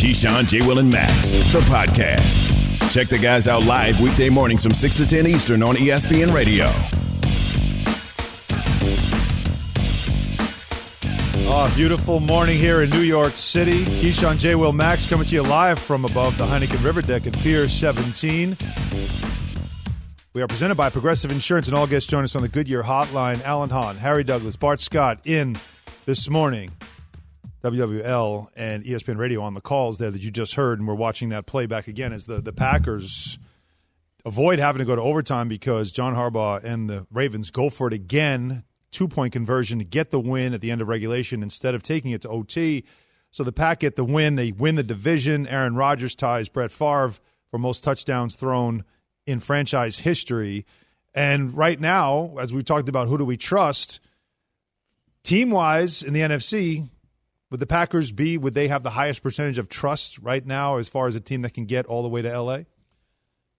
Keyshawn, 0.00 0.48
J. 0.48 0.66
Will, 0.66 0.78
and 0.78 0.90
Max, 0.90 1.32
the 1.52 1.60
podcast. 1.68 2.90
Check 2.90 3.08
the 3.08 3.18
guys 3.18 3.46
out 3.46 3.64
live 3.66 4.00
weekday 4.00 4.30
mornings 4.30 4.62
from 4.62 4.72
6 4.72 4.96
to 4.96 5.06
10 5.06 5.26
Eastern 5.26 5.62
on 5.62 5.74
ESPN 5.74 6.32
Radio. 6.32 6.72
Oh, 11.46 11.70
beautiful 11.76 12.18
morning 12.18 12.56
here 12.56 12.80
in 12.80 12.88
New 12.88 13.02
York 13.02 13.32
City. 13.32 13.84
Keyshawn 13.84 14.38
J. 14.38 14.54
Will 14.54 14.72
Max 14.72 15.04
coming 15.04 15.26
to 15.26 15.34
you 15.34 15.42
live 15.42 15.78
from 15.78 16.06
above 16.06 16.38
the 16.38 16.46
Heineken 16.46 16.82
River 16.82 17.02
Deck 17.02 17.26
at 17.26 17.34
Pier 17.34 17.68
17. 17.68 18.56
We 20.32 20.40
are 20.40 20.48
presented 20.48 20.76
by 20.76 20.88
Progressive 20.88 21.30
Insurance, 21.30 21.68
and 21.68 21.76
all 21.76 21.86
guests 21.86 22.08
join 22.08 22.24
us 22.24 22.34
on 22.34 22.40
the 22.40 22.48
Goodyear 22.48 22.84
Hotline. 22.84 23.44
Alan 23.44 23.68
Hahn, 23.68 23.98
Harry 23.98 24.24
Douglas, 24.24 24.56
Bart 24.56 24.80
Scott 24.80 25.20
in 25.26 25.58
this 26.06 26.30
morning. 26.30 26.70
WWL 27.62 28.48
and 28.56 28.84
ESPN 28.84 29.18
Radio 29.18 29.42
on 29.42 29.54
the 29.54 29.60
calls 29.60 29.98
there 29.98 30.10
that 30.10 30.22
you 30.22 30.30
just 30.30 30.54
heard, 30.54 30.78
and 30.78 30.88
we're 30.88 30.94
watching 30.94 31.28
that 31.28 31.46
playback 31.46 31.88
again 31.88 32.12
as 32.12 32.26
the, 32.26 32.40
the 32.40 32.52
Packers 32.52 33.38
avoid 34.24 34.58
having 34.58 34.78
to 34.78 34.84
go 34.84 34.96
to 34.96 35.02
overtime 35.02 35.48
because 35.48 35.92
John 35.92 36.14
Harbaugh 36.14 36.62
and 36.62 36.88
the 36.88 37.06
Ravens 37.10 37.50
go 37.50 37.70
for 37.70 37.88
it 37.88 37.92
again. 37.92 38.64
Two 38.90 39.06
point 39.06 39.32
conversion 39.32 39.78
to 39.78 39.84
get 39.84 40.10
the 40.10 40.18
win 40.18 40.52
at 40.52 40.60
the 40.60 40.70
end 40.70 40.80
of 40.80 40.88
regulation 40.88 41.42
instead 41.42 41.74
of 41.74 41.82
taking 41.82 42.10
it 42.10 42.22
to 42.22 42.28
OT. 42.28 42.84
So 43.30 43.44
the 43.44 43.52
Pack 43.52 43.80
get 43.80 43.94
the 43.94 44.04
win. 44.04 44.34
They 44.34 44.52
win 44.52 44.74
the 44.74 44.82
division. 44.82 45.46
Aaron 45.46 45.76
Rodgers 45.76 46.16
ties 46.16 46.48
Brett 46.48 46.72
Favre 46.72 47.12
for 47.50 47.58
most 47.58 47.84
touchdowns 47.84 48.34
thrown 48.34 48.84
in 49.26 49.38
franchise 49.38 50.00
history. 50.00 50.66
And 51.14 51.56
right 51.56 51.78
now, 51.78 52.34
as 52.40 52.52
we 52.52 52.62
talked 52.62 52.88
about, 52.88 53.08
who 53.08 53.18
do 53.18 53.24
we 53.24 53.36
trust? 53.36 54.00
Team 55.22 55.50
wise 55.50 56.02
in 56.02 56.12
the 56.12 56.20
NFC, 56.20 56.88
would 57.50 57.60
the 57.60 57.66
Packers 57.66 58.12
be, 58.12 58.38
would 58.38 58.54
they 58.54 58.68
have 58.68 58.82
the 58.82 58.90
highest 58.90 59.22
percentage 59.22 59.58
of 59.58 59.68
trust 59.68 60.18
right 60.18 60.44
now 60.44 60.76
as 60.76 60.88
far 60.88 61.08
as 61.08 61.14
a 61.14 61.20
team 61.20 61.42
that 61.42 61.54
can 61.54 61.66
get 61.66 61.86
all 61.86 62.02
the 62.02 62.08
way 62.08 62.22
to 62.22 62.40
LA? 62.40 62.60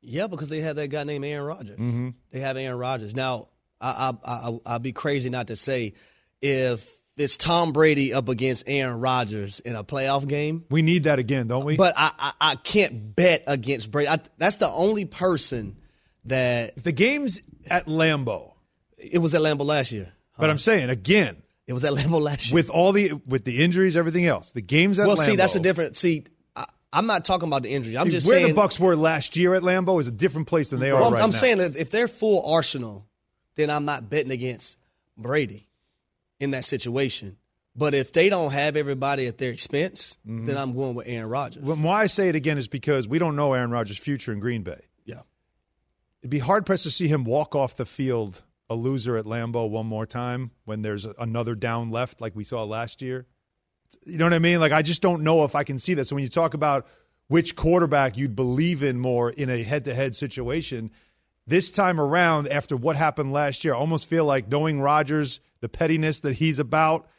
Yeah, 0.01 0.27
because 0.27 0.49
they 0.49 0.61
have 0.61 0.77
that 0.77 0.87
guy 0.87 1.03
named 1.03 1.25
Aaron 1.25 1.45
Rodgers. 1.45 1.77
Mm-hmm. 1.77 2.09
They 2.31 2.39
have 2.39 2.57
Aaron 2.57 2.79
Rodgers. 2.79 3.15
Now, 3.15 3.49
I, 3.79 4.13
I, 4.25 4.31
I, 4.31 4.59
I'll 4.65 4.79
be 4.79 4.93
crazy 4.93 5.29
not 5.29 5.47
to 5.47 5.55
say 5.55 5.93
if 6.41 6.89
it's 7.17 7.37
Tom 7.37 7.71
Brady 7.71 8.13
up 8.13 8.29
against 8.29 8.63
Aaron 8.67 8.99
Rodgers 8.99 9.59
in 9.59 9.75
a 9.75 9.83
playoff 9.83 10.27
game. 10.27 10.65
We 10.69 10.81
need 10.81 11.03
that 11.03 11.19
again, 11.19 11.47
don't 11.47 11.65
we? 11.65 11.75
But 11.77 11.93
I, 11.97 12.11
I, 12.17 12.33
I 12.41 12.55
can't 12.55 13.15
bet 13.15 13.43
against 13.47 13.91
Brady. 13.91 14.09
I, 14.09 14.19
that's 14.37 14.57
the 14.57 14.69
only 14.69 15.05
person 15.05 15.77
that. 16.25 16.73
If 16.77 16.83
the 16.83 16.91
game's 16.91 17.41
at 17.69 17.85
Lambeau. 17.85 18.53
It 18.97 19.19
was 19.19 19.33
at 19.33 19.41
Lambeau 19.41 19.65
last 19.65 19.91
year. 19.91 20.11
But 20.37 20.49
I'm 20.49 20.57
saying, 20.57 20.89
again, 20.89 21.40
it 21.71 21.73
was 21.73 21.83
at 21.83 21.93
Lambeau 21.97 22.21
last 22.21 22.49
year. 22.49 22.55
with 22.55 22.69
all 22.69 22.91
the 22.91 23.13
with 23.25 23.45
the 23.45 23.63
injuries, 23.63 23.95
everything 23.97 24.25
else. 24.25 24.51
The 24.51 24.61
games 24.61 24.99
at 24.99 25.07
well, 25.07 25.15
Lambeau. 25.15 25.25
see, 25.25 25.35
that's 25.37 25.55
a 25.55 25.59
different. 25.59 25.95
See, 25.95 26.25
I, 26.55 26.65
I'm 26.93 27.07
not 27.07 27.23
talking 27.25 27.47
about 27.47 27.63
the 27.63 27.69
injuries. 27.69 27.95
I'm 27.95 28.05
See, 28.07 28.11
just 28.11 28.27
where 28.27 28.37
saying 28.37 28.49
the 28.49 28.53
Bucks 28.53 28.79
were 28.79 28.95
last 28.95 29.35
year 29.37 29.53
at 29.55 29.63
Lambeau 29.63 29.99
is 29.99 30.07
a 30.07 30.11
different 30.11 30.47
place 30.47 30.69
than 30.71 30.79
they 30.79 30.91
are 30.91 31.01
I'm, 31.01 31.13
right 31.13 31.23
I'm 31.23 31.29
now. 31.31 31.35
saying 31.37 31.57
that 31.59 31.77
if 31.77 31.89
they're 31.89 32.07
full 32.07 32.43
arsenal, 32.45 33.07
then 33.55 33.69
I'm 33.69 33.85
not 33.85 34.09
betting 34.09 34.31
against 34.31 34.77
Brady 35.17 35.67
in 36.39 36.51
that 36.51 36.65
situation. 36.65 37.37
But 37.73 37.93
if 37.93 38.11
they 38.11 38.27
don't 38.27 38.51
have 38.51 38.75
everybody 38.75 39.27
at 39.27 39.37
their 39.37 39.51
expense, 39.51 40.17
Mm-hmm. 40.27 40.45
then 40.45 40.57
I'm 40.57 40.73
going 40.73 40.93
with 40.95 41.07
Aaron 41.07 41.29
Rodgers. 41.29 41.63
When- 41.63 41.81
why 41.83 42.01
I 42.01 42.07
say 42.07 42.27
it 42.27 42.35
again 42.35 42.57
is 42.57 42.67
because 42.67 43.07
we 43.07 43.17
don't 43.17 43.37
know 43.37 43.53
Aaron 43.53 43.71
Rodgers' 43.71 43.97
future 43.97 44.33
in 44.33 44.39
Green 44.41 44.61
Bay. 44.63 44.81
yeah. 45.05 45.21
It'd 46.19 46.29
be 46.29 46.39
hard 46.39 46.65
pressed 46.65 46.83
to 46.83 46.91
see 46.91 47.07
him 47.07 47.23
walk 47.23 47.55
off 47.55 47.75
the 47.77 47.85
field 47.85 48.43
a 48.71 48.75
loser 48.75 49.17
at 49.17 49.25
Lambeau 49.25 49.69
one 49.69 49.85
more 49.85 50.05
time 50.05 50.51
when 50.63 50.81
there's 50.81 51.05
another 51.19 51.55
down 51.55 51.89
left 51.89 52.21
like 52.21 52.33
we 52.35 52.45
saw 52.45 52.63
last 52.63 53.01
year. 53.01 53.27
You 54.03 54.17
know 54.17 54.25
what 54.25 54.33
I 54.33 54.39
mean? 54.39 54.61
Like 54.61 54.71
I 54.71 54.81
just 54.81 55.01
don't 55.01 55.23
know 55.23 55.43
if 55.43 55.55
I 55.55 55.63
can 55.65 55.77
see 55.77 55.93
that. 55.95 56.07
So 56.07 56.15
when 56.15 56.23
you 56.23 56.29
talk 56.29 56.53
about 56.53 56.87
which 57.27 57.57
quarterback 57.57 58.15
you'd 58.15 58.35
believe 58.35 58.81
in 58.81 58.97
more 58.97 59.29
in 59.29 59.49
a 59.49 59.61
head-to-head 59.61 60.15
situation, 60.15 60.89
this 61.45 61.69
time 61.69 61.99
around 61.99 62.47
after 62.47 62.77
what 62.77 62.95
happened 62.95 63.33
last 63.33 63.65
year, 63.65 63.73
I 63.73 63.77
almost 63.77 64.07
feel 64.07 64.23
like 64.23 64.49
knowing 64.49 64.79
Rodgers, 64.79 65.41
the 65.59 65.67
pettiness 65.67 66.21
that 66.21 66.35
he's 66.35 66.57
about, 66.57 67.09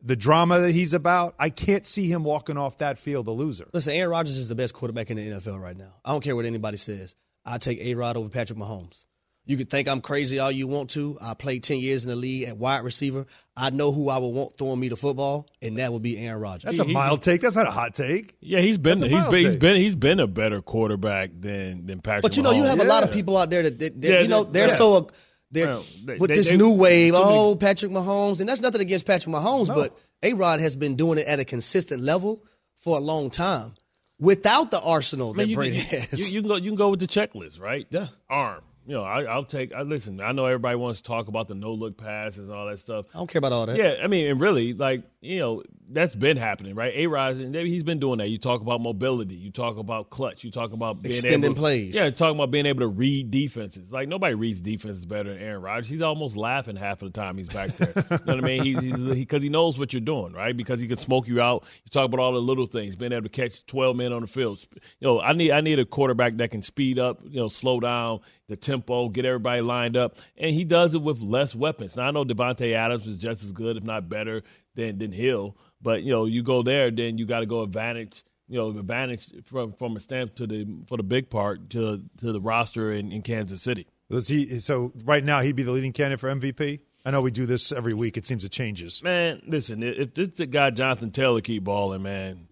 the 0.00 0.16
drama 0.16 0.60
that 0.60 0.72
he's 0.72 0.94
about, 0.94 1.34
I 1.38 1.50
can't 1.50 1.84
see 1.84 2.10
him 2.10 2.24
walking 2.24 2.56
off 2.56 2.78
that 2.78 2.96
field 2.96 3.28
a 3.28 3.32
loser. 3.32 3.68
Listen, 3.74 3.92
Aaron 3.92 4.10
Rodgers 4.10 4.38
is 4.38 4.48
the 4.48 4.54
best 4.54 4.72
quarterback 4.72 5.10
in 5.10 5.18
the 5.18 5.28
NFL 5.28 5.60
right 5.60 5.76
now. 5.76 5.92
I 6.04 6.12
don't 6.12 6.24
care 6.24 6.34
what 6.34 6.46
anybody 6.46 6.78
says. 6.78 7.16
I 7.44 7.58
take 7.58 7.80
A 7.80 7.94
Rod 7.94 8.16
over 8.16 8.30
Patrick 8.30 8.58
Mahomes. 8.58 9.04
You 9.44 9.56
can 9.56 9.66
think 9.66 9.88
I'm 9.88 10.00
crazy 10.00 10.38
all 10.38 10.52
you 10.52 10.68
want 10.68 10.90
to. 10.90 11.18
I 11.20 11.34
played 11.34 11.64
10 11.64 11.78
years 11.80 12.04
in 12.04 12.10
the 12.10 12.16
league 12.16 12.44
at 12.48 12.56
wide 12.56 12.84
receiver. 12.84 13.26
I 13.56 13.70
know 13.70 13.90
who 13.90 14.08
I 14.08 14.18
would 14.18 14.28
want 14.28 14.56
throwing 14.56 14.78
me 14.78 14.88
the 14.88 14.96
football, 14.96 15.48
and 15.60 15.78
that 15.78 15.92
would 15.92 16.02
be 16.02 16.16
Aaron 16.16 16.40
Rodgers. 16.40 16.62
That's 16.62 16.78
a 16.78 16.84
mild 16.84 17.22
take. 17.22 17.40
That's 17.40 17.56
not 17.56 17.66
a 17.66 17.72
hot 17.72 17.94
take. 17.94 18.36
Yeah, 18.40 18.60
he's 18.60 18.78
been 18.78 18.98
That's 19.00 19.02
a 19.02 19.08
he's 19.08 19.18
mild 19.18 19.30
been, 19.32 19.40
he's 19.40 19.52
take. 19.54 19.60
been 19.60 19.76
he's 19.76 19.96
been 19.96 20.20
a 20.20 20.28
better 20.28 20.62
quarterback 20.62 21.30
than 21.38 21.86
than 21.86 22.00
Patrick. 22.00 22.22
But 22.22 22.36
you 22.36 22.44
know, 22.44 22.52
you 22.52 22.62
Mahomes. 22.62 22.68
have 22.68 22.80
a 22.80 22.84
lot 22.84 23.02
of 23.02 23.10
people 23.12 23.36
out 23.36 23.50
there 23.50 23.64
that, 23.64 23.78
that, 23.80 24.00
that, 24.00 24.08
Yeah, 24.08 24.20
you 24.20 24.28
know 24.28 24.44
they- 24.44 24.60
they're 24.60 24.68
yeah. 24.68 24.74
so 24.74 24.92
uh, 24.94 25.02
they're 25.50 25.66
Well, 25.66 25.84
they- 26.04 26.16
with 26.18 26.28
they- 26.28 26.34
this 26.36 26.50
they- 26.50 26.56
new 26.56 26.72
wave. 26.76 27.12
too 27.12 27.20
many- 27.20 27.34
Oh, 27.36 27.56
Patrick 27.56 27.90
Mahomes, 27.90 28.38
and 28.38 28.48
that's 28.48 28.60
nothing 28.60 28.80
against 28.80 29.06
Patrick 29.06 29.34
Mahomes, 29.34 29.66
but 29.66 29.98
A 30.22 30.34
Rod 30.34 30.60
has 30.60 30.76
been 30.76 30.94
doing 30.94 31.18
it 31.18 31.26
at 31.26 31.40
a 31.40 31.44
consistent 31.44 32.00
level 32.00 32.44
for 32.76 32.96
a 32.96 33.00
long 33.00 33.28
time 33.28 33.74
without 34.20 34.70
the 34.70 34.80
arsenal 34.80 35.30
I 35.30 35.32
that 35.32 35.38
mean, 35.38 35.48
you, 35.50 35.56
Brady 35.56 35.76
has. 35.78 36.32
you, 36.32 36.36
you 36.36 36.40
can 36.42 36.48
go 36.48 36.56
you 36.56 36.70
can 36.70 36.76
go 36.76 36.90
with 36.90 37.00
the 37.00 37.08
checklist, 37.08 37.60
right? 37.60 37.88
Yeah. 37.90 38.06
Arm. 38.30 38.62
You 38.86 38.94
know, 38.94 39.02
I, 39.04 39.22
I'll 39.22 39.44
take. 39.44 39.72
I 39.72 39.82
listen. 39.82 40.20
I 40.20 40.32
know 40.32 40.46
everybody 40.46 40.76
wants 40.76 41.00
to 41.00 41.06
talk 41.06 41.28
about 41.28 41.48
the 41.48 41.54
no 41.54 41.72
look 41.72 41.96
passes 41.96 42.48
and 42.48 42.52
all 42.52 42.66
that 42.66 42.80
stuff. 42.80 43.06
I 43.14 43.18
don't 43.18 43.30
care 43.30 43.38
about 43.38 43.52
all 43.52 43.66
that. 43.66 43.76
Yeah, 43.76 43.96
I 44.02 44.08
mean, 44.08 44.28
and 44.28 44.40
really, 44.40 44.72
like 44.72 45.04
you 45.22 45.38
know, 45.38 45.62
that's 45.88 46.16
been 46.16 46.36
happening, 46.36 46.74
right? 46.74 46.92
A 46.96 47.06
Rod, 47.06 47.36
he's 47.36 47.84
been 47.84 48.00
doing 48.00 48.18
that. 48.18 48.28
You 48.28 48.38
talk 48.38 48.60
about 48.60 48.80
mobility, 48.80 49.36
you 49.36 49.52
talk 49.52 49.78
about 49.78 50.10
clutch, 50.10 50.42
you 50.42 50.50
talk 50.50 50.72
about 50.72 51.00
being 51.00 51.14
Extending 51.14 51.52
able, 51.52 51.54
plays. 51.54 51.94
Yeah, 51.94 52.10
talking 52.10 52.36
about 52.36 52.50
being 52.50 52.66
able 52.66 52.80
to 52.80 52.88
read 52.88 53.30
defenses. 53.30 53.92
Like 53.92 54.08
nobody 54.08 54.34
reads 54.34 54.60
defenses 54.60 55.06
better 55.06 55.32
than 55.32 55.40
Aaron 55.40 55.62
Rodgers. 55.62 55.88
He's 55.88 56.02
almost 56.02 56.36
laughing 56.36 56.74
half 56.74 57.02
of 57.02 57.12
the 57.12 57.20
time 57.20 57.38
he's 57.38 57.48
back 57.48 57.70
there. 57.70 57.92
you 57.96 58.26
know 58.26 58.34
what 58.34 58.44
I 58.44 58.46
mean? 58.46 58.64
He 58.64 58.74
because 59.14 59.42
he, 59.42 59.46
he 59.46 59.52
knows 59.52 59.78
what 59.78 59.92
you're 59.92 60.00
doing, 60.00 60.32
right? 60.32 60.56
Because 60.56 60.80
he 60.80 60.88
can 60.88 60.96
smoke 60.96 61.28
you 61.28 61.40
out. 61.40 61.64
You 61.84 61.90
talk 61.90 62.06
about 62.06 62.18
all 62.18 62.32
the 62.32 62.42
little 62.42 62.66
things, 62.66 62.96
being 62.96 63.12
able 63.12 63.22
to 63.22 63.28
catch 63.28 63.64
12 63.66 63.94
men 63.94 64.12
on 64.12 64.22
the 64.22 64.26
field. 64.26 64.58
You 64.98 65.06
know, 65.06 65.20
I 65.20 65.34
need 65.34 65.52
I 65.52 65.60
need 65.60 65.78
a 65.78 65.84
quarterback 65.84 66.38
that 66.38 66.50
can 66.50 66.62
speed 66.62 66.98
up, 66.98 67.20
you 67.22 67.38
know, 67.38 67.48
slow 67.48 67.78
down 67.78 68.20
the 68.48 68.56
tempo, 68.56 69.08
get 69.08 69.24
everybody 69.24 69.62
lined 69.62 69.96
up, 69.96 70.18
and 70.36 70.50
he 70.50 70.64
does 70.64 70.94
it 70.94 71.02
with 71.02 71.20
less 71.20 71.54
weapons. 71.54 71.96
Now 71.96 72.08
I 72.08 72.10
know 72.10 72.24
Davante 72.24 72.72
Adams 72.74 73.06
is 73.06 73.16
just 73.16 73.42
as 73.42 73.52
good, 73.52 73.76
if 73.76 73.82
not 73.82 74.08
better, 74.08 74.42
than 74.74 74.98
than 74.98 75.12
Hill. 75.12 75.56
But 75.80 76.02
you 76.02 76.12
know, 76.12 76.26
you 76.26 76.42
go 76.42 76.62
there, 76.62 76.90
then 76.90 77.18
you 77.18 77.26
got 77.26 77.40
to 77.40 77.46
go 77.46 77.62
advantage. 77.62 78.24
You 78.48 78.58
know, 78.58 78.70
advantage 78.70 79.30
from 79.44 79.72
from 79.72 79.96
a 79.96 80.00
stamp 80.00 80.34
to 80.36 80.46
the 80.46 80.66
for 80.86 80.96
the 80.96 81.02
big 81.02 81.30
part 81.30 81.70
to 81.70 82.02
to 82.18 82.32
the 82.32 82.40
roster 82.40 82.92
in, 82.92 83.10
in 83.12 83.22
Kansas 83.22 83.62
City. 83.62 83.86
Does 84.10 84.28
he? 84.28 84.58
So 84.58 84.92
right 85.04 85.24
now 85.24 85.40
he'd 85.40 85.56
be 85.56 85.62
the 85.62 85.72
leading 85.72 85.92
candidate 85.92 86.20
for 86.20 86.34
MVP. 86.34 86.80
I 87.04 87.10
know 87.10 87.22
we 87.22 87.30
do 87.30 87.46
this 87.46 87.72
every 87.72 87.94
week. 87.94 88.16
It 88.16 88.26
seems 88.26 88.44
it 88.44 88.52
changes. 88.52 89.02
Man, 89.02 89.42
listen, 89.46 89.82
if 89.82 90.14
this 90.14 90.38
guy 90.46 90.70
Jonathan 90.70 91.10
Taylor 91.10 91.40
keep 91.40 91.64
balling, 91.64 92.02
man, 92.02 92.46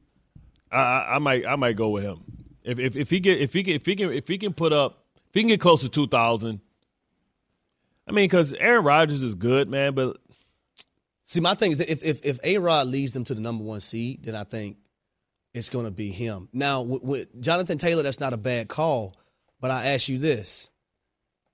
I, 0.73 0.79
I, 0.79 1.17
I 1.17 1.19
might 1.19 1.47
I 1.47 1.57
might 1.57 1.77
go 1.77 1.91
with 1.91 2.03
him. 2.03 2.23
If, 2.65 2.79
if 2.79 2.97
if 2.97 3.11
he 3.11 3.21
get 3.21 3.39
if 3.39 3.53
he 3.53 3.63
can 3.63 3.75
if 3.75 3.87
he 3.87 3.95
can 3.95 4.13
if 4.13 4.27
he 4.27 4.39
can 4.39 4.55
put 4.55 4.73
up 4.73 5.05
if 5.29 5.35
he 5.35 5.43
can 5.43 5.49
get 5.49 5.61
close 5.61 5.83
to 5.83 5.89
two 5.89 6.07
thousand. 6.07 6.61
I 8.09 8.13
mean, 8.13 8.25
because 8.25 8.55
Aaron 8.55 8.85
Rodgers 8.85 9.23
is 9.23 9.37
good, 9.37 9.69
man, 9.69 9.95
but 9.95 10.17
See, 11.31 11.39
my 11.39 11.55
thing 11.55 11.71
is 11.71 11.79
that 11.79 11.89
if 11.89 12.05
if, 12.05 12.25
if 12.25 12.41
A 12.43 12.59
Rod 12.59 12.89
leads 12.89 13.13
them 13.13 13.23
to 13.23 13.35
the 13.35 13.41
number 13.41 13.63
one 13.63 13.79
seed, 13.79 14.25
then 14.25 14.35
I 14.35 14.43
think 14.43 14.79
it's 15.55 15.71
going 15.71 15.85
to 15.85 15.93
be 15.93 16.11
him. 16.11 16.49
Now, 16.53 16.83
with, 16.83 17.05
with 17.05 17.41
Jonathan 17.41 17.79
Taylor, 17.79 18.03
that's 18.03 18.19
not 18.19 18.33
a 18.33 18.37
bad 18.37 18.67
call. 18.67 19.15
But 19.61 19.71
I 19.71 19.93
ask 19.95 20.09
you 20.09 20.19
this: 20.19 20.73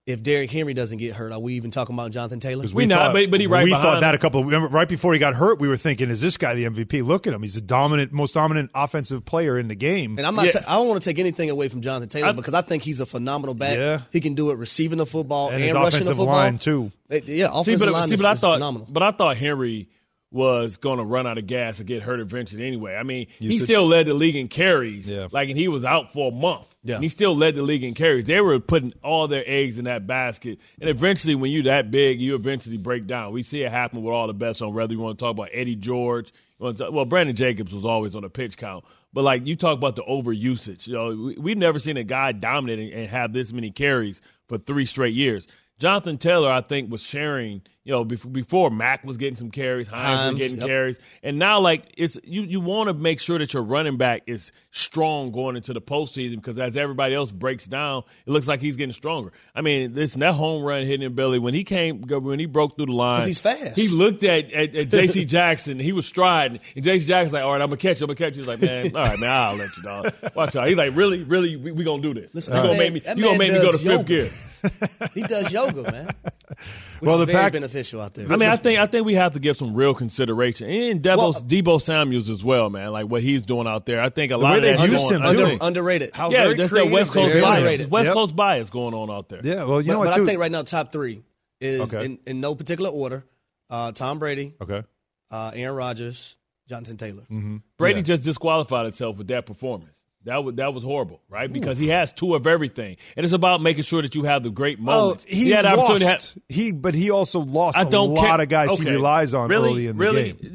if 0.07 0.23
Derrick 0.23 0.53
Henry 0.53 0.73
doesn't 0.73 0.99
get 0.99 1.15
hurt, 1.15 1.33
are 1.33 1.41
we 1.41 1.55
even 1.55 1.73
talking 1.73 1.93
about 1.95 2.13
Jonathan 2.13 2.39
Taylor? 2.39 2.65
We 2.73 2.87
not, 2.87 3.13
but- 3.13 3.29
but 3.29 3.41
he 3.41 3.49
right 3.49 3.65
we 3.65 3.71
behind 3.71 3.83
thought 3.95 4.01
that 4.03 4.15
a 4.15 4.19
couple. 4.19 4.41
Of, 4.41 4.47
remember, 4.47 4.69
right 4.69 4.89
before 4.89 5.13
he 5.13 5.19
got 5.19 5.35
hurt, 5.35 5.59
we 5.59 5.67
were 5.67 5.77
thinking, 5.77 6.11
"Is 6.11 6.21
this 6.21 6.37
guy 6.37 6.55
the 6.55 6.65
MVP?" 6.65 7.03
Look 7.03 7.27
at 7.27 7.33
him; 7.35 7.43
he's 7.43 7.55
the 7.55 7.61
dominant, 7.61 8.13
most 8.13 8.33
dominant 8.35 8.71
offensive 8.73 9.25
player 9.25 9.59
in 9.59 9.67
the 9.67 9.75
game. 9.75 10.17
And 10.17 10.25
I'm 10.27 10.37
not. 10.37 10.45
Yeah. 10.47 10.53
ta- 10.53 10.65
I 10.69 10.75
don't 10.77 10.87
want 10.89 11.03
to 11.03 11.09
take 11.11 11.19
anything 11.19 11.51
away 11.51 11.69
from 11.69 11.81
Jonathan 11.81 12.09
Taylor 12.09 12.29
I- 12.29 12.33
because 12.33 12.55
I 12.55 12.61
think 12.63 12.85
he's 12.85 13.01
a 13.01 13.07
phenomenal 13.07 13.55
back. 13.57 13.77
Yeah. 13.77 14.01
He 14.13 14.21
can 14.21 14.35
do 14.35 14.51
it 14.51 14.59
receiving 14.59 14.99
the 14.99 15.07
football 15.07 15.47
And 15.49 15.57
and, 15.57 15.65
his 15.65 15.75
rushing 15.75 15.83
the 15.83 15.87
offensive 15.97 16.17
football. 16.19 16.35
line, 16.37 16.59
too. 16.59 16.93
Yeah, 17.11 17.19
see, 17.21 17.43
offensive 17.43 17.81
but, 17.89 17.93
line 17.93 18.09
see, 18.09 18.15
is, 18.15 18.23
but 18.23 18.29
I 18.29 18.33
is 18.33 18.41
thought, 18.41 18.55
phenomenal. 18.57 18.87
but 18.91 19.03
I 19.03 19.11
thought 19.11 19.37
Henry 19.37 19.89
was 20.37 20.77
going 20.77 20.99
to 20.99 21.05
run 21.05 21.27
out 21.27 21.39
of 21.39 21.47
gas 21.47 21.79
and 21.79 21.89
get 21.89 22.03
hurt 22.03 22.21
eventually 22.21 22.67
anyway. 22.67 22.95
I 22.95 23.03
mean, 23.03 23.27
he 23.39 23.59
still 23.59 23.87
led 23.87 24.07
the 24.07 24.15
league 24.15 24.37
in 24.37 24.49
carries, 24.49 25.09
Yeah. 25.09 25.29
like, 25.33 25.49
and 25.49 25.59
he 25.59 25.67
was 25.67 25.85
out 25.85 26.13
for 26.13 26.31
a 26.31 26.35
month. 26.35 26.67
Yeah. 26.85 26.97
And 26.97 27.03
he 27.03 27.09
still 27.09 27.35
led 27.35 27.55
the 27.57 27.63
league 27.63 27.83
in 27.83 27.95
carries. 27.95 28.25
They 28.27 28.41
were 28.41 28.61
putting 28.61 28.93
all 29.03 29.27
their 29.27 29.43
eggs 29.47 29.79
in 29.79 29.87
that 29.87 30.07
basket, 30.07 30.61
and 30.81 30.89
eventually, 30.89 31.35
when 31.35 31.51
you're 31.51 31.65
that 31.65 31.91
big, 31.91 32.21
you 32.21 32.35
eventually 32.37 32.77
break 32.77 33.07
down. 33.07 33.33
We 33.33 33.43
see 33.43 33.63
it 33.63 33.73
happen 33.73 34.03
with 34.03 34.13
all 34.15 34.27
the 34.29 34.35
best 34.35 34.63
on. 34.63 34.73
Whether 34.75 34.93
you 34.93 35.01
want 35.01 35.19
to 35.19 35.25
talk 35.25 35.33
about 35.33 35.49
Eddie 35.53 35.75
George, 35.75 36.33
you 36.61 36.65
want 36.65 36.77
to 36.79 36.85
talk, 36.85 36.93
well, 36.93 37.05
Brandon 37.07 37.35
Jacobs 37.35 37.73
was 37.73 37.85
always 37.85 38.15
on 38.15 38.23
the 38.23 38.29
pitch 38.31 38.57
count, 38.57 38.85
but 39.13 39.25
like 39.25 39.47
you 39.47 39.57
talk 39.57 39.77
about 39.79 39.97
the 39.97 40.03
overusage. 40.05 40.87
You 40.87 40.93
know, 40.95 41.09
we, 41.09 41.37
we've 41.39 41.59
never 41.59 41.79
seen 41.79 41.97
a 41.97 42.05
guy 42.05 42.33
dominate 42.33 42.93
and 42.93 43.09
have 43.09 43.33
this 43.33 43.53
many 43.53 43.71
carries 43.71 44.21
for 44.49 44.59
three 44.59 44.87
straight 44.87 45.15
years. 45.15 45.47
Jonathan 45.79 46.19
Taylor, 46.19 46.51
I 46.51 46.61
think, 46.61 46.91
was 46.91 47.03
sharing, 47.03 47.63
you 47.87 47.93
know, 47.93 48.05
before, 48.05 48.33
before 48.33 48.69
Mack 48.69 49.05
was 49.05 49.17
getting 49.17 49.37
some 49.37 49.53
carries, 49.53 49.87
Hines, 49.87 50.33
was 50.33 50.41
getting 50.41 50.59
yep. 50.59 50.67
carries, 50.67 50.99
and 51.23 51.39
now 51.39 51.61
like 51.61 51.85
it's 51.97 52.19
you 52.25 52.43
you 52.43 52.61
want 52.61 52.89
to 52.89 52.95
make 52.95 53.21
sure 53.21 53.39
that 53.39 53.55
your 53.55 53.63
running 53.63 53.97
back 53.97 54.23
is 54.27 54.51
strong 54.73 55.31
going 55.31 55.55
into 55.55 55.73
the 55.73 55.81
postseason 55.81 56.35
because 56.35 56.59
as 56.59 56.77
everybody 56.77 57.15
else 57.15 57.31
breaks 57.31 57.65
down, 57.65 58.03
it 58.27 58.31
looks 58.33 58.49
like 58.49 58.61
he's 58.61 58.75
getting 58.75 58.93
stronger. 58.93 59.31
I 59.55 59.61
mean, 59.61 59.95
listen, 59.95 60.19
that 60.19 60.33
home 60.33 60.65
run 60.65 60.85
hitting 60.85 61.15
Billy 61.15 61.39
when 61.39 61.55
he 61.55 61.63
came 61.63 62.03
when 62.03 62.41
he 62.41 62.47
broke 62.47 62.75
through 62.75 62.87
the 62.87 62.93
line, 62.93 63.23
he's 63.23 63.39
fast. 63.39 63.79
He 63.79 63.87
looked 63.87 64.25
at 64.25 64.53
at, 64.53 64.75
at 64.75 64.89
J.C. 64.89 65.25
Jackson, 65.37 65.79
he 65.79 65.93
was 65.93 66.07
striding, 66.07 66.59
and 66.75 66.85
J.C. 66.85 67.07
Jackson's 67.07 67.35
like, 67.35 67.45
"All 67.45 67.53
right, 67.53 67.63
I'm 67.63 67.69
gonna 67.69 67.77
catch 67.77 68.01
you, 68.01 68.07
I'm 68.07 68.09
gonna 68.09 68.17
catch 68.17 68.37
you." 68.37 68.43
He's 68.43 68.49
like, 68.49 68.61
"Man, 68.61 68.97
all 68.97 69.05
right, 69.05 69.21
man, 69.21 69.31
I'll 69.31 69.55
let 69.55 69.77
you, 69.77 69.83
dog. 69.85 70.13
Watch 70.35 70.57
out." 70.57 70.67
He's 70.67 70.77
like, 70.77 70.97
"Really, 70.97 71.23
really, 71.23 71.55
we, 71.55 71.71
we 71.71 71.85
gonna 71.85 72.03
do 72.03 72.15
this? 72.15 72.35
Listen, 72.35 72.57
you 72.57 72.63
gonna 72.63 72.71
man- 72.71 72.93
make 72.95 73.07
me? 73.07 73.15
You 73.15 73.23
gonna 73.23 73.39
make 73.39 73.53
me 73.53 73.59
go 73.61 73.71
to 73.71 73.79
does 73.79 73.97
fifth 73.97 74.07
gear?" 74.07 74.29
He 75.15 75.23
does 75.23 75.53
yoga, 75.53 75.91
man. 75.91 76.11
Which 76.49 76.59
Well, 77.03 77.15
is 77.21 77.27
the 77.27 77.33
very 77.33 77.45
Pack- 77.45 77.53
beneficial 77.55 78.01
out 78.01 78.15
there. 78.15 78.27
I 78.31 78.37
mean, 78.37 78.49
I 78.49 78.57
think 78.57 78.79
I 78.79 78.87
think 78.87 79.05
we 79.07 79.15
have 79.15 79.33
to 79.35 79.39
give 79.39 79.57
some 79.57 79.75
real 79.75 79.95
consideration, 79.95 80.69
and 80.71 81.03
Deebo, 81.03 81.17
Well- 81.19 81.33
Deebo 81.33 81.81
Samuels 81.81 82.29
as 82.29 82.45
well, 82.45 82.71
man. 82.71 82.93
Like 82.93 83.07
what 83.07 83.23
he's 83.23 83.43
doing 83.43 83.67
out 83.67 83.87
there, 83.87 84.01
I 84.01 84.09
think 84.09 84.33
a 84.33 84.39
way 84.39 84.43
lot 84.45 84.57
of 84.57 84.63
they've 84.63 84.79
that's 84.79 84.91
used 84.93 85.05
going. 85.11 85.15
him, 85.17 85.23
I 85.23 85.33
too. 85.33 85.37
think- 85.39 85.63
Under, 85.63 85.81
underrated. 85.81 86.11
How 86.15 86.31
yeah, 86.31 86.45
very 86.45 86.55
that's 86.57 86.73
that 86.73 86.91
West 86.91 87.13
Coast 87.13 87.33
they 87.33 87.39
are. 87.39 87.43
bias. 87.43 87.59
underrated. 87.59 87.91
West 87.91 88.07
Yep. 88.07 88.15
Coast 88.15 88.37
bias 88.37 88.71
going 88.71 88.95
on 88.95 89.11
out 89.11 89.29
there. 89.29 89.41
Yeah, 89.43 89.65
well, 89.65 89.81
you 89.81 89.89
know 89.93 89.99
but, 89.99 89.99
what, 90.01 90.09
but 90.11 90.17
too? 90.17 90.23
I 90.23 90.27
think 90.27 90.41
right 90.41 90.53
now 90.53 90.63
top 90.63 90.93
three 90.93 91.23
is 91.61 91.81
Okay. 91.93 92.05
in, 92.05 92.19
in 92.27 92.41
no 92.41 92.55
particular 92.55 92.91
order. 92.91 93.25
Uh, 93.69 93.91
Tom 93.93 94.19
Brady, 94.19 94.55
okay. 94.61 94.85
uh, 95.31 95.51
Aaron 95.55 95.75
Rodgers, 95.77 96.37
Jonathan 96.69 96.97
Taylor. 96.97 97.23
Mm-hmm. 97.23 97.57
Brady 97.79 98.01
Yeah. 98.01 98.05
just 98.05 98.23
disqualified 98.23 98.85
himself 98.85 99.17
with 99.17 99.27
that 99.29 99.47
performance. 99.47 100.01
That 100.27 100.45
was 100.45 100.55
that 100.57 100.75
was 100.75 100.85
horrible, 100.85 101.21
right? 101.31 101.51
Because 101.53 101.79
he 101.79 101.89
has 101.89 102.13
two 102.13 102.35
of 102.35 102.47
everything, 102.47 102.97
and 103.17 103.25
it's 103.25 103.33
about 103.33 103.63
making 103.63 103.85
sure 103.85 104.03
that 104.03 104.15
you 104.15 104.25
have 104.25 104.43
the 104.43 104.51
great 104.51 104.79
Oh, 104.81 104.83
moments. 104.83 105.25
he, 105.25 105.51
had 105.51 105.65
the 105.65 105.69
opportunity 105.71 106.05
to 106.05 106.11
have- 106.11 106.35
He, 106.49 106.73
but 106.73 106.95
he 106.95 107.11
also 107.11 107.41
lost 107.41 107.79
I 107.79 107.85
don't 107.85 108.11
a 108.11 108.13
lot 108.13 108.27
care. 108.27 108.41
of 108.43 108.49
guys 108.49 108.77
he 108.77 108.91
relies 108.91 109.35
on 109.35 109.49
really, 109.49 109.87
early 109.89 109.89
in 109.89 109.97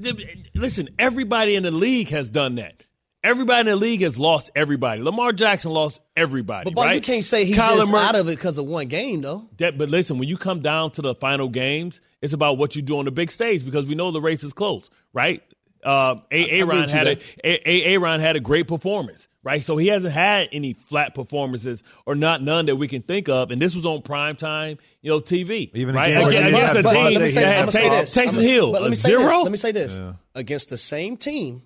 the 0.01 0.13
game. 0.13 0.43
Listen, 0.53 0.89
everybody 0.99 1.55
in 1.55 1.63
the 1.63 1.71
league 1.71 2.09
has 2.09 2.29
done 2.29 2.55
that. 2.55 2.85
Everybody 3.23 3.59
in 3.61 3.65
the 3.67 3.75
league 3.75 4.01
has 4.01 4.17
lost 4.17 4.49
everybody. 4.55 5.01
Lamar 5.03 5.31
Jackson 5.31 5.71
lost 5.71 6.01
everybody. 6.17 6.65
But 6.65 6.73
Bob, 6.73 6.85
right? 6.87 6.95
you 6.95 7.01
can't 7.01 7.23
say 7.23 7.45
he's 7.45 7.55
just 7.55 7.91
Murray- 7.91 8.01
out 8.03 8.15
of 8.15 8.27
it 8.27 8.35
because 8.35 8.57
of 8.57 8.65
one 8.65 8.87
game, 8.87 9.21
though. 9.21 9.47
That, 9.57 9.77
but 9.77 9.89
listen, 9.89 10.17
when 10.17 10.27
you 10.27 10.37
come 10.37 10.61
down 10.61 10.91
to 10.93 11.01
the 11.03 11.13
final 11.15 11.47
games, 11.47 12.01
it's 12.21 12.33
about 12.33 12.57
what 12.57 12.75
you 12.75 12.81
do 12.81 12.97
on 12.97 13.05
the 13.05 13.11
big 13.11 13.31
stage 13.31 13.63
because 13.63 13.85
we 13.85 13.95
know 13.95 14.11
the 14.11 14.19
race 14.21 14.43
is 14.43 14.53
close, 14.53 14.89
right? 15.13 15.41
Uh, 15.83 16.15
a- 16.31 16.43
agree 16.43 16.59
Aaron 16.59 16.81
with 16.81 16.91
had 16.91 17.07
a, 17.07 17.15
there. 17.15 17.23
a- 17.43 17.69
a- 17.69 17.83
Aaron 17.93 18.19
had 18.21 18.35
a 18.35 18.39
great 18.39 18.67
performance, 18.67 19.27
right? 19.43 19.63
So 19.63 19.77
he 19.77 19.87
hasn't 19.87 20.13
had 20.13 20.49
any 20.51 20.73
flat 20.73 21.15
performances 21.15 21.83
or 22.05 22.15
not 22.15 22.41
none 22.41 22.67
that 22.67 22.75
we 22.75 22.87
can 22.87 23.01
think 23.01 23.27
of, 23.29 23.51
and 23.51 23.61
this 23.61 23.75
was 23.75 23.85
on 23.85 24.01
prime 24.01 24.35
time, 24.35 24.77
you 25.01 25.09
know, 25.11 25.19
TV, 25.19 25.69
Even 25.73 25.95
right? 25.95 26.09
again, 26.11 26.21
But- 26.21 26.29
Against, 26.29 26.43
when 26.43 26.51
but- 26.53 26.57
against 26.59 26.79
a 26.79 26.83
but 26.83 26.91
team 26.93 27.03
let 27.13 27.21
me 27.23 27.29
say, 27.29 27.41
that 27.41 27.47
had 27.55 27.59
gonna 27.61 27.71
say 27.71 27.89
this. 27.89 28.15
Taysom 28.15 28.41
Hill, 28.41 28.71
but 28.71 28.81
let 28.81 28.87
a 28.87 28.89
me 28.91 28.95
say 28.95 29.09
zero. 29.09 29.21
this. 29.23 29.43
Let 29.43 29.51
me 29.51 29.57
say 29.57 29.71
this. 29.71 29.99
Against 30.35 30.69
the 30.69 30.77
same 30.77 31.17
team, 31.17 31.63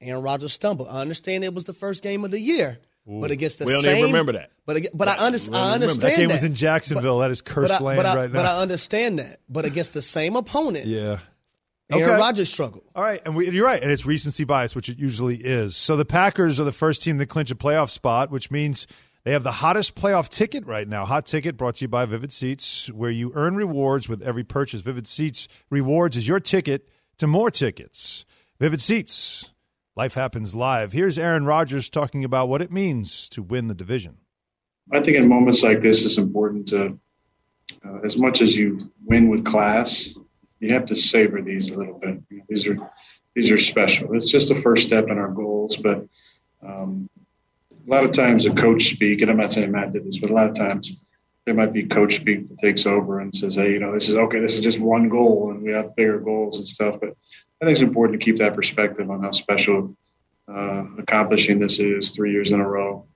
Aaron 0.00 0.22
Rodgers 0.22 0.52
stumbled. 0.52 0.88
I 0.90 1.00
understand 1.00 1.44
it 1.44 1.54
was 1.54 1.64
the 1.64 1.72
first 1.74 2.02
game 2.02 2.24
of 2.24 2.30
the 2.30 2.40
year, 2.40 2.78
but 3.06 3.30
against 3.30 3.58
the 3.58 3.64
same. 3.64 3.68
We 3.68 3.72
don't 3.74 3.82
same, 3.82 3.98
even 3.98 4.10
remember 4.12 4.32
that. 4.32 4.50
But 4.66 4.76
aga- 4.78 4.88
but 4.94 5.08
I, 5.08 5.18
under, 5.26 5.38
we 5.38 5.44
I 5.44 5.46
remember. 5.74 5.74
understand 5.74 6.02
That 6.12 6.16
game 6.16 6.28
that. 6.28 6.34
was 6.34 6.44
in 6.44 6.54
Jacksonville. 6.54 7.18
that 7.18 7.30
is 7.30 7.40
cursed 7.42 7.72
but 7.72 7.80
I, 7.82 7.84
land 7.84 7.96
but 7.98 8.06
I, 8.06 8.14
right 8.16 8.32
now. 8.32 8.38
But. 8.42 8.46
I 8.46 8.62
understand 8.62 9.18
that. 9.18 9.38
But 9.48 9.64
against 9.66 9.94
the 9.94 10.02
same 10.02 10.36
opponent, 10.36 10.86
yeah. 10.86 11.18
Aaron 11.90 12.04
Okay. 12.04 12.16
Rodgers 12.18 12.52
struggled. 12.52 12.84
All 12.94 13.02
right, 13.02 13.20
and 13.24 13.34
we, 13.34 13.50
you're 13.50 13.64
right, 13.66 13.82
and 13.82 13.90
it's 13.90 14.06
recency 14.06 14.44
bias, 14.44 14.74
which 14.74 14.88
it 14.88 14.98
usually 14.98 15.36
is. 15.36 15.76
So 15.76 15.96
the 15.96 16.04
Packers 16.04 16.60
are 16.60 16.64
the 16.64 16.72
first 16.72 17.02
team 17.02 17.18
to 17.18 17.26
clinch 17.26 17.50
a 17.50 17.54
playoff 17.54 17.90
spot, 17.90 18.30
which 18.30 18.50
means 18.50 18.86
they 19.24 19.32
have 19.32 19.42
the 19.42 19.52
hottest 19.52 19.94
playoff 19.96 20.28
ticket 20.28 20.64
right 20.66 20.88
now. 20.88 21.04
Hot 21.04 21.26
ticket 21.26 21.56
brought 21.56 21.76
to 21.76 21.84
you 21.84 21.88
by 21.88 22.06
Vivid 22.06 22.32
Seats, 22.32 22.90
where 22.90 23.10
you 23.10 23.32
earn 23.34 23.56
rewards 23.56 24.08
with 24.08 24.22
every 24.22 24.44
purchase. 24.44 24.80
Vivid 24.80 25.06
Seats 25.06 25.48
rewards 25.68 26.16
is 26.16 26.26
your 26.26 26.40
ticket 26.40 26.88
to 27.18 27.26
more 27.26 27.50
tickets. 27.50 28.24
Vivid 28.58 28.80
Seats, 28.80 29.50
life 29.96 30.14
happens 30.14 30.54
live. 30.54 30.92
Here's 30.92 31.18
Aaron 31.18 31.44
Rodgers 31.44 31.90
talking 31.90 32.24
about 32.24 32.48
what 32.48 32.62
it 32.62 32.70
means 32.72 33.28
to 33.30 33.42
win 33.42 33.66
the 33.68 33.74
division. 33.74 34.18
I 34.92 35.00
think 35.00 35.16
in 35.16 35.28
moments 35.28 35.62
like 35.62 35.82
this, 35.82 36.04
it's 36.04 36.18
important 36.18 36.68
to, 36.68 36.98
uh, 37.84 37.98
as 38.02 38.16
much 38.16 38.40
as 38.40 38.56
you 38.56 38.90
win 39.04 39.28
with 39.28 39.44
class, 39.44 40.16
you 40.60 40.72
have 40.72 40.86
to 40.86 40.96
savor 40.96 41.42
these 41.42 41.70
a 41.70 41.76
little 41.76 41.98
bit. 41.98 42.20
These 42.48 42.66
are 42.66 42.76
these 43.34 43.50
are 43.50 43.58
special. 43.58 44.14
It's 44.14 44.30
just 44.30 44.48
the 44.48 44.54
first 44.54 44.86
step 44.86 45.08
in 45.08 45.18
our 45.18 45.30
goals, 45.30 45.76
but 45.76 46.04
um, 46.62 47.08
a 47.86 47.90
lot 47.90 48.04
of 48.04 48.12
times 48.12 48.44
a 48.44 48.50
coach 48.50 48.90
speak, 48.90 49.22
and 49.22 49.30
I'm 49.30 49.36
not 49.36 49.52
saying 49.52 49.70
Matt 49.70 49.92
did 49.92 50.04
this, 50.04 50.18
but 50.18 50.30
a 50.30 50.34
lot 50.34 50.48
of 50.48 50.54
times 50.54 50.96
there 51.46 51.54
might 51.54 51.72
be 51.72 51.84
coach 51.84 52.16
speak 52.16 52.48
that 52.48 52.58
takes 52.58 52.86
over 52.86 53.20
and 53.20 53.34
says, 53.34 53.56
"Hey, 53.56 53.72
you 53.72 53.78
know, 53.78 53.92
this 53.92 54.08
is 54.08 54.16
okay. 54.16 54.40
This 54.40 54.54
is 54.54 54.60
just 54.60 54.80
one 54.80 55.08
goal, 55.08 55.50
and 55.50 55.62
we 55.62 55.72
have 55.72 55.96
bigger 55.96 56.18
goals 56.18 56.58
and 56.58 56.68
stuff." 56.68 57.00
But 57.00 57.10
I 57.60 57.64
think 57.64 57.72
it's 57.72 57.80
important 57.80 58.20
to 58.20 58.24
keep 58.24 58.38
that 58.38 58.54
perspective 58.54 59.10
on 59.10 59.22
how 59.22 59.30
special 59.30 59.96
uh, 60.48 60.84
accomplishing 60.98 61.58
this 61.58 61.78
is 61.78 62.10
three 62.10 62.32
years 62.32 62.52
in 62.52 62.60
a 62.60 62.68
row 62.68 63.06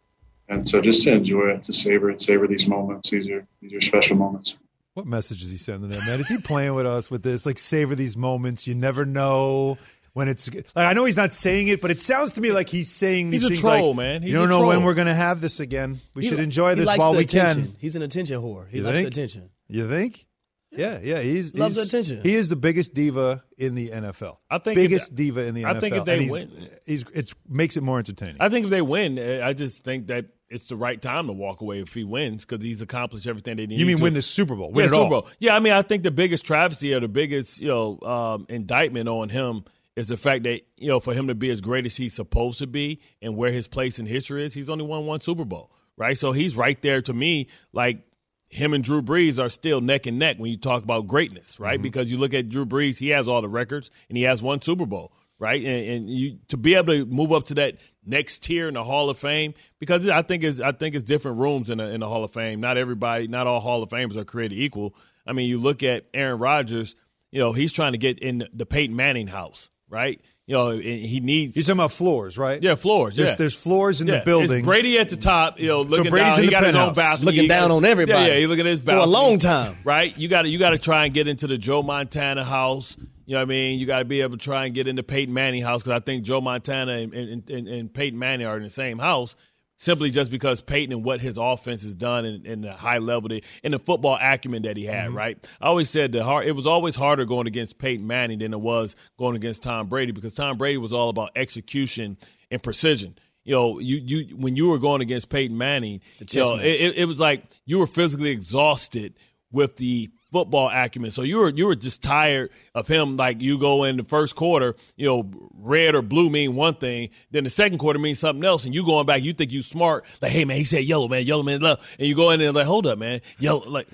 and 0.49 0.69
so 0.69 0.81
just 0.81 1.03
to 1.03 1.13
enjoy 1.13 1.49
it, 1.49 1.63
to 1.65 1.73
savor 1.73 2.11
it, 2.11 2.21
savor 2.21 2.47
these 2.47 2.67
moments. 2.67 3.11
These 3.11 3.29
are 3.31 3.47
these 3.63 3.73
are 3.73 3.81
special 3.81 4.17
moments. 4.17 4.57
What 4.95 5.07
message 5.07 5.43
is 5.43 5.51
he 5.51 5.57
sending 5.57 5.91
there, 5.91 6.01
man? 6.07 6.21
Is 6.21 6.29
he 6.29 6.39
playing 6.39 6.75
with 6.75 6.87
us 6.87 7.11
with 7.11 7.23
this? 7.25 7.45
Like, 7.45 7.59
savor 7.59 7.97
these 7.97 8.17
moments. 8.17 8.67
You 8.69 8.77
never 8.77 9.05
know 9.05 9.77
when 10.13 10.29
it's. 10.29 10.49
Like, 10.55 10.67
I 10.77 10.93
know 10.93 11.05
he's 11.05 11.17
not 11.17 11.33
saying 11.33 11.67
it, 11.67 11.81
but 11.81 11.91
it 11.91 11.99
sounds 11.99 12.33
to 12.33 12.41
me 12.41 12.53
like 12.53 12.69
he's 12.69 12.89
saying 12.91 13.31
these 13.31 13.43
He's 13.43 13.47
a 13.47 13.49
things 13.49 13.61
troll, 13.61 13.89
like, 13.89 13.97
man. 13.97 14.23
He's 14.23 14.31
you 14.31 14.39
don't 14.39 14.49
know 14.49 14.65
when 14.67 14.85
we're 14.85 14.95
going 14.95 15.09
to 15.09 15.15
have 15.15 15.41
this 15.41 15.59
again. 15.59 15.99
We 16.15 16.23
He 16.23 16.29
should 16.29 16.39
enjoy 16.39 16.77
this 16.77 16.97
while 16.97 17.11
we 17.13 17.25
attention. 17.25 17.63
can. 17.65 17.77
He's 17.81 17.97
an 17.97 18.03
attention 18.03 18.41
whore. 18.41 18.69
He 18.69 18.79
You 18.79 18.83
likes 18.85 19.01
the 19.01 19.07
attention. 19.07 19.51
You 19.67 19.89
think? 19.89 20.27
Yeah, 20.71 21.01
yeah. 21.03 21.21
He's 21.21 21.53
Loves 21.57 21.75
he's- 21.75 21.91
the 21.91 21.97
attention. 21.99 22.23
He 22.23 22.35
is 22.35 22.49
the 22.49 22.57
biggest 22.57 22.95
diva 22.95 23.43
in 23.59 23.75
the 23.75 23.91
NFL. 23.91 24.37
I 24.51 24.59
think 24.59 24.77
if 24.77 24.83
biggest 24.85 25.11
they- 25.11 25.25
diva 25.25 25.45
in 25.45 25.55
the 25.55 25.65
I 25.65 25.75
NFL. 25.75 25.81
think 25.81 25.97
if 25.97 26.05
they 26.05 26.23
he's, 26.23 26.31
win- 26.31 26.69
he's 26.87 27.05
it's 27.13 27.35
makes 27.49 27.77
it 27.77 27.83
more 27.83 27.99
entertaining. 27.99 28.37
I 28.39 28.49
think 28.49 28.65
if 28.65 28.71
they 28.71 28.83
win, 28.83 29.19
uh, 29.19 29.41
I 29.45 29.53
just 29.55 29.83
think 29.85 30.07
that 30.09 30.27
it's 30.51 30.67
the 30.69 30.77
right 30.77 31.01
time 31.01 31.27
to 31.27 31.33
walk 31.33 31.61
away 31.61 31.81
if 31.81 31.95
he 31.95 32.05
wins 32.05 32.45
because 32.45 32.65
he's 32.65 32.83
accomplished 32.83 33.27
everything 33.27 33.57
they 33.57 33.67
need. 33.67 33.79
you 33.79 33.87
mean 33.87 33.97
to. 33.97 34.03
win 34.03 34.15
the 34.15 34.23
Super 34.23 34.55
Bowl? 34.55 34.69
Yeah, 34.71 34.77
Win 34.77 34.85
it 34.85 34.89
Super 34.91 35.01
all? 35.03 35.09
Bowl. 35.11 35.29
Yeah, 35.39 35.57
I 35.57 35.61
mean, 35.61 35.73
I 35.73 35.83
think 35.83 36.03
the 36.03 36.11
biggest 36.11 36.45
travesty 36.45 36.95
or 36.95 37.01
the 37.01 37.09
biggest, 37.09 37.61
you 37.61 37.69
know, 37.69 37.99
um, 38.03 38.47
indictment 38.49 39.09
on 39.09 39.29
him 39.31 39.65
is 39.97 40.09
the 40.09 40.17
fact 40.17 40.45
that 40.45 40.61
you 40.77 40.89
know, 40.89 41.01
for 41.01 41.15
him 41.15 41.29
to 41.29 41.35
be 41.35 41.51
as 41.51 41.61
great 41.61 41.87
as 41.87 41.97
he's 41.97 42.15
supposed 42.15 42.59
to 42.59 42.67
be 42.67 43.01
and 43.23 43.37
where 43.37 43.53
his 43.53 43.69
place 43.69 43.99
in 43.99 44.07
history 44.07 44.45
is, 44.45 44.53
he's 44.55 44.69
only 44.71 44.85
won 44.85 45.07
one 45.07 45.21
Super 45.21 45.45
Bowl, 45.45 45.71
right? 45.97 46.19
So 46.19 46.33
he's 46.33 46.57
right 46.57 46.81
there 46.83 47.01
to 47.03 47.13
me, 47.15 47.49
like 47.73 48.01
him 48.49 48.75
and 48.75 48.85
Drew 48.85 49.03
Brees 49.03 49.43
are 49.43 49.49
still 49.49 49.81
neck 49.81 50.07
and 50.07 50.19
neck 50.19 50.37
when 50.39 50.51
you 50.51 50.57
talk 50.57 50.85
about 50.85 51.07
greatness, 51.07 51.59
right? 51.59 51.81
Because 51.81 52.11
you 52.11 52.19
look 52.19 52.35
at 52.35 52.49
Drew 52.49 52.67
Brees, 52.67 52.99
he 52.99 53.09
has 53.09 53.27
all 53.27 53.41
the 53.43 53.49
records 53.49 53.91
and 54.09 54.17
he 54.19 54.25
has 54.25 54.43
one 54.43 54.61
Super 54.61 54.87
Bowl, 54.87 55.13
right? 55.39 55.63
And, 55.65 55.87
and 55.89 56.11
you 56.11 56.39
to 56.49 56.57
be 56.57 56.75
able 56.75 56.93
to 56.95 57.05
move 57.07 57.33
up 57.33 57.45
to 57.47 57.55
that 57.55 57.77
next 58.05 58.43
tier 58.43 58.69
in 58.69 58.75
the 58.75 58.85
Hall 58.85 59.11
of 59.11 59.19
Fame, 59.19 59.55
because 59.81 60.09
I 60.09 60.23
think 60.23 60.43
it's 60.45 60.61
I 60.61 60.73
think 60.73 60.95
it's 60.95 61.05
different 61.05 61.39
rooms 61.39 61.71
in 61.71 61.79
the, 61.79 61.89
in 61.91 62.01
the 62.01 62.09
Hall 62.09 62.25
of 62.25 62.33
Fame. 62.33 62.61
Not 62.61 62.77
everybody, 62.77 63.29
not 63.29 63.47
all 63.47 63.61
Hall 63.61 63.83
of 63.83 63.89
Famers 63.91 64.17
are 64.17 64.25
created 64.25 64.59
equal. 64.59 64.95
I 65.27 65.33
mean, 65.33 65.49
you 65.49 65.59
look 65.59 65.83
at 65.83 66.05
Aaron 66.13 66.39
Rodgers, 66.39 66.95
you 67.31 67.41
know, 67.41 67.53
he's 67.53 67.73
trying 67.73 67.93
to 67.93 67.99
get 67.99 68.19
in 68.19 68.47
the 68.53 68.67
Peyton 68.67 68.95
Manning 68.95 69.27
house, 69.27 69.71
right? 69.89 70.21
You 70.47 70.55
know, 70.55 70.69
and 70.73 70.83
he 70.83 71.21
needs 71.21 71.57
You're 71.57 71.63
talking 71.63 71.79
about 71.79 71.93
floors, 71.93 72.37
right? 72.37 72.63
yeah 72.63 72.75
floors. 72.75 73.17
There's, 73.17 73.31
yeah. 73.31 73.35
there's 73.37 73.55
floors 73.57 74.03
in 74.03 74.07
Yeah, 74.09 74.19
the 74.19 74.25
building. 74.27 74.59
It's 74.59 74.67
Brady 74.67 74.99
at 74.99 75.09
the 75.09 75.17
top, 75.17 75.59
you 75.59 75.69
know, 75.69 75.81
looking 75.81 76.11
Brady's 76.11 76.35
down. 76.35 76.39
in 76.41 76.45
he 76.45 76.47
the 76.49 76.51
got 76.51 76.65
his 76.65 76.75
own 76.75 76.81
penthouse. 76.89 76.97
balcony. 76.97 77.25
Looking 77.25 77.41
He 77.45 77.49
down 77.49 77.71
on 77.71 77.85
everybody. 77.87 78.27
Yeah, 78.27 78.35
yeah, 78.35 78.41
he 78.41 78.47
looking 78.47 78.67
at 78.67 78.71
his 78.71 78.83
bathroom 78.83 79.05
For 79.05 79.09
a 79.09 79.11
long 79.11 79.39
time. 79.39 79.75
right? 79.85 80.15
You 80.19 80.29
got 80.29 80.43
to 80.43 80.49
you 80.51 80.59
got 80.59 80.71
to 80.71 80.79
try 80.79 81.07
and 81.07 81.15
get 81.15 81.29
into 81.29 81.47
the 81.47 81.57
Joe 81.57 81.83
Montana 81.83 82.45
house. 82.45 82.99
You 83.27 83.35
know 83.35 83.41
what 83.41 83.43
I 83.43 83.47
mean? 83.47 83.79
You 83.79 83.87
got 83.87 84.01
to 84.01 84.05
be 84.05 84.21
able 84.21 84.37
to 84.37 84.45
try 84.45 84.67
and 84.67 84.75
get 84.75 84.87
into 84.87 85.03
Peyton 85.03 85.33
Manning 85.33 85.63
house 85.63 85.83
because 85.83 85.97
I 85.97 86.05
think 86.05 86.25
Joe 86.25 86.41
Montana 86.41 86.93
and, 86.93 87.15
and, 87.15 87.51
and, 87.51 87.69
and 87.69 87.95
Peyton 87.95 88.19
Manning 88.19 88.47
are 88.47 88.57
in 88.57 88.63
the 88.63 88.71
same 88.71 88.99
house. 88.99 89.37
Simply 89.77 90.13
just 90.13 90.31
because 90.31 90.61
Peyton 90.61 90.93
and 90.93 91.05
what 91.05 91.21
his 91.21 91.37
offense 91.37 91.83
has 91.83 91.97
done 91.97 92.25
and, 92.25 92.47
and 92.47 92.63
the 92.63 92.73
high 92.73 92.99
level 92.99 93.29
that, 93.31 93.45
and 93.65 93.75
the 93.75 93.81
football 93.81 94.17
acumen 94.21 94.63
that 94.63 94.77
he 94.77 94.85
had, 94.85 95.11
right? 95.11 95.37
I 95.61 95.67
always 95.67 95.91
said 95.91 96.13
the 96.13 96.23
hard, 96.23 96.47
it 96.47 96.53
was 96.53 96.65
always 96.67 96.95
harder 96.95 97.25
going 97.25 97.49
against 97.49 97.79
Peyton 97.79 98.07
Manning 98.07 98.39
than 98.39 98.53
it 98.53 98.61
was 98.61 98.95
going 99.19 99.35
against 99.35 99.65
Tom 99.65 99.89
Brady 99.89 100.13
because 100.13 100.33
Tom 100.33 100.59
Brady 100.59 100.79
was 100.79 100.93
all 100.93 101.09
about 101.09 101.33
execution 101.35 102.17
and 102.53 102.63
precision. 102.63 103.19
You 103.43 103.55
know, 103.57 103.79
you 103.81 103.97
you 103.97 104.37
when 104.37 104.55
you 104.55 104.69
were 104.69 104.79
going 104.79 105.03
against 105.03 105.29
Peyton 105.29 105.59
Manning, 105.59 106.01
you 106.31 106.41
know, 106.41 106.57
it, 106.57 106.95
it 106.97 107.05
was 107.07 107.19
like 107.19 107.43
you 107.67 107.81
were 107.81 107.89
physically 107.89 108.31
exhausted 108.31 109.15
with 109.51 109.77
the 109.77 110.09
football 110.35 110.69
acumen. 110.69 111.13
So 111.13 111.23
you 111.23 111.39
were 111.39 111.49
you 111.49 111.67
were 111.67 111.77
just 111.77 112.03
tired 112.03 112.51
of 112.75 112.89
him. 112.89 113.17
Like 113.17 113.41
you 113.41 113.57
go 113.57 113.85
in 113.85 113.97
the 113.97 114.03
first 114.03 114.35
quarter, 114.35 114.75
you 114.97 115.07
know, 115.07 115.31
red 115.55 115.95
or 115.95 116.03
blue 116.03 116.29
mean 116.29 116.57
one 116.57 116.75
thing, 116.75 117.11
then 117.31 117.45
the 117.45 117.51
second 117.51 117.79
quarter 117.79 118.01
means 118.01 118.19
something 118.19 118.45
else, 118.45 118.65
and 118.65 118.75
you 118.75 118.85
going 118.85 119.07
back, 119.07 119.23
you 119.23 119.33
think 119.33 119.53
you 119.53 119.63
smart. 119.63 120.05
Like, 120.21 120.33
hey 120.33 120.45
man, 120.45 120.57
he 120.57 120.65
said 120.65 120.85
yellow, 120.85 121.07
man, 121.07 121.23
yellow 121.23 121.45
man, 121.45 121.61
love, 121.61 121.79
and 122.01 122.09
you 122.09 122.17
go 122.17 122.31
in 122.31 122.41
there 122.41 122.51
like, 122.51 122.67
hold 122.67 122.87
up, 122.87 122.99
man, 122.99 123.21
yellow, 123.39 123.65
like. 123.67 123.89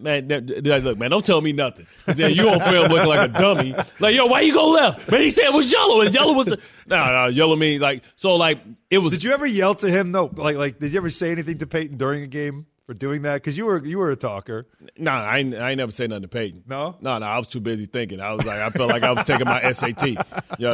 Man, 0.00 0.28
look, 0.28 0.96
man, 0.96 1.10
don't 1.10 1.26
tell 1.26 1.42
me 1.42 1.52
nothing. 1.52 1.86
Then 2.06 2.32
you 2.32 2.48
on 2.48 2.58
film 2.58 2.90
looking 2.90 3.06
like 3.06 3.28
a 3.28 3.32
dummy. 3.34 3.74
Like, 4.00 4.14
yo, 4.14 4.24
why 4.24 4.40
you 4.40 4.54
go 4.54 4.70
left? 4.70 5.12
Man, 5.12 5.20
he 5.20 5.28
said 5.28 5.44
it 5.44 5.52
was 5.52 5.70
yellow, 5.70 6.00
and 6.00 6.14
yellow 6.14 6.32
was 6.32 6.48
no, 6.86 7.04
no, 7.04 7.26
yellow 7.26 7.54
mean 7.54 7.78
like 7.78 8.02
so. 8.16 8.36
Like 8.36 8.60
it 8.88 8.96
was. 8.96 9.12
Did 9.12 9.24
you 9.24 9.32
ever 9.32 9.44
yell 9.44 9.74
to 9.74 9.90
him? 9.90 10.10
No, 10.10 10.30
like 10.34 10.56
like 10.56 10.78
did 10.78 10.92
you 10.92 10.96
ever 10.96 11.10
say 11.10 11.32
anything 11.32 11.58
to 11.58 11.66
Peyton 11.66 11.98
during 11.98 12.22
a 12.22 12.26
game 12.26 12.64
for 12.88 12.94
doing 12.94 13.20
that? 13.22 13.34
Because 13.34 13.58
you 13.58 13.66
were 13.66 13.84
you 13.84 13.98
were 13.98 14.10
a 14.10 14.16
talker. 14.16 14.66
No, 14.96 15.12
nah, 15.12 15.20
I 15.22 15.38
ain't, 15.40 15.54
I 15.54 15.70
ain't 15.70 15.76
never 15.76 15.92
say 15.92 16.06
nothing 16.06 16.22
to 16.22 16.28
Peyton. 16.28 16.64
No, 16.66 16.96
no, 17.02 17.18
no. 17.18 17.26
I 17.26 17.36
was 17.36 17.46
too 17.46 17.60
busy 17.60 17.84
thinking. 17.84 18.18
I 18.18 18.32
was 18.32 18.46
like, 18.46 18.58
I 18.60 18.70
felt 18.70 18.88
like 18.88 19.02
I 19.02 19.12
was 19.12 19.26
taking 19.26 19.44
my 19.44 19.70
SAT. 19.72 20.06
You 20.06 20.14
know 20.14 20.22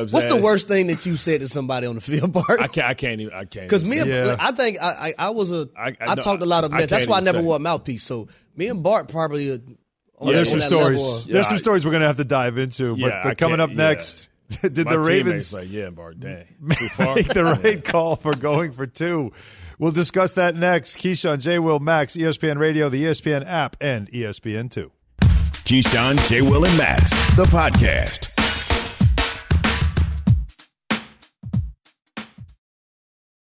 what 0.03 0.13
What's 0.13 0.27
saying? 0.29 0.37
the 0.37 0.41
worst 0.41 0.69
thing 0.69 0.87
that 0.87 1.05
you 1.05 1.17
said 1.17 1.41
to 1.41 1.49
somebody 1.49 1.89
on 1.89 1.97
the 1.97 2.01
field, 2.01 2.33
Bart? 2.33 2.61
I 2.63 2.69
can't. 2.69 2.87
I 2.87 2.95
can't 2.95 3.21
even. 3.21 3.35
I 3.35 3.45
can't. 3.47 3.67
Because 3.69 3.85
me, 3.85 3.99
and, 3.99 4.09
Yeah. 4.09 4.37
I 4.39 4.53
think 4.53 4.79
I, 4.81 4.87
I, 5.19 5.27
I 5.27 5.31
was 5.31 5.51
a. 5.51 5.69
I- 5.77 5.89
I, 5.89 5.97
I- 6.01 6.15
no, 6.15 6.23
talked 6.23 6.43
a 6.43 6.47
lot 6.47 6.63
of 6.63 6.71
mess. 6.71 6.89
That's 6.89 7.09
why 7.09 7.17
I 7.19 7.21
never 7.21 7.39
say. 7.39 7.45
wore 7.45 7.57
a 7.57 7.59
mouthpiece. 7.59 8.05
So 8.05 8.29
me 8.57 8.69
and 8.69 8.81
Bart 8.83 9.09
probably. 9.09 9.51
Uh, 9.51 9.55
Are 9.55 9.59
on, 9.59 10.29
Oh, 10.29 10.33
there's 10.33 10.51
some 10.53 10.61
stories. 10.61 11.27
of- 11.27 11.33
there's 11.33 11.49
some 11.49 11.57
I- 11.57 11.61
stories 11.61 11.85
we're 11.85 11.91
gonna 11.91 12.07
have 12.07 12.19
to 12.19 12.25
dive 12.25 12.59
into. 12.59 12.97
But, 12.97 13.13
I 13.13 13.23
but 13.25 13.39
coming 13.39 13.59
up 13.59 13.71
yeah. 13.71 13.77
next, 13.77 14.29
did 14.61 14.85
my 14.85 14.93
the 14.93 14.99
Ravens 14.99 15.55
like, 15.55 15.71
yeah, 15.71 15.91
Bart, 15.91 16.21
dang, 16.21 16.47
make 16.61 16.79
the 16.79 17.59
right 17.63 17.85
call 17.85 18.17
for 18.17 18.35
going 18.35 18.73
for 18.73 18.87
two? 18.87 19.33
We'll 19.79 19.93
discuss 19.93 20.35
that 20.35 20.55
next. 20.55 20.99
Keyshawn, 20.99 21.41
J. 21.41 21.59
Will, 21.59 21.81
Max, 21.81 22.17
ESPN 22.17 22.59
Radio, 22.59 22.89
the 22.89 23.05
ESPN 23.05 23.45
app, 23.47 23.77
and 23.81 24.11
ESPN 24.11 24.71
Two. 24.71 24.93
Keyshawn, 25.21 26.29
J. 26.29 26.43
Will, 26.43 26.65
and 26.65 26.77
Max, 26.79 27.11
the 27.37 27.45
podcast. 27.45 28.35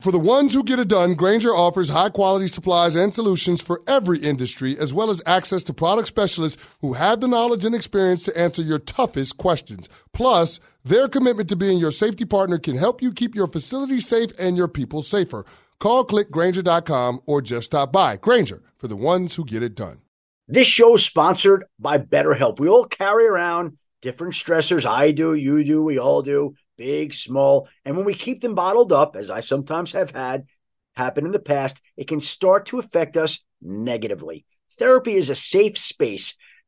For 0.00 0.12
the 0.12 0.19
ones 0.19 0.54
who 0.54 0.64
get 0.64 0.78
it 0.78 0.88
done, 0.88 1.12
Grainger 1.12 1.54
offers 1.54 1.90
high 1.90 2.09
quality 2.09 2.49
supplies 2.49 2.97
and 2.97 3.12
solutions 3.12 3.61
for 3.61 3.83
every 3.87 4.19
industry, 4.19 4.78
as 4.78 4.95
well 4.95 5.11
as 5.11 5.23
access 5.26 5.62
to 5.64 5.75
product 5.75 6.09
specialists 6.09 6.62
who 6.80 6.95
have 6.95 7.21
the 7.21 7.28
knowledge 7.28 7.66
and 7.66 7.75
experience 7.75 8.23
to 8.23 8.38
answer 8.38 8.62
your 8.62 8.78
toughest 8.78 9.37
questions. 9.37 9.90
Plus, 10.14 10.59
their 10.84 11.08
commitment 11.08 11.49
to 11.50 11.56
being 11.56 11.78
your 11.78 11.92
safety 11.92 12.25
partner 12.25 12.58
can 12.58 12.76
help 12.76 13.02
you 13.02 13.12
keep 13.12 13.34
your 13.34 13.46
facility 13.46 14.00
safe 14.00 14.30
and 14.38 14.56
your 14.56 14.68
people 14.68 15.02
safer. 15.02 15.44
Call 15.78 16.04
clickgranger.com 16.04 17.20
or 17.26 17.42
just 17.42 17.66
stop 17.66 17.92
by. 17.92 18.16
Grainger 18.16 18.62
for 18.78 18.88
the 18.88 18.96
ones 18.96 19.34
who 19.34 19.44
get 19.44 19.62
it 19.62 19.75
done. 19.75 20.00
This 20.49 20.66
show 20.66 20.94
is 20.94 21.04
sponsored 21.04 21.64
by 21.78 21.99
BetterHelp. 21.99 22.58
We 22.58 22.68
all 22.68 22.84
carry 22.84 23.26
around 23.26 23.78
different 24.02 24.34
stressors. 24.34 24.84
I 24.84 25.12
do, 25.12 25.34
you 25.34 25.62
do, 25.64 25.84
we 25.84 25.99
all 25.99 26.22
do, 26.22 26.54
big, 26.76 27.14
small. 27.14 27.68
And 27.84 27.96
when 27.96 28.04
we 28.04 28.14
keep 28.14 28.40
them 28.40 28.54
bottled 28.54 28.92
up, 28.92 29.16
as 29.16 29.30
I 29.30 29.40
sometimes 29.40 29.92
have 29.92 30.10
had 30.10 30.46
happen 30.94 31.25
in 31.25 31.32
the 31.32 31.38
past, 31.38 31.80
it 31.96 32.08
can 32.08 32.20
start 32.20 32.66
to 32.66 32.78
affect 32.78 33.16
us 33.16 33.40
negatively. 33.62 34.44
Therapy 34.78 35.14
is 35.14 35.30
a 35.30 35.34
safe 35.34 35.78
space 35.78 36.37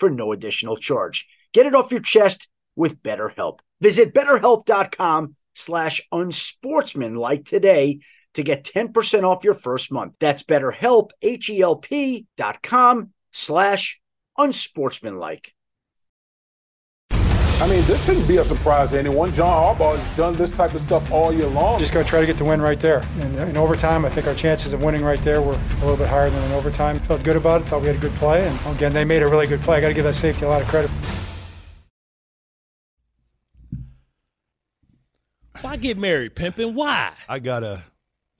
for 0.00 0.10
no 0.10 0.32
additional 0.32 0.76
charge. 0.76 1.26
Get 1.52 1.66
it 1.66 1.74
off 1.74 1.92
your 1.92 2.00
chest 2.00 2.48
with 2.74 3.02
BetterHelp. 3.02 3.60
Visit 3.80 4.14
betterhelp.com 4.14 5.36
slash 5.54 6.00
unsportsmanlike 6.10 7.44
today 7.44 8.00
to 8.34 8.42
get 8.42 8.64
10% 8.64 9.24
off 9.24 9.44
your 9.44 9.54
first 9.54 9.92
month. 9.92 10.14
That's 10.20 10.42
betterhelp, 10.42 11.10
H-E-L-P 11.22 12.26
dot 12.36 12.62
com 12.62 13.12
slash 13.32 14.00
unsportsmanlike. 14.38 15.54
I 17.60 17.68
mean, 17.68 17.84
this 17.84 18.02
shouldn't 18.06 18.26
be 18.26 18.38
a 18.38 18.44
surprise 18.44 18.92
to 18.92 18.98
anyone. 18.98 19.34
John 19.34 19.76
Harbaugh 19.76 19.98
has 19.98 20.16
done 20.16 20.34
this 20.34 20.50
type 20.50 20.72
of 20.72 20.80
stuff 20.80 21.10
all 21.12 21.30
year 21.30 21.46
long. 21.46 21.78
Just 21.78 21.92
got 21.92 22.02
to 22.02 22.08
try 22.08 22.20
to 22.20 22.26
get 22.26 22.38
the 22.38 22.44
win 22.44 22.62
right 22.62 22.80
there. 22.80 23.06
And 23.20 23.38
uh, 23.38 23.42
in 23.42 23.58
overtime, 23.58 24.06
I 24.06 24.08
think 24.10 24.26
our 24.26 24.34
chances 24.34 24.72
of 24.72 24.82
winning 24.82 25.02
right 25.02 25.22
there 25.22 25.42
were 25.42 25.52
a 25.52 25.80
little 25.80 25.98
bit 25.98 26.08
higher 26.08 26.30
than 26.30 26.42
in 26.42 26.52
overtime. 26.52 27.00
Felt 27.00 27.22
good 27.22 27.36
about 27.36 27.60
it. 27.60 27.64
Thought 27.66 27.82
we 27.82 27.88
had 27.88 27.96
a 27.96 28.00
good 28.00 28.14
play. 28.14 28.48
And 28.48 28.76
again, 28.76 28.94
they 28.94 29.04
made 29.04 29.20
a 29.20 29.28
really 29.28 29.46
good 29.46 29.60
play. 29.60 29.76
I 29.76 29.80
got 29.82 29.88
to 29.88 29.94
give 29.94 30.04
that 30.04 30.14
safety 30.14 30.46
a 30.46 30.48
lot 30.48 30.62
of 30.62 30.68
credit. 30.68 30.90
Why 35.60 35.76
get 35.76 35.98
married, 35.98 36.34
pimping? 36.34 36.74
Why? 36.74 37.12
I 37.28 37.40
gotta, 37.40 37.82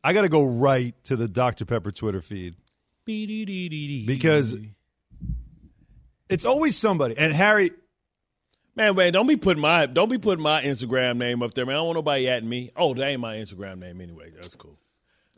I 0.03 0.15
gotta 0.15 0.31
go 0.31 0.43
right 0.43 0.95
to 1.05 1.17
the 1.17 1.29
Dr 1.29 1.67
Pepper 1.67 1.91
Twitter 1.91 2.23
feed 2.23 2.55
because 3.05 4.57
it's 6.31 6.47
always 6.47 6.79
somebody. 6.79 7.19
And 7.19 7.35
Harry, 7.35 7.73
Man, 8.77 8.95
man, 8.95 9.13
don't 9.13 9.27
be 9.27 9.37
putting 9.37 9.61
my 9.61 9.87
don't 9.87 10.09
be 10.11 10.19
putting 10.19 10.43
my 10.43 10.63
Instagram 10.63 11.17
name 11.19 11.43
up 11.43 11.55
there, 11.55 11.67
man. 11.67 11.75
I 11.75 11.79
don't 11.79 11.87
want 11.87 11.97
nobody 11.97 12.29
at 12.29 12.45
me. 12.45 12.71
Oh, 12.77 12.95
that 12.95 13.07
ain't 13.07 13.21
my 13.21 13.37
Instagram 13.37 13.79
name 13.79 14.01
anyway. 14.01 14.31
That's 14.35 14.55
cool. 14.55 14.79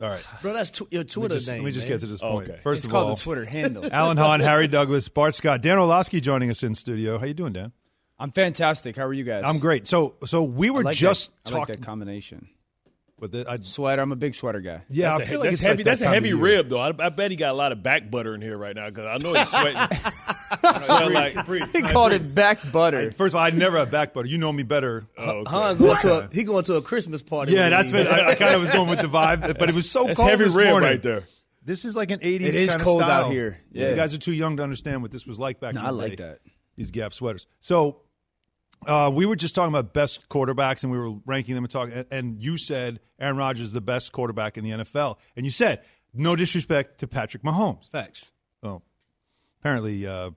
all 0.01 0.09
right. 0.09 0.23
Bro, 0.41 0.53
that's 0.53 0.69
tw- 0.69 0.91
your 0.91 1.01
Let 1.01 1.07
me 1.07 1.13
Twitter 1.13 1.35
just, 1.35 1.47
name. 1.47 1.57
let 1.57 1.65
me 1.65 1.71
just 1.71 1.85
man. 1.87 1.93
get 1.95 1.99
to 2.01 2.05
this 2.07 2.21
Oh, 2.23 2.31
point. 2.31 2.49
okay. 2.49 2.59
First 2.59 2.79
It's 2.79 2.85
of 2.87 2.91
called 2.91 3.09
all, 3.09 3.15
the 3.15 3.21
Twitter 3.21 3.45
handle. 3.45 3.85
Alan 3.91 4.17
Hahn, 4.17 4.39
Harry 4.39 4.67
Douglas, 4.69 5.09
Bart 5.09 5.33
Scott, 5.33 5.61
Dan 5.61 5.77
Orlovsky 5.79 6.21
joining 6.21 6.49
us 6.49 6.61
in 6.63 6.75
studio. 6.75 7.17
How 7.17 7.25
you 7.25 7.33
doing, 7.33 7.53
Dan? 7.53 7.71
I'm 8.19 8.31
fantastic. 8.31 8.95
How 8.95 9.05
are 9.05 9.13
you 9.13 9.23
guys? 9.23 9.43
I'm 9.43 9.59
great. 9.59 9.87
So, 9.87 10.15
so 10.25 10.43
we 10.43 10.67
I 10.69 10.71
were 10.71 10.83
like 10.83 10.95
just 10.95 11.31
that, 11.45 11.53
I 11.53 11.57
like 11.57 11.67
talking 11.67 11.81
that 11.81 11.85
combination. 11.85 12.47
with 13.19 13.31
the, 13.31 13.45
I, 13.49 13.57
Sweater. 13.57 14.01
I'm 14.01 14.11
a 14.11 14.15
big 14.15 14.35
sweater 14.35 14.61
guy. 14.61 14.81
yeah, 14.89 15.09
that's 15.17 15.21
I 15.21 15.23
a, 15.23 15.27
feel 15.27 15.39
like 15.39 15.45
that's 15.49 15.55
it's 15.57 15.63
heavy. 15.65 15.77
like 15.79 15.85
that's 15.85 16.01
a 16.01 16.07
heavy 16.07 16.33
rib, 16.33 16.69
though. 16.69 16.79
I, 16.79 16.93
I 16.99 17.09
bet 17.09 17.31
he 17.31 17.37
got 17.37 17.49
a 17.51 17.57
lot 17.57 17.71
of 17.71 17.81
back 17.81 18.09
butter 18.11 18.35
in 18.35 18.41
here 18.41 18.57
right 18.57 18.75
now 18.75 18.87
because 18.89 19.07
I 19.07 19.17
know 19.27 19.33
he's 19.33 19.49
sweating. 19.49 19.75
Smell 20.59 21.11
like, 21.11 21.71
He 21.71 21.81
called 21.81 22.11
it 22.13 22.33
back 22.35 22.59
butter. 22.71 23.11
First 23.11 23.33
of 23.35 23.39
all, 23.39 23.45
I 23.45 23.49
never 23.51 23.77
have 23.77 23.91
back 23.91 24.13
butter. 24.13 24.27
You 24.27 24.37
know 24.37 24.51
me 24.53 24.63
better. 24.63 25.05
oh, 25.17 25.29
okay. 25.39 25.51
Hahn 25.51 25.77
going 25.77 25.97
to 25.97 26.19
a, 26.19 26.29
he 26.33 26.43
going 26.43 26.63
to 26.65 26.75
a 26.75 26.81
Christmas 26.81 27.21
party. 27.21 27.53
yeah, 27.53 27.63
with 27.65 27.69
that's 27.71 27.91
me. 27.91 27.99
what 27.99 28.07
I, 28.11 28.31
I 28.31 28.35
kind 28.35 28.55
of 28.55 28.61
was 28.61 28.69
going 28.69 28.89
with 28.89 28.99
the 29.01 29.07
vibe, 29.07 29.57
but 29.57 29.69
it 29.69 29.75
was 29.75 29.89
so 29.89 30.05
That's 30.05 30.17
cold 30.17 30.29
heavy 30.29 30.43
this 30.45 30.53
rib 30.55 30.69
morning. 30.69 30.89
right 30.89 31.01
there. 31.01 31.23
This 31.65 31.85
is 31.85 31.95
like 31.95 32.11
an 32.11 32.19
80s 32.19 32.35
It 32.41 32.55
is 32.55 32.69
kind 32.71 32.81
of 32.81 32.85
cold 32.85 32.99
style. 33.01 33.25
out 33.25 33.31
here. 33.31 33.57
Yeah. 33.71 33.89
You 33.91 33.95
guys 33.95 34.13
are 34.13 34.17
too 34.17 34.33
young 34.33 34.57
to 34.57 34.63
understand 34.63 35.01
what 35.01 35.11
this 35.11 35.25
was 35.25 35.39
like 35.39 35.59
back 35.61 35.73
No, 35.75 35.79
in 35.81 35.85
I 35.85 35.89
like 35.91 36.17
day. 36.17 36.23
that. 36.25 36.39
These 36.75 36.91
Gap 36.91 37.13
sweaters. 37.13 37.47
So 37.61 38.01
uh, 38.85 39.09
we 39.13 39.25
were 39.25 39.35
just 39.37 39.55
talking 39.55 39.73
about 39.73 39.93
best 39.93 40.27
quarterbacks, 40.27 40.83
and 40.83 40.91
we 40.91 40.97
were 40.97 41.13
ranking 41.25 41.55
them 41.55 41.63
and 41.63 41.71
talking. 41.71 41.93
And, 41.93 42.05
and 42.11 42.41
you 42.43 42.57
said 42.57 42.99
Aaron 43.17 43.37
Rodgers 43.37 43.67
is 43.67 43.71
the 43.71 43.79
best 43.79 44.11
quarterback 44.11 44.57
in 44.57 44.65
the 44.65 44.71
NFL, 44.71 45.17
and 45.37 45.45
you 45.45 45.51
said 45.51 45.81
no 46.13 46.35
disrespect 46.35 46.99
to 46.99 47.07
Patrick 47.07 47.43
Mahomes. 47.43 47.89
Facts. 47.89 48.33
Well, 48.61 48.83
apparently 49.61 50.05
uh, 50.05 50.31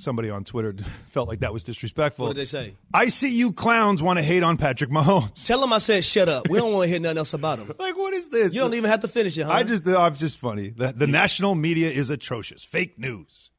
somebody 0.00 0.30
on 0.30 0.44
Twitter 0.44 0.74
felt 1.08 1.28
like 1.28 1.40
that 1.40 1.52
was 1.52 1.64
disrespectful. 1.64 2.26
What 2.26 2.34
did 2.34 2.40
they 2.40 2.44
say? 2.46 2.74
I 2.92 3.08
see 3.08 3.32
you 3.36 3.52
clowns 3.52 4.02
want 4.02 4.18
to 4.18 4.22
hate 4.22 4.42
on 4.42 4.56
Patrick 4.56 4.90
Mahomes. 4.90 5.46
Tell 5.46 5.62
him 5.62 5.72
I 5.72 5.78
said 5.78 6.04
shut 6.04 6.28
up. 6.28 6.48
We 6.48 6.58
don't 6.58 6.72
want 6.72 6.84
to 6.84 6.88
hear 6.90 7.00
nothing 7.00 7.18
else 7.18 7.34
about 7.34 7.58
him. 7.58 7.72
Like, 7.78 7.96
what 7.96 8.14
is 8.14 8.28
this? 8.28 8.54
You 8.54 8.60
don't 8.60 8.74
even 8.74 8.90
have 8.90 9.00
to 9.00 9.08
finish 9.08 9.38
it, 9.38 9.42
huh? 9.44 9.52
I 9.52 9.62
just, 9.62 9.86
I'm 9.86 10.14
just 10.14 10.38
funny. 10.38 10.70
The, 10.70 10.92
the 10.92 11.06
national 11.06 11.54
media 11.54 11.90
is 11.90 12.10
atrocious. 12.10 12.64
Fake 12.64 12.98
news. 12.98 13.50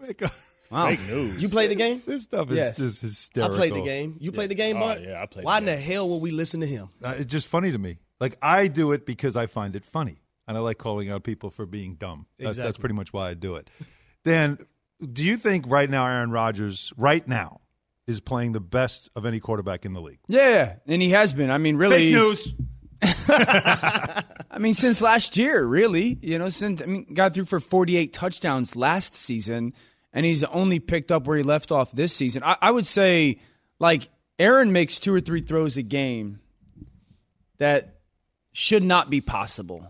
Like, 0.00 0.22
Wow. 0.70 0.88
Fake 0.90 1.00
news. 1.08 1.42
You 1.42 1.48
played 1.48 1.70
the 1.72 1.74
game? 1.74 2.00
This 2.06 2.22
stuff 2.22 2.48
is 2.52 2.56
Yes. 2.56 2.76
just 2.76 3.38
I 3.38 3.48
played 3.48 3.74
the 3.74 3.82
game. 3.82 4.16
You 4.20 4.30
played 4.30 4.50
the 4.50 4.54
game, 4.54 4.76
Oh, 4.76 4.80
Bart? 4.80 5.00
yeah, 5.02 5.20
I 5.20 5.26
played 5.26 5.44
Why 5.44 5.58
the 5.58 5.58
in 5.58 5.66
the 5.66 5.76
hell 5.76 6.08
would 6.08 6.22
we 6.22 6.30
listen 6.30 6.60
to 6.60 6.66
him? 6.66 6.90
Uh, 7.02 7.14
it's 7.18 7.32
just 7.32 7.48
funny 7.48 7.72
to 7.72 7.78
me. 7.78 7.98
Like 8.20 8.36
I 8.40 8.68
do 8.68 8.92
it 8.92 9.04
because 9.04 9.34
I 9.34 9.46
find 9.46 9.74
it 9.74 9.84
funny, 9.84 10.20
and 10.46 10.56
I 10.56 10.60
like 10.60 10.78
calling 10.78 11.10
out 11.10 11.24
people 11.24 11.50
for 11.50 11.66
being 11.66 11.94
dumb. 11.96 12.26
That's, 12.38 12.56
that's 12.56 12.78
pretty 12.78 12.94
much 12.94 13.12
why 13.12 13.30
I 13.30 13.34
do 13.34 13.56
it. 13.56 13.68
Dan, 14.24 14.58
do 15.00 15.24
you 15.24 15.36
think 15.36 15.66
right 15.68 15.88
now 15.88 16.06
Aaron 16.06 16.30
Rodgers, 16.30 16.92
right 16.96 17.26
now, 17.26 17.60
is 18.06 18.20
playing 18.20 18.52
the 18.52 18.60
best 18.60 19.10
of 19.14 19.24
any 19.24 19.40
quarterback 19.40 19.84
in 19.84 19.92
the 19.92 20.00
league? 20.00 20.18
Yeah, 20.28 20.76
and 20.86 21.00
he 21.00 21.10
has 21.10 21.32
been. 21.32 21.50
I 21.50 21.58
mean, 21.58 21.76
really. 21.76 22.12
Fake 22.12 22.14
news. 22.14 22.54
I 23.02 24.58
mean, 24.58 24.74
since 24.74 25.00
last 25.00 25.36
year, 25.36 25.64
really. 25.64 26.18
You 26.22 26.38
know, 26.38 26.48
since 26.48 26.82
I 26.82 26.86
mean, 26.86 27.12
got 27.14 27.34
through 27.34 27.46
for 27.46 27.60
48 27.60 28.12
touchdowns 28.12 28.76
last 28.76 29.14
season, 29.14 29.72
and 30.12 30.26
he's 30.26 30.44
only 30.44 30.80
picked 30.80 31.12
up 31.12 31.26
where 31.26 31.36
he 31.36 31.42
left 31.42 31.72
off 31.72 31.92
this 31.92 32.14
season. 32.14 32.42
I, 32.42 32.56
I 32.60 32.70
would 32.70 32.86
say, 32.86 33.38
like, 33.78 34.08
Aaron 34.38 34.72
makes 34.72 34.98
two 34.98 35.14
or 35.14 35.20
three 35.20 35.40
throws 35.40 35.76
a 35.76 35.82
game 35.82 36.40
that 37.58 38.00
should 38.52 38.82
not 38.82 39.10
be 39.10 39.20
possible. 39.20 39.86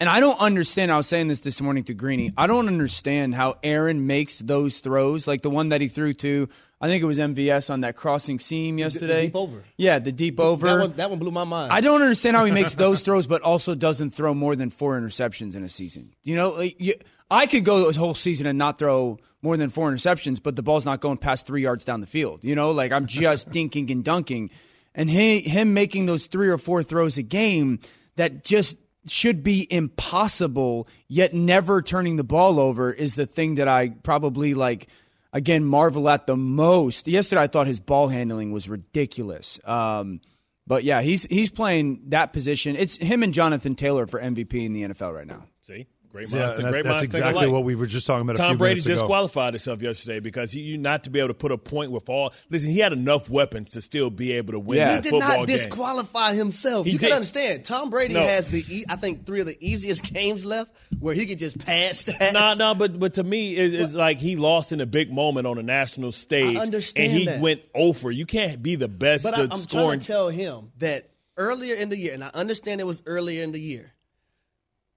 And 0.00 0.08
I 0.08 0.18
don't 0.18 0.40
understand. 0.40 0.90
I 0.90 0.96
was 0.96 1.06
saying 1.06 1.28
this 1.28 1.40
this 1.40 1.60
morning 1.60 1.84
to 1.84 1.94
Greeny. 1.94 2.32
I 2.36 2.48
don't 2.48 2.66
understand 2.66 3.34
how 3.34 3.54
Aaron 3.62 4.08
makes 4.08 4.40
those 4.40 4.80
throws, 4.80 5.28
like 5.28 5.42
the 5.42 5.50
one 5.50 5.68
that 5.68 5.80
he 5.80 5.88
threw 5.88 6.12
to. 6.14 6.48
I 6.80 6.88
think 6.88 7.02
it 7.02 7.06
was 7.06 7.18
MVS 7.18 7.70
on 7.70 7.82
that 7.82 7.94
crossing 7.94 8.40
seam 8.40 8.76
yesterday. 8.76 9.26
deep 9.26 9.36
over. 9.36 9.64
Yeah, 9.76 10.00
the 10.00 10.10
deep 10.10 10.40
over. 10.40 10.66
That 10.66 10.78
one, 10.80 10.92
that 10.94 11.10
one 11.10 11.18
blew 11.20 11.30
my 11.30 11.44
mind. 11.44 11.72
I 11.72 11.80
don't 11.80 12.02
understand 12.02 12.36
how 12.36 12.44
he 12.44 12.50
makes 12.50 12.74
those 12.74 13.02
throws, 13.02 13.26
but 13.28 13.42
also 13.42 13.74
doesn't 13.74 14.10
throw 14.10 14.34
more 14.34 14.56
than 14.56 14.70
four 14.70 15.00
interceptions 15.00 15.54
in 15.54 15.62
a 15.62 15.68
season. 15.68 16.12
You 16.24 16.34
know, 16.34 16.50
like, 16.50 16.78
you, 16.80 16.94
I 17.30 17.46
could 17.46 17.64
go 17.64 17.88
a 17.88 17.92
whole 17.92 18.14
season 18.14 18.46
and 18.48 18.58
not 18.58 18.80
throw 18.80 19.18
more 19.42 19.56
than 19.56 19.70
four 19.70 19.90
interceptions, 19.90 20.42
but 20.42 20.56
the 20.56 20.62
ball's 20.62 20.84
not 20.84 21.00
going 21.00 21.18
past 21.18 21.46
three 21.46 21.62
yards 21.62 21.84
down 21.84 22.00
the 22.00 22.06
field. 22.06 22.42
You 22.42 22.56
know, 22.56 22.72
like 22.72 22.90
I'm 22.90 23.06
just 23.06 23.50
dinking 23.52 23.90
and 23.90 24.02
dunking, 24.04 24.50
and 24.94 25.08
he, 25.08 25.38
him 25.38 25.72
making 25.72 26.06
those 26.06 26.26
three 26.26 26.48
or 26.48 26.58
four 26.58 26.82
throws 26.82 27.16
a 27.16 27.22
game 27.22 27.78
that 28.16 28.44
just 28.44 28.76
should 29.06 29.42
be 29.42 29.66
impossible, 29.70 30.88
yet 31.08 31.34
never 31.34 31.82
turning 31.82 32.16
the 32.16 32.24
ball 32.24 32.58
over 32.58 32.92
is 32.92 33.14
the 33.14 33.26
thing 33.26 33.56
that 33.56 33.68
I 33.68 33.90
probably 33.90 34.54
like 34.54 34.88
again 35.32 35.64
marvel 35.64 36.08
at 36.08 36.26
the 36.26 36.36
most. 36.36 37.08
Yesterday, 37.08 37.42
I 37.42 37.46
thought 37.46 37.66
his 37.66 37.80
ball 37.80 38.08
handling 38.08 38.52
was 38.52 38.68
ridiculous. 38.68 39.60
Um, 39.64 40.20
but 40.66 40.84
yeah, 40.84 41.02
he's 41.02 41.24
he's 41.24 41.50
playing 41.50 42.00
that 42.08 42.32
position. 42.32 42.76
It's 42.76 42.96
him 42.96 43.22
and 43.22 43.34
Jonathan 43.34 43.74
Taylor 43.74 44.06
for 44.06 44.20
MVP 44.20 44.64
in 44.64 44.72
the 44.72 44.82
NFL 44.82 45.14
right 45.14 45.26
now. 45.26 45.44
See, 45.62 45.86
great 46.14 46.30
Yeah, 46.32 46.38
minds, 46.46 46.56
that- 46.56 46.70
great 46.70 46.84
that's 46.84 47.00
minds 47.02 47.02
exactly 47.02 47.48
what 47.48 47.64
we 47.64 47.74
were 47.74 47.86
just 47.86 48.06
talking 48.06 48.22
about 48.22 48.36
a 48.36 48.38
Tom 48.38 48.50
few 48.52 48.58
Brady 48.58 48.72
minutes 48.74 48.86
ago. 48.86 48.94
disqualified 48.94 49.52
himself 49.54 49.82
yesterday 49.82 50.20
because 50.20 50.52
he, 50.52 50.60
you 50.60 50.78
not 50.78 51.04
to 51.04 51.10
be 51.10 51.18
able 51.18 51.28
to 51.28 51.34
put 51.34 51.50
a 51.52 51.58
point 51.58 51.90
with 51.90 52.08
all. 52.08 52.32
Listen, 52.50 52.70
he 52.70 52.78
had 52.78 52.92
enough 52.92 53.28
weapons 53.28 53.70
to 53.72 53.82
still 53.82 54.10
be 54.10 54.32
able 54.32 54.52
to 54.52 54.58
win 54.60 54.78
Yeah. 54.78 54.94
He 54.96 55.00
did 55.02 55.10
football 55.10 55.28
not 55.28 55.36
game. 55.38 55.46
disqualify 55.46 56.34
himself. 56.34 56.86
He 56.86 56.92
you 56.92 56.98
did. 56.98 57.06
can 57.08 57.16
understand. 57.16 57.64
Tom 57.64 57.90
Brady 57.90 58.14
No. 58.14 58.20
has 58.20 58.48
the, 58.48 58.64
e- 58.68 58.84
I 58.88 58.96
think, 58.96 59.26
three 59.26 59.40
of 59.40 59.46
the 59.46 59.56
easiest 59.60 60.02
games 60.14 60.44
left 60.44 60.70
where 61.00 61.14
he 61.14 61.26
can 61.26 61.36
just 61.36 61.58
pass 61.58 62.04
stats. 62.04 62.32
No, 62.32 62.54
no, 62.54 62.74
but 62.74 62.98
but 63.00 63.14
to 63.14 63.24
me, 63.24 63.56
it's, 63.56 63.74
it's 63.74 63.92
like 63.94 64.18
he 64.20 64.36
lost 64.36 64.72
in 64.72 64.80
a 64.80 64.86
big 64.86 65.12
moment 65.12 65.46
on 65.46 65.58
a 65.58 65.62
national 65.62 66.12
stage. 66.12 66.56
I 66.56 66.60
understand 66.62 67.10
and 67.10 67.18
he 67.20 67.26
that. 67.26 67.40
went 67.40 67.64
over. 67.74 68.10
You 68.10 68.26
can't 68.26 68.62
be 68.62 68.76
the 68.76 68.88
best 68.88 69.24
But 69.24 69.32
to 69.32 69.40
I, 69.40 69.44
I'm 69.44 69.58
scoring. 69.58 69.86
trying 69.88 70.00
to 70.00 70.06
tell 70.06 70.28
him 70.28 70.70
that 70.78 71.10
earlier 71.36 71.74
in 71.74 71.88
the 71.88 71.96
year, 71.98 72.14
and 72.14 72.22
I 72.22 72.30
understand 72.34 72.80
it 72.80 72.86
was 72.86 73.02
earlier 73.06 73.42
in 73.42 73.50
the 73.52 73.58
year. 73.60 73.93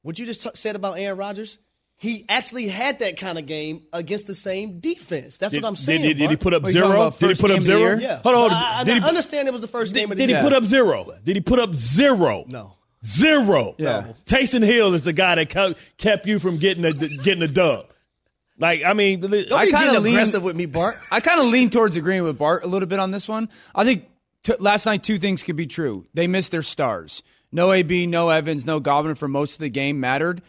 What 0.02 0.20
you 0.20 0.26
just 0.26 0.44
t- 0.44 0.50
said 0.54 0.76
about 0.76 1.00
Aaron 1.00 1.18
Rodgers, 1.18 1.58
he 1.98 2.26
actually 2.30 2.68
had 2.68 3.00
that 3.00 3.18
kind 3.18 3.38
of 3.38 3.46
game 3.46 3.84
against 3.92 4.28
the 4.28 4.36
same 4.36 4.80
defense. 4.80 5.38
That's 5.38 5.52
did, 5.52 5.64
what 5.64 5.70
I'm 5.70 5.76
saying. 5.76 6.02
Did, 6.02 6.08
did, 6.10 6.18
did 6.20 6.30
he 6.30 6.36
put 6.38 6.54
up 6.54 6.64
Are 6.64 6.70
you 6.70 6.80
talking 6.80 6.92
zero? 6.92 7.12
Did 7.12 7.38
he 7.38 7.42
put 7.42 7.52
up 7.52 7.62
zero? 7.62 7.98
Yeah. 7.98 8.22
Hold 8.22 8.36
on. 8.36 8.52
I, 8.52 8.80
I, 8.80 8.84
did 8.84 9.02
he, 9.02 9.08
understand 9.08 9.48
it 9.48 9.52
was 9.52 9.62
the 9.62 9.68
first 9.68 9.94
game 9.94 10.10
did, 10.10 10.14
of 10.14 10.18
the 10.18 10.28
did 10.28 10.36
he 10.38 10.42
put 10.42 10.54
up 10.54 10.64
zero? 10.64 11.08
Did 11.24 11.36
he 11.36 11.42
put 11.42 11.60
up 11.60 11.74
zero? 11.74 12.46
No. 12.48 12.76
Zero. 13.04 13.76
Yeah. 13.78 14.14
Taysom 14.26 14.64
Hill 14.64 14.94
is 14.94 15.04
the 15.04 15.14
guy 15.14 15.36
that 15.36 15.50
kept, 15.50 15.98
kept 15.98 16.28
you 16.28 16.40
from 16.40 16.58
getting 16.58 16.86
a 16.86 16.94
getting 16.94 17.42
a 17.42 17.48
dub. 17.48 17.88
Like 18.60 18.84
I 18.84 18.94
mean, 18.94 19.20
Don't 19.20 19.34
I 19.34 19.38
be 19.38 19.72
kinda 19.72 19.88
getting 19.88 20.04
lean- 20.04 20.14
aggressive 20.14 20.44
with 20.44 20.56
me, 20.56 20.66
Bart. 20.66 20.98
I 21.12 21.20
kind 21.20 21.40
of 21.40 21.48
lean 21.48 21.70
towards 21.70 21.96
agreeing 21.96 22.24
with 22.24 22.38
Bart 22.38 22.64
a 22.64 22.68
little 22.68 22.88
bit 22.88 23.00
on 23.00 23.12
this 23.12 23.30
one. 23.30 23.50
I 23.74 23.84
think 23.84 24.06
t- 24.44 24.56
last 24.60 24.86
night 24.86 25.04
two 25.04 25.18
things 25.18 25.44
could 25.44 25.56
be 25.56 25.68
true. 25.68 26.06
They 26.14 26.28
missed 26.28 26.52
their 26.52 26.64
stars. 26.64 27.22
No 27.52 27.72
AB, 27.72 28.08
no 28.08 28.30
Evans, 28.30 28.66
no 28.66 28.80
Godwin 28.80 29.16
for 29.16 29.28
most 29.28 29.54
of 29.56 29.60
the 29.60 29.70
game 29.70 30.00
mattered. 30.00 30.42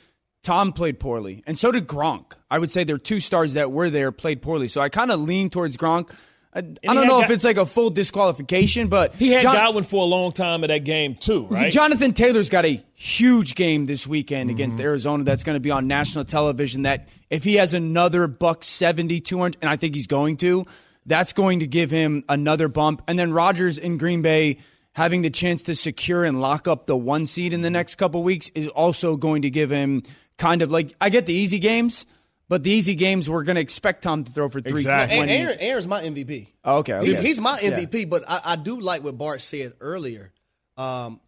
Tom 0.43 0.73
played 0.73 0.99
poorly, 1.00 1.43
and 1.47 1.59
so 1.59 1.71
did 1.73 1.87
Gronk. 1.87 2.33
I 2.50 2.59
would 2.59 2.71
say 2.71 2.85
there 2.85 2.97
are 2.97 2.99
two 2.99 3.21
stars 3.21 3.55
that 3.55 3.71
were 3.73 3.90
there 3.90 4.12
played 4.12 4.40
poorly. 4.40 4.69
So 4.69 4.81
I 4.81 4.88
kind 4.88 5.11
of 5.11 5.21
lean 5.21 5.50
towards 5.50 5.76
Gronk. 5.76 6.14
I, 6.55 6.61
I 6.61 6.95
don't 6.95 7.07
know 7.07 7.19
Go- 7.19 7.23
if 7.25 7.31
it's 7.31 7.45
like 7.45 7.59
a 7.59 7.67
full 7.67 7.90
disqualification, 7.90 8.88
but 8.88 9.14
he 9.17 9.28
had 9.31 9.43
Jon- 9.43 9.55
Godwin 9.55 9.85
for 9.85 10.02
a 10.02 10.07
long 10.07 10.33
time 10.33 10.64
in 10.64 10.69
that 10.69 10.85
game 10.85 11.17
too, 11.17 11.47
right? 11.50 11.71
Jonathan 11.73 12.14
Taylor's 12.14 12.49
got 12.49 12.64
a 12.64 12.83
huge 12.95 13.55
game 13.55 13.85
this 13.87 14.07
weekend 14.07 14.49
Mm-hmm. 14.49 14.57
against 14.57 14.81
Arizona 14.81 15.25
that's 15.25 15.43
going 15.43 15.57
to 15.57 15.61
be 15.61 15.71
on 15.71 15.87
national 15.88 16.25
television. 16.25 16.83
That 16.83 17.09
if 17.31 17.45
he 17.45 17.57
has 17.57 17.75
another 17.75 18.26
buck 18.28 18.64
70, 18.64 19.21
200, 19.21 19.59
and 19.61 19.69
I 19.69 19.76
think 19.76 19.95
he's 19.95 20.07
going 20.07 20.37
to, 20.38 20.64
that's 21.05 21.33
going 21.33 21.61
to 21.61 21.67
give 21.67 21.90
him 21.90 22.23
another 22.28 22.69
bump. 22.69 23.02
And 23.09 23.19
then 23.19 23.33
Rodgers 23.33 23.76
in 23.76 23.99
Green 23.99 24.23
Bay 24.23 24.59
having 24.99 25.23
the 25.23 25.31
chance 25.31 25.62
to 25.62 25.76
secure 25.76 26.25
and 26.25 26.40
lock 26.40 26.67
up 26.67 26.87
the 26.87 26.97
one 26.97 27.25
seed 27.25 27.52
in 27.52 27.61
the 27.61 27.71
next 27.71 27.95
couple 27.95 28.21
weeks 28.25 28.49
is 28.57 28.67
also 28.67 29.17
going 29.17 29.43
to 29.43 29.50
give 29.50 29.71
him 29.71 30.02
kind 30.38 30.61
of 30.61 30.73
like 30.73 30.93
I 31.00 31.09
get 31.09 31.25
the 31.26 31.33
easy 31.33 31.61
games, 31.61 32.05
but 32.49 32.64
the 32.64 32.73
easy 32.73 32.97
games 32.97 33.31
we're 33.31 33.45
going 33.45 33.55
to 33.55 33.61
expect 33.62 34.02
Tom 34.02 34.25
to 34.25 34.33
throw 34.33 34.49
for 34.49 34.61
three. 34.61 34.81
Exactly. 34.81 35.19
And 35.19 35.28
20. 35.28 35.33
Aaron, 35.40 35.57
Aaron's 35.61 35.87
my 35.87 36.02
MVP. 36.02 36.49
Oh, 36.64 36.78
okay, 36.78 37.05
He- 37.05 37.12
okay. 37.14 37.23
he's 37.23 37.38
my 37.40 37.59
Yeah. 37.62 37.71
MVP, 37.78 38.11
but 38.11 38.25
I, 38.28 38.40
I 38.45 38.57
do 38.57 38.81
like 38.81 39.05
what 39.05 39.17
Bart 39.17 39.40
said 39.40 39.73
earlier. 39.81 40.33
Um, 40.76 41.21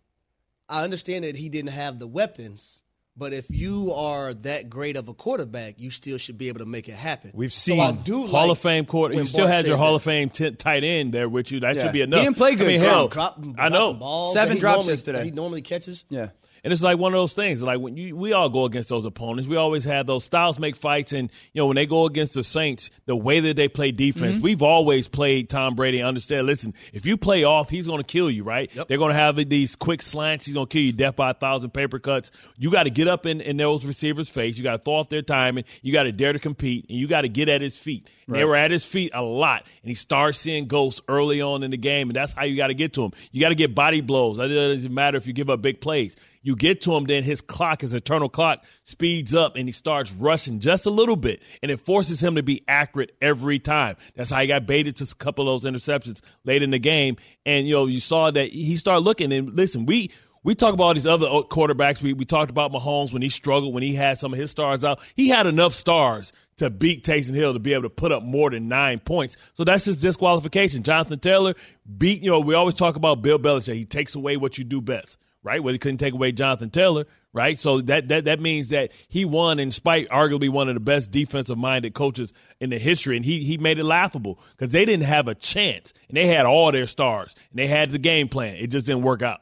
I 0.68 0.82
understand 0.82 1.24
that 1.24 1.36
he 1.36 1.48
didn't 1.48 1.70
have 1.70 1.98
the 2.00 2.08
weapons, 2.08 2.82
but 3.20 3.32
if 3.34 3.44
you 3.50 3.92
are 3.94 4.34
that 4.34 4.68
great 4.68 4.96
of 4.96 5.08
a 5.08 5.14
quarterback, 5.14 5.78
you 5.78 5.90
still 5.90 6.18
should 6.18 6.38
be 6.38 6.48
able 6.48 6.58
to 6.60 6.64
make 6.66 6.88
it 6.88 6.94
happen. 6.96 7.30
We've 7.34 7.52
So 7.52 7.72
seen 7.72 7.80
I 7.80 7.92
do 7.92 8.26
Hall 8.26 8.48
like 8.48 8.50
of 8.52 8.58
Fame 8.58 8.86
quarter. 8.86 9.14
You 9.14 9.24
still 9.26 9.44
Bart 9.44 9.54
had 9.54 9.66
your 9.66 9.76
Hall 9.76 9.90
that. 9.90 9.96
of 9.96 10.02
Fame 10.02 10.30
t- 10.30 10.50
tight 10.52 10.82
end 10.82 11.12
there 11.12 11.28
with 11.28 11.52
you. 11.52 11.60
That 11.60 11.76
Yeah. 11.76 11.82
should 11.84 11.92
be 11.92 12.00
enough. 12.00 12.20
He 12.20 12.24
didn't 12.26 12.36
play 12.38 12.54
good, 12.56 12.64
I 12.64 12.68
mean, 12.68 12.80
Gronk. 12.80 12.84
hell, 12.84 13.08
Drop, 13.08 13.38
I 13.58 13.68
know. 13.68 13.92
dropping 13.92 14.32
Seven 14.32 14.54
that 14.56 14.60
drops 14.60 14.76
normally- 14.78 14.92
yesterday. 14.94 15.24
He 15.24 15.30
normally 15.30 15.62
catches. 15.62 16.04
yeah. 16.10 16.28
And 16.62 16.72
it's 16.72 16.82
like 16.82 16.98
one 16.98 17.12
of 17.12 17.18
those 17.18 17.32
things. 17.32 17.62
Like 17.62 17.80
when 17.80 17.96
you, 17.96 18.16
we 18.16 18.32
all 18.32 18.48
go 18.50 18.64
against 18.64 18.88
those 18.88 19.04
opponents, 19.04 19.48
we 19.48 19.56
always 19.56 19.84
have 19.84 20.06
those 20.06 20.24
styles 20.24 20.58
make 20.58 20.76
fights. 20.76 21.12
And 21.12 21.30
you 21.52 21.60
know 21.60 21.66
when 21.66 21.76
they 21.76 21.86
go 21.86 22.06
against 22.06 22.34
the 22.34 22.44
Saints, 22.44 22.90
the 23.06 23.16
way 23.16 23.40
that 23.40 23.56
they 23.56 23.68
play 23.68 23.92
defense, 23.92 24.36
Mm-hmm. 24.36 24.42
we've 24.44 24.62
always 24.62 25.08
played 25.08 25.48
Tom 25.48 25.74
Brady. 25.74 26.02
Understand? 26.02 26.46
Listen, 26.46 26.74
if 26.92 27.06
you 27.06 27.16
play 27.16 27.44
off, 27.44 27.70
he's 27.70 27.86
going 27.86 27.98
to 28.00 28.04
kill 28.04 28.30
you. 28.30 28.44
Right? 28.44 28.70
They're 28.88 28.98
going 28.98 29.12
to 29.12 29.18
have 29.18 29.36
these 29.48 29.76
quick 29.76 30.02
slants. 30.02 30.46
He's 30.46 30.54
going 30.54 30.66
to 30.66 30.72
kill 30.72 30.82
you 30.82 30.92
death 30.92 31.16
by 31.16 31.30
a 31.30 31.34
thousand 31.34 31.70
paper 31.70 31.98
cuts. 31.98 32.30
You 32.56 32.70
got 32.70 32.82
to 32.84 32.90
get 32.90 33.08
up 33.08 33.26
in, 33.26 33.40
in 33.40 33.56
those 33.56 33.84
receivers' 33.84 34.28
face. 34.28 34.56
You 34.56 34.62
got 34.62 34.72
to 34.72 34.78
throw 34.78 34.94
off 34.94 35.08
their 35.08 35.22
timing. 35.22 35.64
You 35.82 35.92
got 35.92 36.04
to 36.04 36.12
dare 36.12 36.32
to 36.32 36.38
compete, 36.38 36.86
and 36.88 36.98
you 36.98 37.06
got 37.08 37.22
to 37.22 37.28
get 37.28 37.48
at 37.48 37.60
his 37.60 37.78
feet. 37.78 38.08
And 38.26 38.36
They 38.36 38.44
were 38.44 38.54
at 38.56 38.70
his 38.70 38.84
feet 38.84 39.10
a 39.14 39.22
lot, 39.22 39.64
and 39.82 39.88
he 39.88 39.94
starts 39.94 40.38
seeing 40.38 40.66
ghosts 40.68 41.00
early 41.08 41.40
on 41.40 41.62
in 41.64 41.70
the 41.72 41.76
game, 41.76 42.10
and 42.10 42.16
that's 42.16 42.32
how 42.32 42.44
you 42.44 42.56
got 42.56 42.68
to 42.68 42.74
get 42.74 42.92
to 42.94 43.04
him. 43.04 43.12
You 43.32 43.40
got 43.40 43.48
to 43.48 43.54
get 43.56 43.74
body 43.74 44.00
blows. 44.02 44.38
It 44.38 44.48
doesn't 44.48 44.94
matter 44.94 45.16
if 45.16 45.26
you 45.26 45.32
give 45.32 45.50
up 45.50 45.60
big 45.62 45.80
plays. 45.80 46.14
You 46.42 46.56
get 46.56 46.80
to 46.82 46.94
him, 46.94 47.04
then 47.04 47.22
his 47.22 47.40
clock, 47.40 47.82
his 47.82 47.92
eternal 47.92 48.28
clock, 48.28 48.64
speeds 48.84 49.34
up 49.34 49.56
and 49.56 49.68
he 49.68 49.72
starts 49.72 50.12
rushing 50.12 50.58
just 50.58 50.86
a 50.86 50.90
little 50.90 51.16
bit. 51.16 51.42
And 51.62 51.70
it 51.70 51.80
forces 51.80 52.22
him 52.22 52.36
to 52.36 52.42
be 52.42 52.64
accurate 52.66 53.14
every 53.20 53.58
time. 53.58 53.96
That's 54.14 54.30
how 54.30 54.40
he 54.40 54.46
got 54.46 54.66
baited 54.66 54.96
to 54.96 55.04
a 55.04 55.14
couple 55.14 55.54
of 55.54 55.62
those 55.62 55.70
interceptions 55.70 56.22
late 56.44 56.62
in 56.62 56.70
the 56.70 56.78
game. 56.78 57.16
And, 57.44 57.68
you 57.68 57.74
know, 57.74 57.86
you 57.86 58.00
saw 58.00 58.30
that 58.30 58.52
he 58.52 58.76
started 58.76 59.04
looking. 59.04 59.32
And 59.32 59.54
listen, 59.54 59.86
we. 59.86 60.10
We 60.42 60.54
talk 60.54 60.72
about 60.72 60.84
all 60.84 60.94
these 60.94 61.06
other 61.06 61.26
quarterbacks. 61.26 62.00
We, 62.00 62.14
we 62.14 62.24
talked 62.24 62.50
about 62.50 62.72
Mahomes 62.72 63.12
when 63.12 63.20
he 63.20 63.28
struggled, 63.28 63.74
when 63.74 63.82
he 63.82 63.94
had 63.94 64.16
some 64.16 64.32
of 64.32 64.38
his 64.38 64.50
stars 64.50 64.82
out. 64.84 64.98
He 65.14 65.28
had 65.28 65.46
enough 65.46 65.74
stars 65.74 66.32
to 66.56 66.70
beat 66.70 67.04
Taysom 67.04 67.34
Hill 67.34 67.52
to 67.52 67.58
be 67.58 67.74
able 67.74 67.82
to 67.82 67.90
put 67.90 68.10
up 68.10 68.22
more 68.22 68.48
than 68.48 68.66
nine 68.66 69.00
points. 69.00 69.36
So 69.52 69.64
that's 69.64 69.84
his 69.84 69.98
disqualification. 69.98 70.82
Jonathan 70.82 71.18
Taylor 71.18 71.52
beat, 71.98 72.22
you 72.22 72.30
know, 72.30 72.40
we 72.40 72.54
always 72.54 72.72
talk 72.72 72.96
about 72.96 73.20
Bill 73.20 73.38
Belichick. 73.38 73.74
He 73.74 73.84
takes 73.84 74.14
away 74.14 74.38
what 74.38 74.56
you 74.56 74.64
do 74.64 74.80
best 74.80 75.18
right? 75.42 75.62
Well, 75.62 75.72
he 75.72 75.78
couldn't 75.78 75.98
take 75.98 76.14
away 76.14 76.32
Jonathan 76.32 76.70
Taylor, 76.70 77.06
right? 77.32 77.58
So 77.58 77.80
that 77.82 78.08
that 78.08 78.24
that 78.26 78.40
means 78.40 78.68
that 78.68 78.92
he 79.08 79.24
won 79.24 79.58
in 79.58 79.70
spite 79.70 80.08
arguably 80.08 80.48
one 80.48 80.68
of 80.68 80.74
the 80.74 80.80
best 80.80 81.10
defensive 81.10 81.58
minded 81.58 81.94
coaches 81.94 82.32
in 82.60 82.70
the 82.70 82.78
history, 82.78 83.16
and 83.16 83.24
he 83.24 83.42
he 83.44 83.58
made 83.58 83.78
it 83.78 83.84
laughable 83.84 84.40
because 84.56 84.72
they 84.72 84.84
didn't 84.84 85.06
have 85.06 85.28
a 85.28 85.34
chance, 85.34 85.92
and 86.08 86.16
they 86.16 86.26
had 86.26 86.46
all 86.46 86.72
their 86.72 86.86
stars, 86.86 87.34
and 87.50 87.58
they 87.58 87.66
had 87.66 87.90
the 87.90 87.98
game 87.98 88.28
plan. 88.28 88.56
It 88.56 88.68
just 88.68 88.86
didn't 88.86 89.02
work 89.02 89.22
out. 89.22 89.40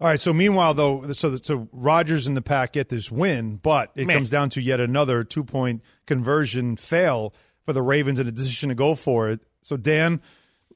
All 0.00 0.08
right. 0.08 0.20
So 0.20 0.32
meanwhile, 0.32 0.72
though, 0.72 1.12
so 1.12 1.36
so 1.36 1.68
Rodgers 1.72 2.26
and 2.26 2.36
the 2.36 2.42
pack 2.42 2.72
get 2.72 2.88
this 2.88 3.10
win, 3.10 3.56
but 3.56 3.90
it 3.96 4.06
Man. 4.06 4.16
comes 4.16 4.30
down 4.30 4.48
to 4.50 4.62
yet 4.62 4.80
another 4.80 5.24
two 5.24 5.44
point 5.44 5.82
conversion 6.06 6.76
fail 6.76 7.32
for 7.66 7.72
the 7.72 7.82
Ravens 7.82 8.18
and 8.18 8.28
a 8.28 8.32
decision 8.32 8.70
to 8.70 8.74
go 8.74 8.94
for 8.94 9.28
it. 9.28 9.40
So 9.62 9.76
Dan, 9.76 10.22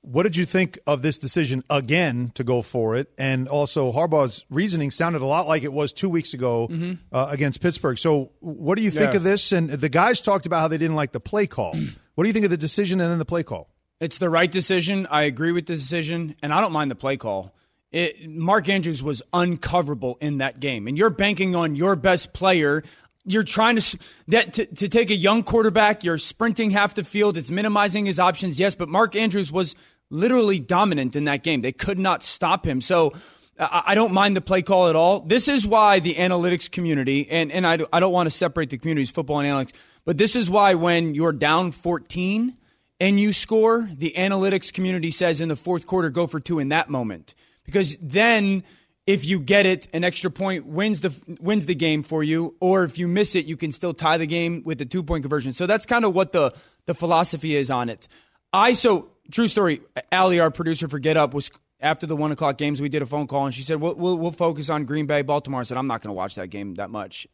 what 0.04 0.24
did 0.24 0.36
you 0.36 0.44
think 0.44 0.78
of 0.86 1.02
this 1.02 1.18
decision 1.18 1.64
again 1.70 2.30
to 2.34 2.44
go 2.44 2.62
for 2.62 2.96
it? 2.96 3.10
And 3.18 3.48
also 3.48 3.92
Harbaugh's 3.92 4.44
reasoning 4.50 4.90
sounded 4.90 5.22
a 5.22 5.26
lot 5.26 5.46
like 5.48 5.62
it 5.62 5.72
was 5.72 5.92
two 5.92 6.08
weeks 6.10 6.34
ago 6.34 6.68
uh, 7.12 7.28
against 7.30 7.60
Pittsburgh. 7.60 7.98
So 7.98 8.30
what 8.40 8.76
do 8.76 8.82
you 8.82 8.90
think 8.90 9.12
Yeah. 9.12 9.16
of 9.16 9.22
this? 9.22 9.50
And 9.52 9.70
the 9.70 9.88
guys 9.88 10.20
talked 10.20 10.46
about 10.46 10.60
how 10.60 10.68
they 10.68 10.78
didn't 10.78 10.96
like 10.96 11.12
the 11.12 11.20
play 11.20 11.46
call. 11.46 11.74
what 12.14 12.24
do 12.24 12.28
you 12.28 12.32
think 12.32 12.44
of 12.44 12.50
the 12.50 12.56
decision 12.56 13.00
and 13.00 13.10
then 13.10 13.18
the 13.18 13.24
play 13.24 13.42
call? 13.42 13.70
It's 14.00 14.18
the 14.18 14.28
right 14.30 14.50
decision. 14.50 15.06
I 15.10 15.22
agree 15.22 15.52
with 15.52 15.66
the 15.66 15.74
decision, 15.74 16.34
and 16.42 16.52
I 16.52 16.60
don't 16.60 16.72
mind 16.72 16.90
the 16.90 16.94
play 16.96 17.16
call. 17.16 17.54
It, 17.92 18.28
Mark 18.28 18.68
Andrews 18.68 19.02
was 19.02 19.22
uncoverable 19.32 20.16
in 20.20 20.38
that 20.38 20.58
game, 20.60 20.88
and 20.88 20.98
you're 20.98 21.10
banking 21.10 21.54
on 21.54 21.76
your 21.76 21.94
best 21.96 22.32
player. 22.32 22.82
You're 23.24 23.44
trying 23.44 23.76
to 23.76 23.98
that 24.28 24.52
to, 24.54 24.66
to 24.66 24.88
take 24.88 25.10
a 25.10 25.14
young 25.16 25.44
quarterback. 25.44 26.02
You're 26.04 26.18
sprinting 26.18 26.70
half 26.72 26.94
the 26.94 27.04
field. 27.04 27.36
It's 27.36 27.50
minimizing 27.52 28.04
his 28.04 28.18
options, 28.18 28.58
yes, 28.60 28.74
but 28.74 28.88
Mark 28.88 29.14
Andrews 29.16 29.52
was 29.52 29.74
literally 30.10 30.60
dominant 30.60 31.16
in 31.16 31.24
that 31.24 31.42
game. 31.42 31.60
They 31.60 31.72
could 31.72 31.98
not 31.98 32.22
stop 32.22 32.66
him. 32.66 32.80
So 32.80 33.12
I, 33.58 33.94
don't 33.94 34.12
mind 34.12 34.36
the 34.36 34.40
play 34.40 34.62
call 34.62 34.88
at 34.88 34.96
all. 34.96 35.20
This 35.20 35.48
is 35.48 35.66
why 35.66 36.00
the 36.00 36.14
analytics 36.14 36.70
community, 36.70 37.28
and, 37.30 37.52
and 37.52 37.66
I, 37.66 37.78
I 37.92 38.00
don't 38.00 38.12
want 38.12 38.26
to 38.26 38.30
separate 38.30 38.70
the 38.70 38.78
communities, 38.78 39.10
football 39.10 39.40
and 39.40 39.48
analytics, 39.48 39.74
but 40.04 40.18
this 40.18 40.34
is 40.34 40.50
why 40.50 40.74
when 40.74 41.14
you're 41.14 41.32
down 41.32 41.70
14 41.70 42.56
and 43.00 43.20
you 43.20 43.32
score, 43.32 43.88
the 43.92 44.12
analytics 44.16 44.72
community 44.72 45.10
says 45.10 45.40
in 45.40 45.48
the 45.48 45.56
fourth 45.56 45.86
quarter, 45.86 46.10
go 46.10 46.26
for 46.26 46.40
two 46.40 46.58
in 46.58 46.70
that 46.70 46.90
moment. 46.90 47.34
Because 47.64 47.96
then 48.00 48.64
if 49.06 49.24
you 49.24 49.38
get 49.38 49.66
it, 49.66 49.86
an 49.92 50.02
extra 50.04 50.30
point 50.30 50.66
wins 50.66 51.00
the 51.00 51.14
wins 51.40 51.66
the 51.66 51.74
game 51.74 52.02
for 52.02 52.22
you, 52.22 52.54
or 52.60 52.84
if 52.84 52.98
you 52.98 53.06
miss 53.06 53.36
it, 53.36 53.46
you 53.46 53.56
can 53.56 53.70
still 53.70 53.92
tie 53.92 54.16
the 54.16 54.26
game 54.26 54.62
with 54.64 54.78
the 54.78 54.86
two 54.86 55.02
point 55.02 55.22
conversion. 55.22 55.52
So 55.52 55.66
that's 55.66 55.86
kind 55.86 56.04
of 56.04 56.14
what 56.14 56.32
the 56.32 56.54
the 56.86 56.94
philosophy 56.94 57.54
is 57.54 57.70
on 57.70 57.88
it. 57.88 58.08
I 58.52 58.72
so 58.72 59.10
true 59.30 59.46
story. 59.48 59.80
Ali, 60.12 60.40
our 60.40 60.50
producer 60.50 60.88
for 60.88 60.98
Get 60.98 61.16
Up, 61.16 61.34
was 61.34 61.50
after 61.80 62.06
the 62.06 62.16
one 62.16 62.32
o'clock 62.32 62.58
games. 62.58 62.80
We 62.80 62.88
did 62.88 63.02
a 63.02 63.06
phone 63.06 63.26
call, 63.26 63.46
and 63.46 63.54
she 63.54 63.62
said, 63.62 63.80
"We'll 63.80 63.94
we'll, 63.94 64.16
we'll 64.16 64.32
focus 64.32 64.70
on 64.70 64.84
Green 64.84 65.06
Bay, 65.06 65.22
Baltimore." 65.22 65.60
I 65.60 65.64
said, 65.64 65.76
"I'm 65.76 65.86
not 65.86 66.02
going 66.02 66.10
to 66.10 66.14
watch 66.14 66.34
that 66.36 66.48
game 66.48 66.74
that 66.76 66.90
much." 66.90 67.26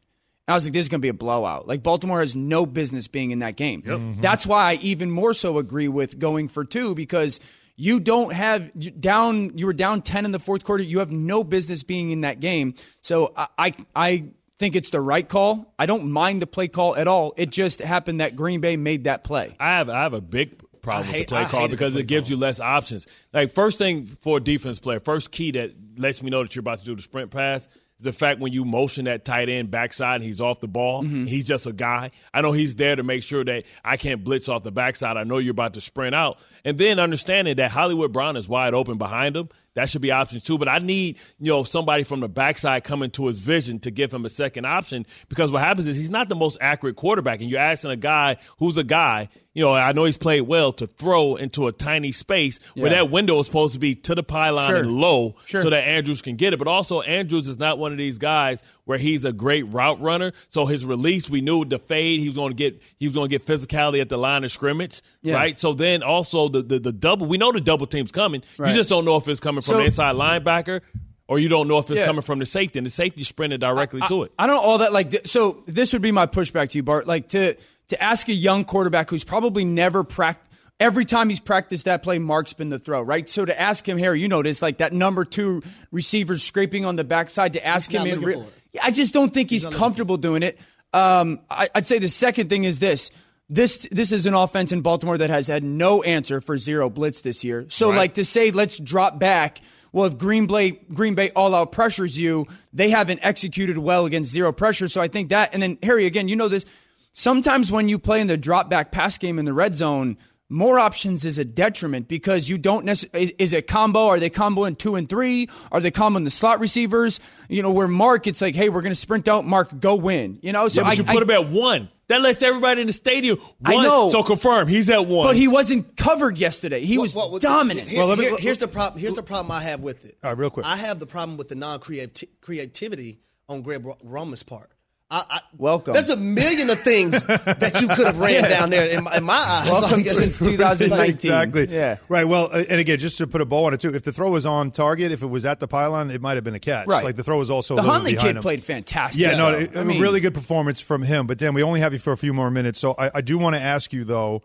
And 0.49 0.55
I 0.55 0.57
was 0.57 0.65
like, 0.65 0.73
"This 0.73 0.83
is 0.83 0.89
going 0.89 1.01
to 1.01 1.03
be 1.03 1.09
a 1.09 1.15
blowout. 1.15 1.69
Like 1.69 1.83
Baltimore 1.83 2.21
has 2.21 2.35
no 2.35 2.67
business 2.67 3.09
being 3.09 3.31
in 3.31 3.41
that 3.41 3.57
game." 3.57 3.83
Mm-hmm. 3.83 4.21
That's 4.21 4.47
why 4.47 4.73
I 4.73 4.75
even 4.77 5.11
more 5.11 5.33
so 5.35 5.59
agree 5.59 5.89
with 5.89 6.19
going 6.19 6.49
for 6.49 6.65
two 6.65 6.95
because 6.95 7.41
You 7.77 7.99
don't 7.99 8.35
have 8.35 8.71
you 8.75 8.91
down. 8.91 9.57
You 9.57 9.65
were 9.65 9.73
down 9.73 10.03
ten 10.03 10.27
in 10.27 10.33
the 10.33 10.39
fourth 10.39 10.65
quarter. 10.65 10.83
You 10.83 10.99
have 10.99 11.11
no 11.11 11.43
business 11.45 11.83
being 11.83 12.11
in 12.11 12.23
that 12.23 12.39
game. 12.39 12.75
So 13.01 13.33
I, 13.35 13.47
I, 13.57 13.75
I 13.97 14.25
think 14.59 14.77
it's 14.77 14.91
the 14.91 15.01
right 15.01 15.27
call. 15.27 15.73
I 15.79 15.87
don't 15.87 16.11
mind 16.11 16.43
the 16.43 16.47
play 16.47 16.69
call 16.69 16.95
at 16.95 17.09
all. 17.09 17.33
It 17.39 17.49
just 17.49 17.81
happened 17.81 18.21
that 18.21 18.37
Green 18.37 18.61
Bay 18.61 18.77
made 18.77 19.05
that 19.05 19.25
play. 19.25 19.57
I 19.59 19.79
have 19.79 19.89
I 19.89 20.03
have 20.03 20.13
a 20.13 20.21
big 20.21 20.61
problem 20.83 21.09
I 21.09 21.19
with 21.19 21.27
the 21.27 21.31
play 21.35 21.41
I 21.43 21.45
call 21.45 21.69
because 21.69 21.93
play 21.93 22.03
it 22.03 22.07
gives 22.09 22.29
you 22.31 22.37
less 22.37 22.61
options. 22.61 23.07
Like 23.33 23.55
first 23.55 23.79
thing 23.79 24.07
for 24.07 24.39
a 24.39 24.41
defense 24.41 24.79
player, 24.81 25.01
first 25.01 25.31
key 25.31 25.51
that 25.53 25.73
lets 25.97 26.23
me 26.23 26.31
know 26.31 26.43
that 26.43 26.55
you're 26.55 26.61
about 26.61 26.81
to 26.81 26.85
do 26.85 26.95
the 26.97 27.03
sprint 27.03 27.31
pass 27.31 27.69
is 27.99 28.05
the 28.05 28.13
fact 28.13 28.41
when 28.41 28.53
you 28.53 28.65
motion 28.65 29.05
that 29.05 29.25
tight 29.27 29.49
end 29.51 29.71
backside 29.71 30.17
and 30.17 30.25
he's 30.25 30.41
off 30.41 30.61
the 30.61 30.69
ball, 30.69 31.03
Mm-hmm. 31.03 31.27
he's 31.27 31.45
just 31.47 31.67
a 31.67 31.73
guy. 31.73 32.11
I 32.33 32.41
know 32.41 32.53
he's 32.53 32.75
there 32.77 32.97
to 32.97 33.03
make 33.03 33.23
sure 33.23 33.45
that 33.45 33.65
I 33.85 33.97
can't 33.99 34.25
blitz 34.25 34.49
off 34.49 34.63
the 34.63 34.73
backside. 34.73 35.17
I 35.19 35.25
know 35.25 35.39
you're 35.39 35.51
about 35.51 35.75
to 35.75 35.81
sprint 35.81 36.15
out. 36.15 36.43
And 36.65 36.79
then 36.79 36.99
understanding 36.99 37.57
that 37.57 37.71
Hollywood 37.71 38.13
Brown 38.13 38.37
is 38.37 38.49
wide 38.49 38.73
open 38.75 38.97
behind 38.99 39.37
him. 39.37 39.49
That 39.75 39.89
should 39.89 40.03
be 40.03 40.11
option 40.11 40.41
two. 40.41 40.59
But 40.59 40.69
I 40.69 40.79
need, 40.81 41.19
you 41.39 41.51
know, 41.53 41.63
somebody 41.63 42.03
from 42.03 42.21
the 42.21 42.29
backside 42.29 42.83
coming 42.83 43.11
to 43.13 43.29
his 43.29 43.39
vision 43.39 43.79
to 43.81 43.91
give 43.93 44.13
him 44.13 44.25
a 44.25 44.29
second 44.31 44.65
option 44.67 45.07
because 45.29 45.53
what 45.53 45.63
happens 45.63 45.87
is 45.87 45.97
he's 45.97 46.11
not 46.11 46.29
the 46.29 46.35
most 46.35 46.59
accurate 46.61 46.97
quarterback. 46.97 47.41
And 47.41 47.49
you're 47.49 47.61
asking 47.61 47.93
a 47.93 47.97
guy 47.97 48.37
who's 48.59 48.77
a 48.79 48.83
guy, 48.85 49.29
you 49.55 49.63
know, 49.65 49.73
I 49.73 49.93
know 49.93 50.05
he's 50.05 50.19
played 50.19 50.43
well 50.43 50.73
to 50.73 50.87
throw 50.89 51.37
into 51.37 51.69
a 51.69 51.73
tiny 51.73 52.11
space 52.11 52.59
where 52.75 52.91
that 52.91 53.11
window 53.11 53.39
is 53.39 53.47
supposed 53.47 53.75
to 53.75 53.81
be 53.81 53.95
to 53.95 54.15
the 54.17 54.23
pylon 54.25 54.67
Sure. 54.69 54.77
and 54.79 54.91
low 54.97 55.37
Sure. 55.47 55.61
so 55.61 55.71
that 55.71 55.85
Andrews 55.85 56.21
can 56.21 56.35
get 56.35 56.53
it. 56.53 56.59
But 56.59 56.67
also, 56.69 57.01
Andrews 57.03 57.47
is 57.47 57.59
not 57.59 57.79
one 57.79 57.93
of 57.93 57.99
these 57.99 58.19
guys 58.19 58.65
where 58.91 58.99
he's 58.99 59.25
a 59.25 59.33
great 59.33 59.63
route 59.73 60.01
runner. 60.01 60.33
So 60.49 60.67
his 60.67 60.85
release, 60.85 61.31
we 61.31 61.41
knew 61.41 61.65
the 61.65 61.79
fade, 61.79 62.19
he 62.21 62.29
was 62.29 62.37
going 62.37 62.51
to 62.51 62.57
get 62.57 62.83
he 62.99 63.07
was 63.07 63.15
going 63.15 63.31
to 63.31 63.39
get 63.39 63.47
physicality 63.47 64.01
at 64.01 64.09
the 64.09 64.17
line 64.19 64.43
of 64.43 64.51
scrimmage, 64.51 65.01
Yeah. 65.23 65.35
right? 65.35 65.57
So 65.59 65.73
then 65.75 66.03
also 66.03 66.49
the, 66.49 66.63
the 66.63 66.79
the 66.81 66.93
double, 66.93 67.27
we 67.29 67.39
know 67.39 67.53
the 67.53 67.61
double 67.61 67.87
team's 67.87 68.11
coming. 68.11 68.43
Right. 68.59 68.71
You 68.71 68.75
just 68.75 68.89
don't 68.89 69.05
know 69.05 69.17
if 69.17 69.29
it's 69.29 69.39
coming 69.41 69.63
from 69.63 69.73
So- 69.75 69.79
the 69.79 69.85
inside 69.85 70.17
linebacker 70.17 70.81
or 71.29 71.39
you 71.39 71.49
don't 71.49 71.69
know 71.69 71.79
if 71.79 71.89
it's 71.91 72.01
Yeah. 72.01 72.07
coming 72.07 72.23
from 72.23 72.41
the 72.41 72.47
safety, 72.47 72.81
and 72.81 72.85
the 72.85 72.91
safety 72.91 73.23
sprinted 73.23 73.61
directly 73.61 74.01
to 74.09 74.25
it. 74.25 74.33
I 74.37 74.49
don't 74.49 74.57
know 74.57 74.63
all 74.63 74.79
that. 74.79 74.93
Like, 74.93 75.15
so 75.29 75.63
this 75.69 75.93
would 75.93 76.03
be 76.03 76.11
my 76.11 76.27
pushback 76.27 76.71
to 76.71 76.79
you, 76.79 76.83
Bart. 76.83 77.07
Like 77.07 77.29
to 77.29 77.55
to 77.91 78.03
ask 78.03 78.29
a 78.29 78.33
young 78.33 78.65
quarterback 78.65 79.11
who's 79.11 79.23
probably 79.25 79.65
never 79.65 80.03
practiced. 80.03 80.49
Every 80.81 81.05
time 81.05 81.29
he's 81.29 81.41
practiced 81.41 81.85
that 81.85 82.03
play, 82.03 82.19
Mark's 82.19 82.55
been 82.55 82.71
the 82.71 82.79
throw, 82.79 83.03
right? 83.03 83.29
So 83.29 83.45
to 83.45 83.61
ask 83.61 83.87
him, 83.87 83.99
Harry, 83.99 84.23
you 84.23 84.29
notice 84.29 84.63
like 84.63 84.79
that 84.79 84.95
number 84.95 85.27
two 85.27 85.61
receiver 85.93 86.39
scraping 86.39 86.87
on 86.87 86.97
the 86.97 87.05
backside 87.05 87.53
to 87.53 87.67
ask 87.67 87.91
He's 87.91 88.01
him 88.01 88.07
in 88.07 88.15
looking 88.21 88.27
re- 88.27 88.35
for 88.35 88.41
it. 88.41 88.47
Yeah, 88.47 88.60
I 88.83 88.91
just 88.91 89.15
don't 89.15 89.33
think 89.33 89.51
he's, 89.51 89.65
looking 89.65 89.79
comfortable 89.79 90.17
doing 90.17 90.43
it. 90.43 90.59
Um, 90.93 91.41
I, 91.49 91.69
I'd 91.75 91.87
say 91.87 91.99
the 91.99 92.09
second 92.09 92.49
thing 92.49 92.65
is 92.65 92.81
this. 92.81 93.11
This 93.49 93.89
this 93.91 94.13
is 94.13 94.27
an 94.27 94.35
offense 94.35 94.71
in 94.71 94.81
Baltimore 94.81 95.19
that 95.19 95.29
has 95.29 95.49
had 95.49 95.65
no 95.65 96.05
answer 96.05 96.41
for 96.41 96.57
zero 96.57 96.89
blitz 96.89 97.23
this 97.23 97.43
year. 97.43 97.67
So 97.69 97.91
like 97.91 98.15
to 98.15 98.25
say 98.25 98.53
let's 98.53 98.79
drop 98.79 99.19
back. 99.19 99.61
Well, 99.93 100.07
if 100.07 100.19
Green 100.19 100.47
Bay 100.47 100.71
Green 100.71 101.17
Bay 101.17 101.31
all 101.35 101.53
out 101.53 101.73
pressures 101.73 102.17
you, 102.17 102.47
they 102.73 102.91
haven't 102.91 103.19
executed 103.25 103.77
well 103.77 104.07
against 104.07 104.31
zero 104.31 104.53
pressure. 104.53 104.87
So 104.87 105.01
I 105.01 105.09
think 105.09 105.31
that. 105.31 105.53
And 105.53 105.61
then 105.61 105.79
Harry, 105.83 106.07
again, 106.07 106.29
you 106.29 106.37
know 106.37 106.47
this. 106.47 106.65
Sometimes 107.13 107.73
when 107.73 107.89
you 107.89 107.99
play 107.99 108.21
in 108.21 108.29
the 108.29 108.37
drop 108.37 108.71
back 108.71 108.93
pass 108.93 109.19
game 109.19 109.41
in 109.41 109.47
the 109.47 109.53
red 109.53 109.75
zone, 109.75 110.17
more 110.51 110.79
options 110.79 111.25
is 111.25 111.39
a 111.39 111.45
detriment 111.45 112.09
because 112.09 112.49
you 112.49 112.59
don't 112.59 112.85
necessarily 112.85 113.29
is, 113.29 113.35
is 113.39 113.53
it 113.55 113.67
combo 113.67 114.09
are 114.09 114.19
they 114.21 114.29
comboing 114.29 114.77
two 114.77 114.97
and 114.97 115.09
three 115.09 115.49
are 115.73 115.81
they 115.81 115.91
comboing 115.91 116.25
the 116.25 116.31
slot 116.31 116.59
receivers 116.61 117.21
you 117.49 117.63
know 117.63 117.71
where 117.71 117.87
mark 117.89 118.27
it's 118.27 118.43
like 118.43 118.55
hey 118.57 118.69
we're 118.69 118.83
going 118.83 118.91
to 118.93 118.97
sprint 118.97 119.29
out 119.29 119.45
mark 119.47 119.79
go 119.81 119.95
win 119.95 120.39
you 120.43 120.53
know 120.53 120.67
so 120.69 120.81
Yeah, 120.83 120.89
but 120.89 120.91
I, 120.91 120.93
you 120.95 121.05
I- 121.09 121.15
put 121.15 121.23
him 121.23 121.31
at 121.31 121.49
one. 121.49 121.89
That 122.09 122.23
lets 122.23 122.43
everybody 122.43 122.81
in 122.81 122.89
the 122.89 122.93
stadium. 122.93 123.39
I 123.65 123.77
know. 123.85 124.09
So 124.11 124.25
confirm 124.25 124.67
he's 124.67 124.91
at 124.91 125.07
one. 125.07 125.29
but 125.29 125.37
he 125.37 125.47
wasn't 125.47 125.97
covered 125.97 126.39
yesterday 126.41 126.85
he 126.85 126.99
was 126.99 127.15
What- 127.15 127.31
what- 127.31 127.41
dominant 127.41 127.87
Here's, 127.87 128.05
Well, 128.05 128.17
me- 128.17 128.25
here- 128.25 128.37
here's 128.37 128.59
the 128.59 128.67
problem. 128.67 129.01
Here's 129.01 129.15
the 129.15 129.23
problem 129.23 129.53
I 129.53 129.63
have 129.63 129.79
with 129.81 130.05
it. 130.05 130.17
All 130.25 130.31
right, 130.31 130.37
real 130.37 130.51
quick. 130.51 130.67
I 130.67 130.77
have 130.77 130.99
the 130.99 131.07
problem 131.07 131.37
with 131.39 131.47
the 131.49 131.55
non-creativity 131.55 133.21
on 133.49 133.63
Greg 133.63 133.85
Ro- 133.85 133.97
Roman's 134.03 134.43
part. 134.43 134.71
I, 135.13 135.25
I, 135.29 135.41
Welcome. 135.59 135.93
There's 135.95 136.09
a 136.09 136.17
million 136.17 136.71
of 136.71 136.79
things 136.81 137.25
that 137.27 137.79
you 137.81 137.89
could 137.89 138.07
have 138.07 138.21
ran 138.21 138.49
down 138.49 138.71
there 138.71 138.87
in 138.89 139.03
my, 139.05 139.17
in 139.17 139.25
my 139.25 139.35
eyes. 139.35 139.69
Welcome 139.69 139.99
Like, 140.03 140.07
since 140.11 140.39
2019 140.39 141.11
exactly. 141.13 141.67
yeah 141.69 141.97
Right. 142.09 142.27
Well, 142.27 142.49
uh, 142.53 142.63
and 142.71 142.81
again, 142.81 142.99
just 142.99 143.19
to 143.19 143.27
put 143.27 143.41
a 143.41 143.45
bow 143.45 143.65
on 143.65 143.75
it 143.75 143.81
too, 143.81 143.93
if 143.95 144.05
the 144.05 144.13
throw 144.13 144.31
was 144.31 144.47
on 144.47 144.71
target, 144.71 145.11
if 145.11 145.23
it 145.23 145.27
was 145.27 145.45
at 145.45 145.59
the 145.59 145.67
pylon, 145.67 146.11
it 146.13 146.21
might 146.21 146.37
have 146.37 146.45
been 146.45 146.55
a 146.55 146.61
catch. 146.61 146.87
Right. 146.87 147.05
Like 147.05 147.17
the 147.17 147.25
throw 147.25 147.39
was 147.39 147.51
also 147.51 147.75
the 147.75 147.83
a 147.83 147.85
Huntley 147.85 148.15
kid 148.15 148.37
him. 148.37 148.43
played 148.43 148.63
fantastic 148.63 149.21
Yeah, 149.21 149.37
no, 149.37 149.51
though. 149.53 149.59
it- 149.59 149.77
I 149.77 149.81
a 149.81 149.85
mean, 149.85 150.01
really 150.01 150.21
good 150.21 150.35
performance 150.35 150.81
from 150.81 151.03
him. 151.03 151.27
But 151.27 151.39
Dan, 151.39 151.55
we 151.55 151.63
only 151.65 151.81
have 151.81 151.93
you 151.93 151.99
for 151.99 152.13
a 152.13 152.17
few 152.17 152.33
more 152.33 152.51
minutes, 152.51 152.79
so 152.79 152.95
I, 152.97 153.11
I 153.17 153.21
do 153.21 153.37
want 153.37 153.57
to 153.57 153.61
ask 153.61 153.93
you 153.93 154.05
though 154.05 154.43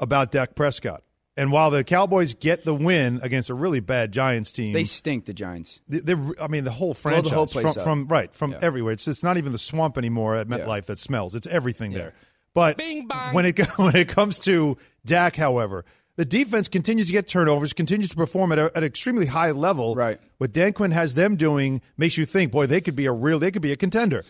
about 0.00 0.32
Dak 0.32 0.54
Prescott. 0.54 1.02
And 1.36 1.50
while 1.50 1.70
the 1.70 1.82
Cowboys 1.82 2.34
get 2.34 2.64
the 2.64 2.74
win 2.74 3.18
against 3.22 3.48
a 3.48 3.54
really 3.54 3.80
bad 3.80 4.12
Giants 4.12 4.52
team, 4.52 4.74
they 4.74 4.84
stink 4.84 5.24
the 5.24 5.32
Giants 5.32 5.80
they- 5.88 6.14
I 6.40 6.46
mean, 6.48 6.64
the 6.64 6.70
whole 6.70 6.88
Blow 6.88 6.94
franchise 6.94 7.30
the 7.30 7.34
whole 7.36 7.46
place 7.46 7.72
from, 7.74 7.82
from 7.84 8.08
right 8.08 8.32
from 8.34 8.52
Yeah. 8.52 8.58
everywhere. 8.60 8.92
It's 8.92 9.08
it's 9.08 9.22
not 9.22 9.38
even 9.38 9.52
the 9.52 9.58
swamp 9.58 9.96
anymore 9.96 10.36
at 10.36 10.46
MetLife 10.48 10.76
Yeah. 10.76 10.80
that 10.88 10.98
smells. 10.98 11.34
It's 11.34 11.46
everything 11.46 11.92
there. 11.92 12.12
But 12.54 12.80
when 13.32 13.46
it 13.46 13.58
when 13.78 13.96
it 13.96 14.08
comes 14.08 14.38
to 14.40 14.76
Dak, 15.06 15.36
however, 15.36 15.86
the 16.16 16.26
defense 16.26 16.68
continues 16.68 17.06
to 17.06 17.12
get 17.14 17.26
turnovers, 17.26 17.72
continues 17.72 18.10
to 18.10 18.16
perform 18.16 18.52
at, 18.52 18.58
a, 18.58 18.64
at 18.66 18.76
an 18.78 18.84
extremely 18.84 19.24
high 19.24 19.52
level. 19.52 19.94
Right. 19.94 20.20
What 20.36 20.52
Dan 20.52 20.74
Quinn 20.74 20.90
has 20.90 21.14
them 21.14 21.36
doing 21.36 21.80
makes 21.96 22.18
you 22.18 22.26
think, 22.26 22.52
boy, 22.52 22.66
they 22.66 22.82
could 22.82 22.94
be 22.94 23.06
a 23.06 23.12
real, 23.12 23.38
they 23.38 23.50
could 23.50 23.62
be 23.62 23.72
a 23.72 23.76
contender. 23.76 24.22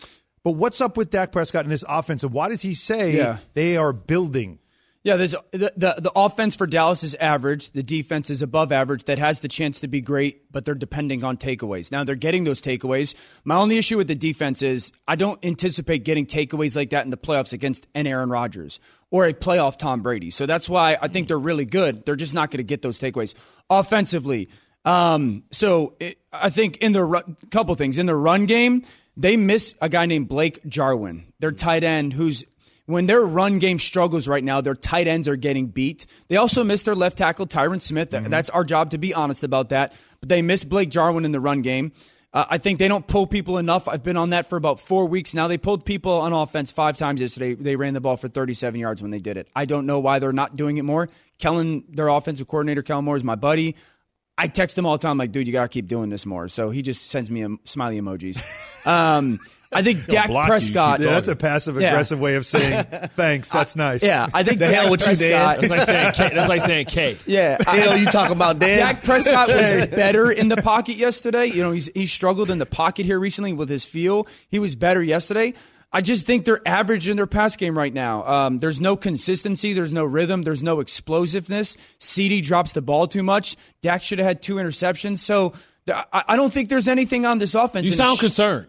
But 0.45 0.51
what's 0.51 0.79
up 0.79 0.95
with 0.95 1.09
Dak 1.09 1.33
Prescott 1.33 1.65
and 1.65 1.71
this 1.71 1.83
offense, 1.89 2.23
and 2.23 2.31
why 2.31 2.47
does 2.47 2.61
he 2.61 2.73
say 2.73 3.17
Yeah. 3.17 3.39
they 3.53 3.75
are 3.75 3.91
building? 3.91 4.59
Yeah, 5.03 5.17
there's 5.17 5.35
the, 5.51 5.73
the 5.75 5.95
the 5.99 6.11
offense 6.15 6.55
for 6.55 6.65
Dallas 6.65 7.03
is 7.03 7.13
average. 7.15 7.71
The 7.71 7.83
defense 7.83 8.29
is 8.29 8.41
above 8.41 8.71
average. 8.71 9.03
That 9.03 9.19
has 9.19 9.41
the 9.41 9.49
chance 9.49 9.81
to 9.81 9.89
be 9.89 9.99
great, 9.99 10.49
but 10.49 10.63
they're 10.63 10.75
depending 10.75 11.25
on 11.25 11.35
takeaways. 11.35 11.91
Now 11.91 12.05
they're 12.05 12.15
getting 12.15 12.45
those 12.45 12.61
takeaways. 12.61 13.13
My 13.43 13.55
only 13.55 13.77
issue 13.77 13.97
with 13.97 14.07
the 14.07 14.15
defense 14.15 14.61
is 14.61 14.93
I 15.05 15.17
don't 15.17 15.43
anticipate 15.43 16.05
getting 16.05 16.25
takeaways 16.25 16.77
like 16.77 16.91
that 16.91 17.03
in 17.03 17.09
the 17.09 17.17
playoffs 17.17 17.51
against 17.51 17.85
an 17.93 18.07
Aaron 18.07 18.29
Rodgers 18.29 18.79
or 19.11 19.25
a 19.25 19.33
playoff 19.33 19.77
Tom 19.77 20.01
Brady. 20.01 20.29
So 20.29 20.45
that's 20.45 20.69
why 20.69 20.97
I 21.01 21.09
think 21.09 21.27
they're 21.27 21.37
really 21.37 21.65
good. 21.65 22.05
They're 22.05 22.15
just 22.15 22.33
not 22.33 22.49
going 22.49 22.59
to 22.59 22.63
get 22.63 22.81
those 22.81 22.97
takeaways 22.97 23.35
offensively. 23.69 24.47
Um, 24.85 25.43
so 25.51 25.95
it, 25.99 26.17
I 26.31 26.49
think 26.49 26.77
in 26.77 26.93
the 26.93 27.35
couple 27.51 27.75
things 27.75 27.99
in 27.99 28.05
the 28.05 28.15
run 28.15 28.45
game, 28.45 28.83
they 29.15 29.37
miss 29.37 29.75
a 29.81 29.89
guy 29.89 30.05
named 30.05 30.29
Blake 30.29 30.65
Jarwin, 30.67 31.25
their 31.39 31.51
tight 31.51 31.83
end, 31.83 32.13
who's 32.13 32.43
when 32.85 33.05
their 33.05 33.21
run 33.21 33.59
game 33.59 33.79
struggles 33.79 34.27
right 34.27 34.43
now, 34.43 34.61
their 34.61 34.75
tight 34.75 35.07
ends 35.07 35.27
are 35.29 35.35
getting 35.35 35.67
beat. 35.67 36.05
They 36.27 36.35
also 36.35 36.63
miss 36.63 36.83
their 36.83 36.95
left 36.95 37.17
tackle, 37.17 37.47
Tyron 37.47 37.81
Smith. 37.81 38.09
That's 38.11 38.49
our 38.49 38.63
job 38.63 38.89
to 38.91 38.97
be 38.97 39.13
honest 39.13 39.43
about 39.43 39.69
that. 39.69 39.93
But 40.19 40.29
they 40.29 40.41
miss 40.41 40.63
Blake 40.63 40.89
Jarwin 40.89 41.25
in 41.25 41.31
the 41.31 41.39
run 41.39 41.61
game. 41.61 41.93
Uh, 42.33 42.45
I 42.49 42.57
think 42.57 42.79
they 42.79 42.87
don't 42.87 43.05
pull 43.05 43.27
people 43.27 43.59
enough. 43.59 43.87
I've 43.87 44.01
been 44.01 44.17
on 44.17 44.31
that 44.31 44.47
for 44.47 44.57
about 44.57 44.79
four 44.79 45.05
weeks 45.05 45.35
now. 45.35 45.47
They 45.47 45.59
pulled 45.59 45.85
people 45.85 46.13
on 46.13 46.33
offense 46.33 46.71
five 46.71 46.97
times 46.97 47.21
yesterday. 47.21 47.53
They 47.53 47.75
ran 47.75 47.93
the 47.93 48.01
ball 48.01 48.17
for 48.17 48.27
37 48.27 48.79
yards 48.79 49.03
when 49.03 49.11
they 49.11 49.19
did 49.19 49.37
it. 49.37 49.47
I 49.55 49.65
don't 49.65 49.85
know 49.85 49.99
why 49.99 50.17
they're 50.17 50.33
not 50.33 50.55
doing 50.55 50.77
it 50.77 50.81
more. 50.83 51.09
Kellen, 51.37 51.83
their 51.89 52.07
offensive 52.07 52.47
coordinator, 52.47 52.81
Kellen 52.81 53.05
Moore, 53.05 53.15
is 53.17 53.23
my 53.23 53.35
buddy. 53.35 53.75
I 54.35 54.47
text 54.47 54.75
him 54.75 54.87
all 54.87 54.97
the 54.97 55.01
time, 55.03 55.19
like, 55.19 55.31
dude, 55.31 55.45
you 55.45 55.53
gotta 55.53 55.69
keep 55.69 55.87
doing 55.87 56.09
this 56.09 56.25
more. 56.25 56.47
So 56.47 56.71
he 56.71 56.81
just 56.81 57.05
sends 57.05 57.29
me 57.29 57.43
em- 57.43 57.59
smiley 57.63 58.01
emojis. 58.01 58.41
Um, 58.85 59.39
I 59.75 59.81
think 59.81 60.05
Dak 60.07 60.27
block 60.27 60.47
you, 60.47 60.53
you 60.53 60.59
Prescott. 60.59 60.99
Yeah, 61.01 61.07
that's 61.11 61.27
a 61.27 61.35
passive 61.35 61.77
aggressive 61.77 62.19
way 62.19 62.35
of 62.35 62.45
saying 62.45 62.83
thanks. 63.15 63.51
That's 63.51 63.75
nice. 63.75 64.03
Yeah, 64.03 64.27
I 64.33 64.43
think 64.43 64.59
The 64.59 64.65
Dak 64.65 64.73
hell 64.83 64.91
with 64.91 65.01
you, 65.07 65.15
Dan. 65.15 65.57
Prescott. 65.59 65.61
That's 65.61 65.69
like 65.69 65.87
saying 65.87 66.13
K. 66.13 66.35
That's 66.35 66.49
like 66.49 66.61
saying 66.61 66.85
K. 66.87 67.17
Yeah, 67.25 67.57
I- 67.67 67.77
Hell, 67.77 67.97
you 67.97 68.05
talking 68.05 68.35
about 68.35 68.59
Dan? 68.59 68.77
Dak 68.79 69.03
Prescott 69.03 69.47
was 69.49 69.87
better 69.87 70.31
in 70.31 70.47
the 70.49 70.57
pocket 70.57 70.95
yesterday. 70.97 71.45
You 71.47 71.63
know, 71.63 71.71
he's 71.71 71.89
he 71.93 72.05
struggled 72.05 72.49
in 72.49 72.57
the 72.59 72.65
pocket 72.65 73.05
here 73.05 73.19
recently 73.19 73.53
with 73.53 73.69
his 73.69 73.85
feel. 73.85 74.27
He 74.49 74.59
was 74.59 74.75
better 74.75 75.01
yesterday. 75.03 75.53
I 75.95 76.01
just 76.01 76.25
think 76.25 76.45
they're 76.45 76.59
average 76.65 77.07
in 77.07 77.17
their 77.17 77.27
pass 77.27 77.55
game 77.55 77.77
right 77.77 77.93
now. 77.93 78.25
Um, 78.25 78.57
there's 78.57 78.81
no 78.81 78.95
consistency. 78.95 79.73
There's 79.73 79.93
no 79.93 80.03
rhythm. 80.03 80.41
There's 80.41 80.63
no 80.63 80.79
explosiveness. 80.79 81.77
CD 81.99 82.41
drops 82.41 82.71
the 82.71 82.81
ball 82.81 83.05
too 83.07 83.21
much. 83.21 83.55
Dak 83.81 84.01
should 84.01 84.17
have 84.19 84.27
had 84.27 84.41
two 84.41 84.55
interceptions. 84.55 85.19
So 85.19 85.53
I, 85.87 86.23
I 86.29 86.35
don't 86.35 86.51
think 86.51 86.69
there's 86.69 86.87
anything 86.87 87.25
on 87.27 87.37
this 87.37 87.53
offense. 87.53 87.85
You 87.85 87.93
sound 87.93 88.17
sh- 88.17 88.21
concerned. 88.21 88.67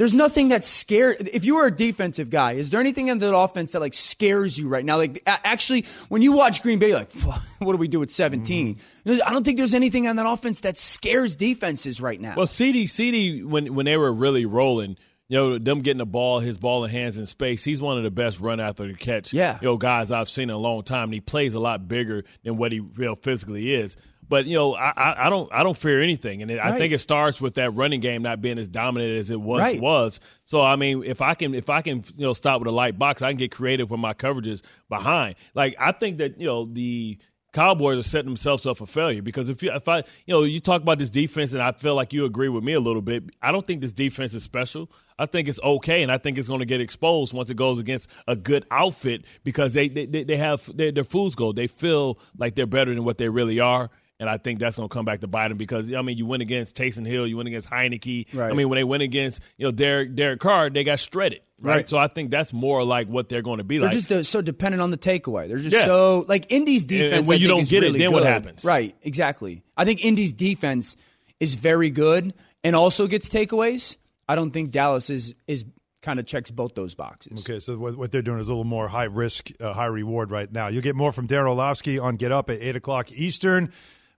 There's 0.00 0.14
nothing 0.14 0.48
that 0.48 0.64
scare. 0.64 1.14
If 1.20 1.44
you 1.44 1.56
were 1.56 1.66
a 1.66 1.70
defensive 1.70 2.30
guy, 2.30 2.52
is 2.52 2.70
there 2.70 2.80
anything 2.80 3.08
in 3.08 3.18
the 3.18 3.36
offense 3.36 3.72
that 3.72 3.80
like 3.80 3.92
scares 3.92 4.58
you 4.58 4.66
right 4.66 4.82
now? 4.82 4.96
Like 4.96 5.22
actually, 5.26 5.84
when 6.08 6.22
you 6.22 6.32
watch 6.32 6.62
Green 6.62 6.78
Bay, 6.78 6.88
you're 6.88 7.00
like 7.00 7.12
what 7.58 7.72
do 7.72 7.76
we 7.76 7.86
do 7.86 8.02
at 8.02 8.10
17? 8.10 8.76
Mm-hmm. 8.76 9.18
I 9.26 9.30
don't 9.30 9.44
think 9.44 9.58
there's 9.58 9.74
anything 9.74 10.08
on 10.08 10.16
that 10.16 10.24
offense 10.26 10.62
that 10.62 10.78
scares 10.78 11.36
defenses 11.36 12.00
right 12.00 12.18
now. 12.18 12.32
Well, 12.34 12.46
CD, 12.46 12.86
CD, 12.86 13.44
when 13.44 13.74
when 13.74 13.84
they 13.84 13.98
were 13.98 14.10
really 14.10 14.46
rolling, 14.46 14.96
you 15.28 15.36
know, 15.36 15.58
them 15.58 15.82
getting 15.82 15.98
the 15.98 16.06
ball, 16.06 16.38
his 16.40 16.56
ball 16.56 16.82
in 16.84 16.90
hands 16.90 17.18
in 17.18 17.26
space, 17.26 17.62
he's 17.62 17.82
one 17.82 17.98
of 17.98 18.02
the 18.02 18.10
best 18.10 18.40
run 18.40 18.58
after 18.58 18.86
the 18.86 18.94
catch, 18.94 19.34
Yeah. 19.34 19.58
you 19.60 19.68
know, 19.68 19.76
guys 19.76 20.10
I've 20.12 20.30
seen 20.30 20.44
in 20.44 20.54
a 20.54 20.56
long 20.56 20.82
time. 20.82 21.08
And 21.08 21.14
he 21.14 21.20
plays 21.20 21.52
a 21.52 21.60
lot 21.60 21.88
bigger 21.88 22.24
than 22.42 22.56
what 22.56 22.72
he 22.72 22.80
real 22.80 23.16
physically 23.16 23.74
is. 23.74 23.98
But 24.30 24.46
you 24.46 24.56
know, 24.56 24.74
I, 24.76 25.26
I, 25.26 25.28
don't 25.28 25.52
I 25.52 25.64
don't 25.64 25.76
fear 25.76 26.00
anything, 26.00 26.40
and 26.40 26.50
it, 26.52 26.60
I 26.60 26.78
think 26.78 26.92
it 26.94 26.98
starts 26.98 27.40
with 27.40 27.54
that 27.56 27.72
running 27.74 27.98
game 28.00 28.22
not 28.22 28.40
being 28.40 28.58
as 28.58 28.68
dominant 28.68 29.12
as 29.14 29.28
it 29.30 29.40
once 29.40 29.60
Right. 29.60 29.80
was. 29.80 30.20
So 30.44 30.62
I 30.62 30.76
mean, 30.76 31.02
if 31.04 31.20
I 31.20 31.34
can 31.34 31.52
if 31.52 31.68
I 31.68 31.82
can 31.82 32.04
you 32.16 32.22
know 32.26 32.32
stop 32.32 32.60
with 32.60 32.68
a 32.68 32.70
light 32.70 32.96
box, 32.96 33.22
I 33.22 33.30
can 33.30 33.38
get 33.38 33.50
creative 33.50 33.90
with 33.90 33.98
my 34.00 34.14
coverages 34.14 34.62
behind. 34.88 35.34
Like 35.54 35.74
I 35.80 35.90
think 35.92 36.18
that 36.18 36.40
you 36.40 36.46
know 36.46 36.64
the 36.64 37.18
Cowboys 37.52 37.98
are 37.98 38.08
setting 38.08 38.28
themselves 38.28 38.64
up 38.64 38.76
for 38.76 38.86
failure 38.86 39.22
because 39.22 39.48
if 39.48 39.60
you 39.64 39.72
if 39.72 39.88
I 39.88 39.98
you 39.98 40.04
know 40.28 40.44
you 40.44 40.60
talk 40.60 40.82
about 40.82 41.00
this 41.00 41.10
defense 41.10 41.52
and 41.52 41.60
I 41.60 41.72
feel 41.72 41.96
like 41.96 42.12
you 42.12 42.24
agree 42.24 42.48
with 42.48 42.62
me 42.62 42.74
a 42.74 42.80
little 42.80 43.02
bit. 43.02 43.24
I 43.42 43.50
don't 43.50 43.66
think 43.66 43.80
this 43.80 43.92
defense 43.92 44.32
is 44.34 44.44
special. 44.44 44.88
I 45.18 45.26
think 45.26 45.48
it's 45.48 45.58
okay, 45.60 46.04
and 46.04 46.12
I 46.12 46.18
think 46.18 46.38
it's 46.38 46.46
going 46.46 46.60
to 46.60 46.64
get 46.66 46.80
exposed 46.80 47.34
once 47.34 47.50
it 47.50 47.56
goes 47.56 47.80
against 47.80 48.08
a 48.28 48.36
good 48.36 48.64
outfit 48.70 49.24
because 49.42 49.74
they 49.74 49.88
they, 49.88 50.06
they 50.06 50.36
have 50.36 50.64
their, 50.76 50.92
their 50.92 51.02
fools 51.02 51.34
go. 51.34 51.50
They 51.50 51.66
feel 51.66 52.20
like 52.38 52.54
they're 52.54 52.66
better 52.66 52.94
than 52.94 53.02
what 53.02 53.18
they 53.18 53.28
really 53.28 53.58
are. 53.58 53.90
And 54.20 54.28
I 54.28 54.36
think 54.36 54.60
that's 54.60 54.76
going 54.76 54.88
to 54.88 54.92
come 54.92 55.04
back 55.06 55.20
to 55.20 55.28
Biden 55.28 55.56
because 55.56 55.92
I 55.92 56.02
mean, 56.02 56.18
you 56.18 56.26
win 56.26 56.42
against 56.42 56.76
Taysom 56.76 57.06
Hill, 57.06 57.26
you 57.26 57.38
win 57.38 57.46
against 57.46 57.68
Heinicke. 57.68 58.32
Right. 58.34 58.50
I 58.50 58.54
mean, 58.54 58.68
when 58.68 58.76
they 58.76 58.84
went 58.84 59.02
against 59.02 59.40
you 59.56 59.64
know 59.66 59.72
Derek 59.72 60.14
Derek 60.14 60.38
Carr, 60.40 60.70
they 60.70 60.84
got 60.84 60.98
shredded. 61.00 61.40
Right? 61.58 61.76
Right. 61.76 61.88
So 61.88 61.98
I 61.98 62.06
think 62.06 62.30
that's 62.30 62.52
more 62.52 62.84
like 62.84 63.08
what 63.08 63.28
they're 63.28 63.42
going 63.42 63.58
to 63.58 63.64
be 63.64 63.78
like. 63.78 63.90
They're 63.90 63.98
like. 63.98 64.08
just 64.08 64.12
uh, 64.12 64.22
so 64.22 64.40
dependent 64.42 64.82
on 64.82 64.90
the 64.90 64.98
takeaway. 64.98 65.48
They're 65.48 65.58
just 65.58 65.76
Yeah. 65.76 65.84
so 65.84 66.24
like 66.28 66.52
Indy's 66.52 66.84
defense. 66.84 67.12
and 67.14 67.26
when 67.28 67.38
I 67.38 67.40
you 67.40 67.48
don't 67.48 67.60
is 67.62 67.70
get 67.70 67.82
it, 67.82 67.86
really 67.86 67.98
then 67.98 68.12
what 68.12 68.22
happens? 68.22 68.64
Right, 68.64 68.94
exactly. 69.02 69.62
I 69.76 69.84
think 69.84 70.04
Indy's 70.04 70.32
defense 70.32 70.96
is 71.40 71.54
very 71.54 71.90
good 71.90 72.34
and 72.62 72.76
also 72.76 73.06
gets 73.06 73.28
takeaways. 73.28 73.96
I 74.28 74.36
don't 74.36 74.50
think 74.52 74.70
Dallas 74.70 75.10
is 75.10 75.34
is 75.46 75.64
kind 76.02 76.18
of 76.18 76.26
checks 76.26 76.50
both 76.50 76.74
those 76.74 76.94
boxes. 76.94 77.40
Okay, 77.40 77.58
so 77.58 77.76
what, 77.76 77.96
what 77.96 78.12
they're 78.12 78.22
doing 78.22 78.38
is 78.38 78.48
a 78.48 78.52
little 78.52 78.64
more 78.64 78.88
high 78.88 79.04
risk, 79.04 79.50
uh, 79.60 79.72
high 79.72 79.86
reward 79.86 80.30
right 80.30 80.50
now. 80.50 80.68
You'll 80.68 80.82
get 80.82 80.96
more 80.96 81.12
from 81.12 81.28
Darren 81.28 81.48
Orlovsky 81.48 81.98
on 81.98 82.16
Get 82.16 82.32
Up 82.32 82.48
at 82.48 82.60
8 82.60 82.76
o'clock 82.76 83.12
Eastern. 83.12 83.72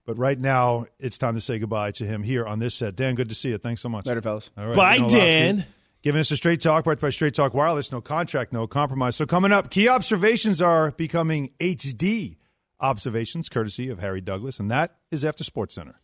But 0.05 0.17
right 0.17 0.39
now, 0.39 0.85
it's 0.99 1.17
time 1.17 1.35
to 1.35 1.41
say 1.41 1.59
goodbye 1.59 1.91
to 1.91 2.05
him 2.05 2.23
here 2.23 2.45
on 2.45 2.59
this 2.59 2.75
set. 2.75 2.95
Dan, 2.95 3.15
good 3.15 3.29
to 3.29 3.35
see 3.35 3.49
you. 3.49 3.57
Thanks 3.57 3.81
so 3.81 3.89
much. 3.89 4.05
Later, 4.05 4.21
fellas. 4.21 4.49
All 4.57 4.67
right, 4.67 4.75
Bye, 4.75 4.95
Orlovsky 4.97 5.17
Dan. 5.19 5.65
Giving 6.01 6.19
us 6.19 6.29
a 6.31 6.35
straight 6.35 6.59
talk, 6.59 6.83
brought 6.83 6.99
by 6.99 7.09
Straight 7.11 7.33
Talk 7.33 7.53
Wireless. 7.53 7.89
No 7.89 8.01
contract, 8.01 8.51
no 8.51 8.67
compromise. 8.67 9.15
So 9.15 9.25
coming 9.25 9.53
up, 9.53 9.69
key 9.69 9.87
observations 9.87 10.61
are 10.61 10.91
becoming 10.91 11.51
HD 11.61 12.35
observations, 12.81 13.47
courtesy 13.47 13.87
of 13.87 13.99
Harry 13.99 14.19
Douglas, 14.19 14.59
and 14.59 14.69
that 14.69 14.97
is 15.09 15.23
after 15.23 15.45
Sports 15.45 15.75
Center. 15.75 15.95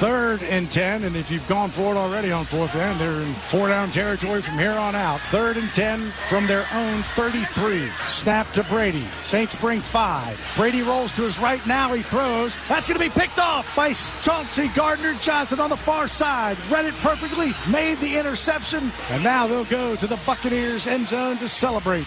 Third 0.00 0.42
and 0.44 0.70
10, 0.72 1.04
and 1.04 1.14
if 1.14 1.30
you've 1.30 1.46
gone 1.46 1.68
for 1.68 1.94
it 1.94 1.98
already 1.98 2.32
on 2.32 2.46
fourth 2.46 2.74
end, 2.74 2.98
they're 2.98 3.20
in 3.20 3.34
four 3.34 3.68
down 3.68 3.90
territory 3.90 4.40
from 4.40 4.56
here 4.56 4.72
on 4.72 4.94
out. 4.94 5.20
Third 5.28 5.58
and 5.58 5.68
10 5.74 6.10
from 6.26 6.46
their 6.46 6.66
own 6.72 7.02
33. 7.02 7.86
Snap 8.06 8.50
to 8.54 8.64
Brady. 8.64 9.06
Saints 9.22 9.54
bring 9.56 9.80
five. 9.80 10.40
Brady 10.56 10.80
rolls 10.80 11.12
to 11.12 11.24
his 11.24 11.38
right 11.38 11.64
now. 11.66 11.92
He 11.92 12.02
throws. 12.02 12.56
That's 12.66 12.88
going 12.88 12.98
to 12.98 13.06
be 13.06 13.10
picked 13.10 13.38
off 13.38 13.76
by 13.76 13.92
Chauncey 14.22 14.68
Gardner 14.68 15.12
Johnson 15.20 15.60
on 15.60 15.68
the 15.68 15.76
far 15.76 16.08
side. 16.08 16.56
Read 16.70 16.86
it 16.86 16.94
perfectly, 17.02 17.52
made 17.70 17.98
the 17.98 18.16
interception, 18.16 18.90
and 19.10 19.22
now 19.22 19.46
they'll 19.46 19.66
go 19.66 19.96
to 19.96 20.06
the 20.06 20.18
Buccaneers 20.24 20.86
end 20.86 21.08
zone 21.08 21.36
to 21.36 21.46
celebrate. 21.46 22.06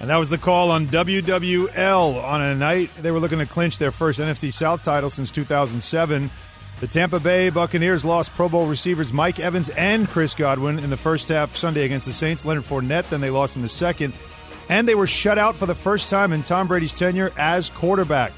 And 0.00 0.10
that 0.10 0.16
was 0.16 0.30
the 0.30 0.38
call 0.38 0.70
on 0.70 0.86
WWL 0.86 2.22
on 2.22 2.40
a 2.40 2.54
night 2.54 2.90
they 2.98 3.10
were 3.10 3.18
looking 3.18 3.40
to 3.40 3.46
clinch 3.46 3.78
their 3.78 3.90
first 3.90 4.20
NFC 4.20 4.52
South 4.52 4.84
title 4.84 5.10
since 5.10 5.32
2007. 5.32 6.30
The 6.82 6.88
Tampa 6.88 7.20
Bay 7.20 7.48
Buccaneers 7.48 8.04
lost 8.04 8.34
Pro 8.34 8.48
Bowl 8.48 8.66
receivers 8.66 9.12
Mike 9.12 9.38
Evans 9.38 9.68
and 9.68 10.08
Chris 10.08 10.34
Godwin 10.34 10.80
in 10.80 10.90
the 10.90 10.96
first 10.96 11.28
half 11.28 11.56
Sunday 11.56 11.84
against 11.84 12.06
the 12.06 12.12
Saints. 12.12 12.44
Leonard 12.44 12.64
Fournette, 12.64 13.08
then 13.08 13.20
they 13.20 13.30
lost 13.30 13.54
in 13.54 13.62
the 13.62 13.68
second. 13.68 14.12
And 14.68 14.88
they 14.88 14.96
were 14.96 15.06
shut 15.06 15.38
out 15.38 15.54
for 15.54 15.66
the 15.66 15.76
first 15.76 16.10
time 16.10 16.32
in 16.32 16.42
Tom 16.42 16.66
Brady's 16.66 16.92
tenure 16.92 17.30
as 17.38 17.70
quarterback. 17.70 18.32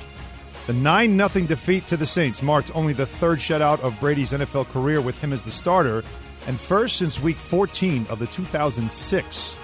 The 0.66 0.74
9 0.74 1.16
0 1.26 1.46
defeat 1.46 1.86
to 1.86 1.96
the 1.96 2.04
Saints 2.04 2.42
marked 2.42 2.70
only 2.76 2.92
the 2.92 3.06
third 3.06 3.38
shutout 3.38 3.80
of 3.80 3.98
Brady's 3.98 4.32
NFL 4.32 4.68
career 4.68 5.00
with 5.00 5.18
him 5.22 5.32
as 5.32 5.42
the 5.42 5.50
starter, 5.50 6.04
and 6.46 6.60
first 6.60 6.96
since 6.96 7.18
week 7.18 7.38
14 7.38 8.06
of 8.10 8.18
the 8.18 8.26
2006 8.26 9.56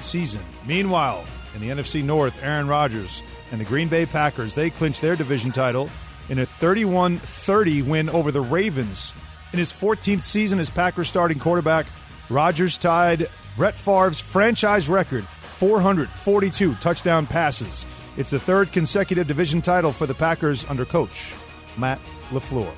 season. 0.00 0.40
Meanwhile, 0.66 1.26
in 1.54 1.60
the 1.60 1.68
NFC 1.68 2.02
North, 2.02 2.42
Aaron 2.42 2.66
Rodgers 2.66 3.22
and 3.50 3.60
the 3.60 3.66
Green 3.66 3.88
Bay 3.88 4.06
Packers, 4.06 4.54
they 4.54 4.70
clinched 4.70 5.02
their 5.02 5.16
division 5.16 5.52
title 5.52 5.90
in 6.28 6.38
a 6.38 6.46
31-30 6.46 7.84
win 7.84 8.08
over 8.08 8.30
the 8.30 8.40
Ravens. 8.40 9.14
In 9.52 9.58
his 9.58 9.72
14th 9.72 10.22
season 10.22 10.58
as 10.58 10.70
Packers 10.70 11.08
starting 11.08 11.38
quarterback, 11.38 11.86
Rodgers 12.28 12.78
tied 12.78 13.28
Brett 13.56 13.74
Favre's 13.74 14.20
franchise 14.20 14.88
record, 14.88 15.24
442 15.26 16.74
touchdown 16.76 17.26
passes. 17.26 17.84
It's 18.16 18.30
the 18.30 18.40
third 18.40 18.72
consecutive 18.72 19.26
division 19.26 19.62
title 19.62 19.92
for 19.92 20.06
the 20.06 20.14
Packers 20.14 20.64
under 20.68 20.84
coach 20.84 21.34
Matt 21.76 22.00
LaFleur. 22.30 22.72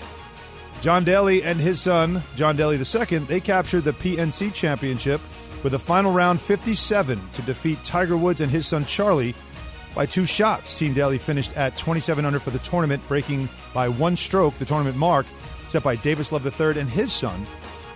John 0.81 1.05
Daly 1.05 1.43
and 1.43 1.59
his 1.59 1.81
son, 1.81 2.23
John 2.37 2.57
Daly 2.57 2.77
II, 2.77 3.19
they 3.21 3.41
captured 3.41 3.83
the 3.83 3.93
PNC 3.93 4.53
championship 4.53 5.21
with 5.63 5.75
a 5.75 5.79
final 5.79 6.13
round 6.13 6.41
57 6.41 7.21
to 7.33 7.43
defeat 7.43 7.83
Tiger 7.83 8.17
Woods 8.17 8.43
and 8.43 8.51
his 8.51 8.67
son 8.67 8.85
Charlie 8.85 9.35
by 9.95 10.07
two 10.07 10.25
shots. 10.25 10.79
Team 10.79 10.95
Daly 10.95 11.19
finished 11.19 11.57
at 11.57 11.77
27 11.77 12.25
under 12.25 12.39
for 12.39 12.51
the 12.51 12.59
tournament, 12.61 13.07
breaking 13.09 13.49
by 13.73 13.89
one 13.89 14.17
stroke 14.17 14.55
the 14.55 14.65
tournament 14.65 14.97
mark 14.97 15.27
set 15.69 15.83
by 15.83 15.97
Davis 15.97 16.33
Love 16.33 16.47
III 16.47 16.81
and 16.81 16.91
his 16.91 17.13
son 17.13 17.47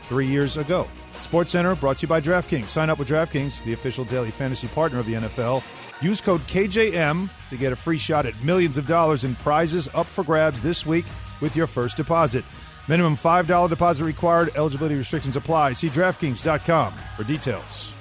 three 0.04 0.26
years 0.26 0.56
ago. 0.56 0.86
Sports 1.20 1.52
Center 1.52 1.74
brought 1.74 1.98
to 1.98 2.02
you 2.02 2.08
by 2.08 2.20
DraftKings. 2.20 2.68
Sign 2.68 2.90
up 2.90 2.98
with 2.98 3.08
DraftKings, 3.08 3.64
the 3.64 3.72
official 3.72 4.04
daily 4.04 4.30
fantasy 4.30 4.68
partner 4.68 4.98
of 4.98 5.06
the 5.06 5.14
NFL. 5.14 5.62
Use 6.00 6.20
code 6.20 6.40
KJM 6.42 7.28
to 7.48 7.56
get 7.56 7.72
a 7.72 7.76
free 7.76 7.98
shot 7.98 8.24
at 8.24 8.40
millions 8.42 8.78
of 8.78 8.86
dollars 8.86 9.24
in 9.24 9.34
prizes 9.36 9.88
up 9.94 10.06
for 10.06 10.22
grabs 10.22 10.62
this 10.62 10.86
week 10.86 11.04
with 11.40 11.56
your 11.56 11.66
first 11.66 11.96
deposit. 11.96 12.44
Minimum 12.86 13.16
$5 13.16 13.68
deposit 13.68 14.04
required. 14.04 14.50
Eligibility 14.56 14.94
restrictions 14.94 15.36
apply. 15.36 15.72
See 15.74 15.88
DraftKings.com 15.88 16.94
for 17.16 17.24
details. 17.24 17.94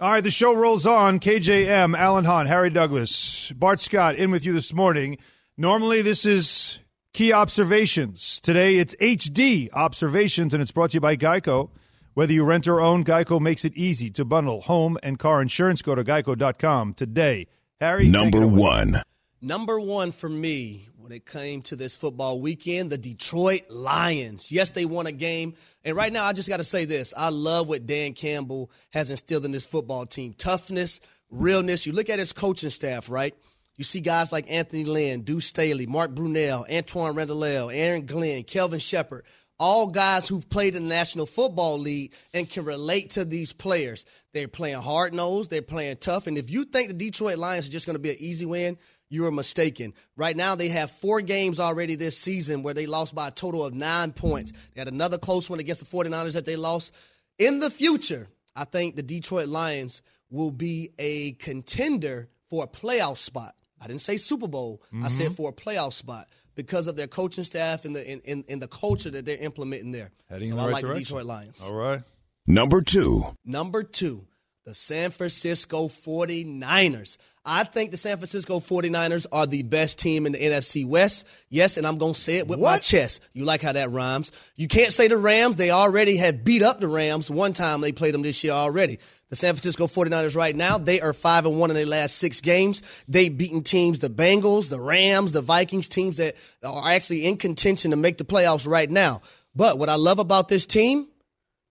All 0.00 0.10
right, 0.12 0.22
the 0.22 0.30
show 0.30 0.54
rolls 0.54 0.86
on. 0.86 1.18
KJM, 1.18 1.96
Alan 1.98 2.24
Hahn, 2.24 2.46
Harry 2.46 2.70
Douglas, 2.70 3.50
Bart 3.50 3.80
Scott 3.80 4.14
in 4.14 4.30
with 4.30 4.44
you 4.44 4.52
this 4.52 4.72
morning. 4.72 5.18
Normally, 5.56 6.02
this 6.02 6.24
is 6.24 6.78
key 7.12 7.32
observations. 7.32 8.40
Today, 8.40 8.76
it's 8.76 8.94
HD 8.96 9.68
observations, 9.72 10.54
and 10.54 10.62
it's 10.62 10.70
brought 10.70 10.90
to 10.90 10.94
you 10.98 11.00
by 11.00 11.16
Geico. 11.16 11.70
Whether 12.14 12.32
you 12.32 12.44
rent 12.44 12.68
or 12.68 12.80
own, 12.80 13.04
Geico 13.04 13.40
makes 13.40 13.64
it 13.64 13.76
easy 13.76 14.08
to 14.10 14.24
bundle 14.24 14.60
home 14.60 14.98
and 15.02 15.18
car 15.18 15.42
insurance. 15.42 15.82
Go 15.82 15.96
to 15.96 16.04
geico.com 16.04 16.94
today. 16.94 17.48
Harry, 17.80 18.04
take 18.04 18.12
Number 18.12 18.38
it 18.38 18.44
away. 18.44 18.60
one. 18.60 19.02
Number 19.40 19.80
one 19.80 20.12
for 20.12 20.28
me 20.28 20.88
when 21.08 21.16
it 21.16 21.24
came 21.24 21.62
to 21.62 21.74
this 21.74 21.96
football 21.96 22.38
weekend, 22.38 22.90
the 22.90 22.98
Detroit 22.98 23.62
Lions. 23.70 24.52
Yes, 24.52 24.70
they 24.70 24.84
won 24.84 25.06
a 25.06 25.12
game. 25.12 25.54
And 25.82 25.96
right 25.96 26.12
now, 26.12 26.24
I 26.24 26.34
just 26.34 26.50
got 26.50 26.58
to 26.58 26.64
say 26.64 26.84
this. 26.84 27.14
I 27.16 27.30
love 27.30 27.66
what 27.66 27.86
Dan 27.86 28.12
Campbell 28.12 28.70
has 28.92 29.10
instilled 29.10 29.46
in 29.46 29.50
this 29.50 29.64
football 29.64 30.04
team 30.04 30.34
toughness, 30.34 31.00
realness. 31.30 31.86
You 31.86 31.94
look 31.94 32.10
at 32.10 32.18
his 32.18 32.34
coaching 32.34 32.68
staff, 32.68 33.08
right? 33.08 33.34
You 33.78 33.84
see 33.84 34.00
guys 34.00 34.32
like 34.32 34.50
Anthony 34.50 34.84
Lynn, 34.84 35.22
Deuce 35.22 35.46
Staley, 35.46 35.86
Mark 35.86 36.10
Brunell, 36.10 36.70
Antoine 36.70 37.14
Randall, 37.14 37.70
Aaron 37.70 38.04
Glenn, 38.04 38.42
Kelvin 38.42 38.78
Sheppard, 38.78 39.24
all 39.58 39.86
guys 39.86 40.28
who've 40.28 40.48
played 40.50 40.76
in 40.76 40.82
the 40.82 40.94
National 40.94 41.24
Football 41.24 41.78
League 41.78 42.12
and 42.34 42.50
can 42.50 42.66
relate 42.66 43.10
to 43.10 43.24
these 43.24 43.54
players. 43.54 44.04
They're 44.34 44.46
playing 44.46 44.82
hard 44.82 45.14
nosed, 45.14 45.50
they're 45.50 45.62
playing 45.62 45.96
tough. 45.96 46.26
And 46.26 46.36
if 46.36 46.50
you 46.50 46.64
think 46.64 46.88
the 46.88 46.94
Detroit 46.94 47.38
Lions 47.38 47.66
are 47.66 47.72
just 47.72 47.86
going 47.86 47.96
to 47.96 48.02
be 48.02 48.10
an 48.10 48.16
easy 48.18 48.44
win, 48.44 48.76
you 49.08 49.26
are 49.26 49.30
mistaken. 49.30 49.94
Right 50.16 50.36
now, 50.36 50.54
they 50.54 50.68
have 50.68 50.90
four 50.90 51.20
games 51.20 51.58
already 51.60 51.94
this 51.94 52.18
season 52.18 52.62
where 52.62 52.74
they 52.74 52.86
lost 52.86 53.14
by 53.14 53.28
a 53.28 53.30
total 53.30 53.64
of 53.64 53.74
nine 53.74 54.12
points. 54.12 54.52
They 54.74 54.80
had 54.80 54.88
another 54.88 55.18
close 55.18 55.48
one 55.48 55.60
against 55.60 55.88
the 55.88 55.96
49ers 55.96 56.34
that 56.34 56.44
they 56.44 56.56
lost. 56.56 56.94
In 57.38 57.58
the 57.60 57.70
future, 57.70 58.28
I 58.54 58.64
think 58.64 58.96
the 58.96 59.02
Detroit 59.02 59.48
Lions 59.48 60.02
will 60.30 60.50
be 60.50 60.90
a 60.98 61.32
contender 61.32 62.28
for 62.50 62.64
a 62.64 62.66
playoff 62.66 63.16
spot. 63.16 63.54
I 63.80 63.86
didn't 63.86 64.00
say 64.00 64.16
Super 64.16 64.48
Bowl. 64.48 64.82
I 65.02 65.08
said 65.08 65.26
mm-hmm. 65.26 65.34
for 65.34 65.50
a 65.50 65.52
playoff 65.52 65.92
spot 65.92 66.26
because 66.56 66.88
of 66.88 66.96
their 66.96 67.06
coaching 67.06 67.44
staff 67.44 67.84
and 67.84 67.94
the 67.94 68.10
in, 68.10 68.20
in, 68.20 68.44
in 68.48 68.58
the 68.58 68.66
culture 68.66 69.10
that 69.10 69.24
they're 69.24 69.36
implementing 69.38 69.92
there. 69.92 70.10
Heading 70.28 70.48
so 70.48 70.54
in 70.54 70.56
the 70.56 70.62
I 70.62 70.66
right 70.66 70.72
like 70.72 70.82
direction. 70.82 70.94
the 70.94 71.04
Detroit 71.04 71.24
Lions. 71.26 71.62
All 71.62 71.74
right. 71.74 72.02
Number 72.48 72.82
two. 72.82 73.24
Number 73.44 73.84
two, 73.84 74.26
the 74.68 74.74
San 74.74 75.10
Francisco 75.10 75.88
49ers. 75.88 77.16
I 77.42 77.64
think 77.64 77.90
the 77.90 77.96
San 77.96 78.18
Francisco 78.18 78.60
49ers 78.60 79.24
are 79.32 79.46
the 79.46 79.62
best 79.62 79.98
team 79.98 80.26
in 80.26 80.32
the 80.32 80.38
NFC 80.38 80.86
West. 80.86 81.26
Yes, 81.48 81.78
and 81.78 81.86
I'm 81.86 81.96
going 81.96 82.12
to 82.12 82.20
say 82.20 82.36
it 82.36 82.48
with 82.48 82.60
my 82.60 82.76
chest. 82.76 83.22
You 83.32 83.46
like 83.46 83.62
how 83.62 83.72
that 83.72 83.90
rhymes. 83.90 84.30
You 84.56 84.68
can't 84.68 84.92
say 84.92 85.08
the 85.08 85.16
Rams. 85.16 85.56
They 85.56 85.70
already 85.70 86.18
have 86.18 86.44
beat 86.44 86.62
up 86.62 86.80
the 86.80 86.88
Rams 86.88 87.30
one 87.30 87.54
time 87.54 87.80
they 87.80 87.92
played 87.92 88.12
them 88.12 88.20
this 88.20 88.44
year 88.44 88.52
already. 88.52 88.98
The 89.30 89.36
San 89.36 89.54
Francisco 89.54 89.86
49ers 89.86 90.36
right 90.36 90.54
now, 90.54 90.76
they 90.76 91.00
are 91.00 91.14
5 91.14 91.46
and 91.46 91.58
1 91.58 91.70
in 91.70 91.74
their 91.76 91.86
last 91.86 92.16
6 92.16 92.42
games. 92.42 92.82
They've 93.08 93.34
beaten 93.34 93.62
teams 93.62 94.00
the 94.00 94.10
Bengals, 94.10 94.68
the 94.68 94.82
Rams, 94.82 95.32
the 95.32 95.40
Vikings, 95.40 95.88
teams 95.88 96.18
that 96.18 96.34
are 96.62 96.90
actually 96.90 97.24
in 97.24 97.38
contention 97.38 97.92
to 97.92 97.96
make 97.96 98.18
the 98.18 98.24
playoffs 98.24 98.66
right 98.66 98.90
now. 98.90 99.22
But 99.56 99.78
what 99.78 99.88
I 99.88 99.94
love 99.94 100.18
about 100.18 100.48
this 100.48 100.66
team, 100.66 101.07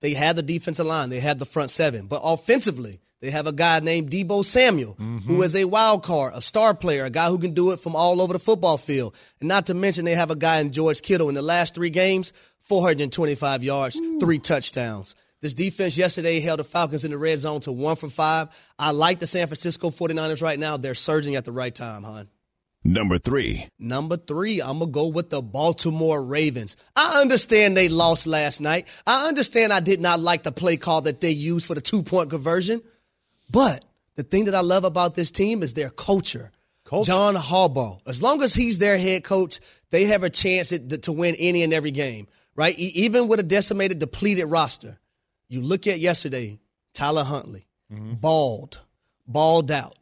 they 0.01 0.13
had 0.13 0.35
the 0.35 0.43
defensive 0.43 0.85
line, 0.85 1.09
they 1.09 1.19
had 1.19 1.39
the 1.39 1.45
front 1.45 1.71
seven, 1.71 2.07
but 2.07 2.21
offensively, 2.23 2.99
They 3.19 3.31
have 3.31 3.47
a 3.47 3.51
guy 3.51 3.79
named 3.79 4.11
Deebo 4.11 4.45
Samuel, 4.45 4.93
who 4.93 5.03
mm-hmm. 5.03 5.41
is 5.41 5.55
a 5.55 5.65
wild 5.65 6.03
card, 6.03 6.33
a 6.35 6.41
star 6.41 6.75
player, 6.75 7.03
a 7.03 7.09
guy 7.09 7.29
who 7.29 7.39
can 7.39 7.53
do 7.55 7.71
it 7.71 7.79
from 7.79 7.95
all 7.95 8.21
over 8.21 8.31
the 8.31 8.39
football 8.39 8.77
field. 8.77 9.15
And 9.39 9.49
not 9.49 9.65
to 9.67 9.73
mention, 9.73 10.05
they 10.05 10.13
have 10.13 10.29
a 10.29 10.35
guy 10.35 10.59
in 10.59 10.71
George 10.71 11.01
Kittle 11.01 11.29
in 11.29 11.33
the 11.33 11.41
last 11.41 11.73
three 11.73 11.89
games, 11.89 12.31
425 12.59 13.63
yards, 13.63 13.99
three 14.19 14.37
touchdowns. 14.37 15.15
This 15.41 15.55
defense 15.55 15.97
yesterday 15.97 16.39
held 16.39 16.59
the 16.59 16.63
Falcons 16.63 17.05
in 17.05 17.11
the 17.11 17.17
red 17.17 17.39
zone 17.39 17.61
to 17.61 17.71
one 17.71 17.95
for 17.95 18.09
five. 18.09 18.49
I 18.77 18.91
like 18.91 19.19
the 19.19 19.27
San 19.27 19.47
Francisco 19.47 19.89
49ers 19.89 20.43
right 20.43 20.59
now. 20.59 20.77
They're 20.77 20.95
surging 20.95 21.35
at 21.35 21.45
the 21.45 21.51
right 21.51 21.73
time, 21.73 22.03
hon. 22.03 22.27
Number 22.83 23.17
three. 23.17 23.67
Number 23.79 24.15
three, 24.17 24.61
I'm 24.61 24.79
going 24.79 24.91
to 24.91 24.93
go 24.93 25.07
with 25.07 25.29
the 25.29 25.41
Baltimore 25.41 26.23
Ravens. 26.23 26.77
I 26.95 27.19
understand 27.19 27.75
they 27.75 27.89
lost 27.89 28.27
last 28.27 28.61
night. 28.61 28.87
I 29.05 29.27
understand 29.27 29.73
I 29.73 29.81
did 29.81 29.99
not 29.99 30.19
like 30.19 30.43
the 30.43 30.51
play 30.51 30.77
call 30.77 31.01
that 31.01 31.19
they 31.19 31.31
used 31.31 31.67
for 31.67 31.75
the 31.75 31.81
two 31.81 32.01
point 32.03 32.29
conversion. 32.29 32.81
But 33.49 33.83
the 34.15 34.23
thing 34.23 34.45
that 34.45 34.55
I 34.55 34.61
love 34.61 34.83
about 34.83 35.15
this 35.15 35.31
team 35.31 35.63
is 35.63 35.73
their 35.73 35.89
culture. 35.89 36.51
Culture. 36.85 37.07
John 37.07 37.35
Harbaugh. 37.35 37.99
As 38.07 38.23
long 38.23 38.41
as 38.41 38.53
he's 38.53 38.79
their 38.79 38.97
head 38.97 39.25
coach, 39.25 39.59
they 39.89 40.05
have 40.05 40.23
a 40.23 40.29
chance 40.29 40.71
at, 40.71 41.03
to 41.03 41.11
win 41.11 41.35
any 41.37 41.63
and 41.63 41.73
every 41.73 41.91
game, 41.91 42.27
right? 42.55 42.77
Even 42.79 43.27
with 43.27 43.41
a 43.41 43.43
decimated, 43.43 43.99
depleted 43.99 44.45
roster. 44.45 44.97
You 45.49 45.61
look 45.61 45.85
at 45.87 45.99
yesterday, 45.99 46.59
Tyler 46.93 47.25
Huntley, 47.25 47.67
mm-hmm. 47.91 48.13
bald, 48.13 48.79
balled 49.27 49.69
out. 49.69 49.96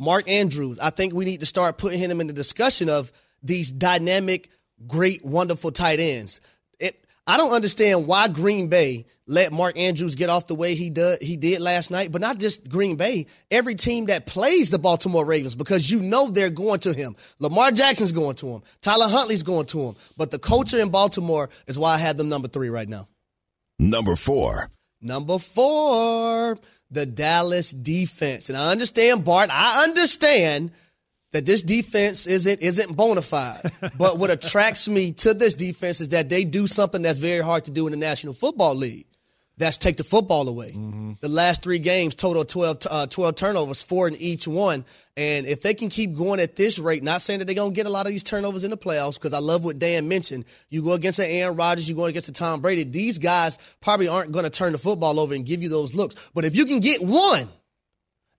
Mark 0.00 0.28
Andrews, 0.30 0.78
I 0.78 0.88
think 0.88 1.12
we 1.12 1.26
need 1.26 1.40
to 1.40 1.46
start 1.46 1.76
putting 1.76 1.98
him 1.98 2.22
in 2.22 2.26
the 2.26 2.32
discussion 2.32 2.88
of 2.88 3.12
these 3.42 3.70
dynamic, 3.70 4.48
great, 4.86 5.22
wonderful 5.22 5.70
tight 5.70 6.00
ends. 6.00 6.40
It, 6.78 7.04
I 7.26 7.36
don't 7.36 7.52
understand 7.52 8.06
why 8.06 8.28
Green 8.28 8.68
Bay 8.68 9.04
let 9.26 9.52
Mark 9.52 9.76
Andrews 9.76 10.14
get 10.14 10.30
off 10.30 10.46
the 10.46 10.54
way 10.54 10.74
he 10.74 10.88
did, 10.88 11.20
he 11.20 11.36
did 11.36 11.60
last 11.60 11.90
night, 11.90 12.10
but 12.10 12.22
not 12.22 12.38
just 12.38 12.70
Green 12.70 12.96
Bay, 12.96 13.26
every 13.50 13.74
team 13.74 14.06
that 14.06 14.24
plays 14.24 14.70
the 14.70 14.78
Baltimore 14.78 15.26
Ravens, 15.26 15.54
because 15.54 15.90
you 15.90 16.00
know 16.00 16.30
they're 16.30 16.48
going 16.48 16.80
to 16.80 16.94
him. 16.94 17.14
Lamar 17.38 17.70
Jackson's 17.70 18.12
going 18.12 18.36
to 18.36 18.48
him. 18.48 18.62
Tyler 18.80 19.06
Huntley's 19.06 19.42
going 19.42 19.66
to 19.66 19.80
him. 19.80 19.96
But 20.16 20.30
the 20.30 20.38
culture 20.38 20.80
in 20.80 20.88
Baltimore 20.88 21.50
is 21.66 21.78
why 21.78 21.92
I 21.92 21.98
have 21.98 22.16
them 22.16 22.30
number 22.30 22.48
three 22.48 22.70
right 22.70 22.88
now. 22.88 23.06
Number 23.78 24.16
four. 24.16 24.70
Number 25.02 25.38
four, 25.38 26.58
the 26.90 27.06
Dallas 27.06 27.70
defense. 27.70 28.48
And 28.48 28.58
I 28.58 28.70
understand, 28.70 29.24
Bart, 29.24 29.50
I 29.52 29.84
understand 29.84 30.72
that 31.32 31.46
this 31.46 31.62
defense 31.62 32.26
isn't 32.26 32.60
isn't 32.60 32.96
bona 32.96 33.22
fide. 33.22 33.72
but 33.98 34.18
what 34.18 34.30
attracts 34.30 34.88
me 34.88 35.12
to 35.12 35.34
this 35.34 35.54
defense 35.54 36.00
is 36.00 36.08
that 36.10 36.28
they 36.28 36.44
do 36.44 36.66
something 36.66 37.02
that's 37.02 37.18
very 37.18 37.42
hard 37.42 37.64
to 37.66 37.70
do 37.70 37.86
in 37.86 37.92
the 37.92 37.98
National 37.98 38.32
Football 38.32 38.74
League. 38.74 39.06
That's 39.60 39.76
take 39.76 39.98
the 39.98 40.04
football 40.04 40.48
away. 40.48 40.70
The 41.20 41.28
last 41.28 41.62
three 41.62 41.80
games, 41.80 42.14
total 42.14 42.46
12, 42.46 42.78
uh, 42.90 43.06
12 43.08 43.34
turnovers, 43.34 43.82
four 43.82 44.08
in 44.08 44.16
each 44.16 44.48
one. 44.48 44.86
And 45.18 45.46
if 45.46 45.60
they 45.60 45.74
can 45.74 45.90
keep 45.90 46.16
going 46.16 46.40
at 46.40 46.56
this 46.56 46.78
rate, 46.78 47.02
not 47.02 47.20
saying 47.20 47.40
that 47.40 47.44
they're 47.44 47.54
going 47.54 47.72
to 47.72 47.76
get 47.76 47.84
a 47.84 47.90
lot 47.90 48.06
of 48.06 48.12
these 48.12 48.24
turnovers 48.24 48.64
in 48.64 48.70
the 48.70 48.78
playoffs, 48.78 49.16
because 49.16 49.34
I 49.34 49.38
love 49.38 49.62
what 49.62 49.78
Dan 49.78 50.08
mentioned. 50.08 50.46
You 50.70 50.82
go 50.82 50.94
against 50.94 51.18
an 51.18 51.26
Aaron 51.28 51.56
Rodgers, 51.56 51.86
you 51.86 51.94
go 51.94 52.06
against 52.06 52.30
a 52.30 52.32
Tom 52.32 52.62
Brady. 52.62 52.84
These 52.84 53.18
guys 53.18 53.58
probably 53.82 54.08
aren't 54.08 54.32
going 54.32 54.44
to 54.44 54.50
turn 54.50 54.72
the 54.72 54.78
football 54.78 55.20
over 55.20 55.34
and 55.34 55.44
give 55.44 55.62
you 55.62 55.68
those 55.68 55.94
looks. 55.94 56.16
But 56.32 56.46
if 56.46 56.56
you 56.56 56.64
can 56.64 56.80
get 56.80 57.02
one 57.02 57.46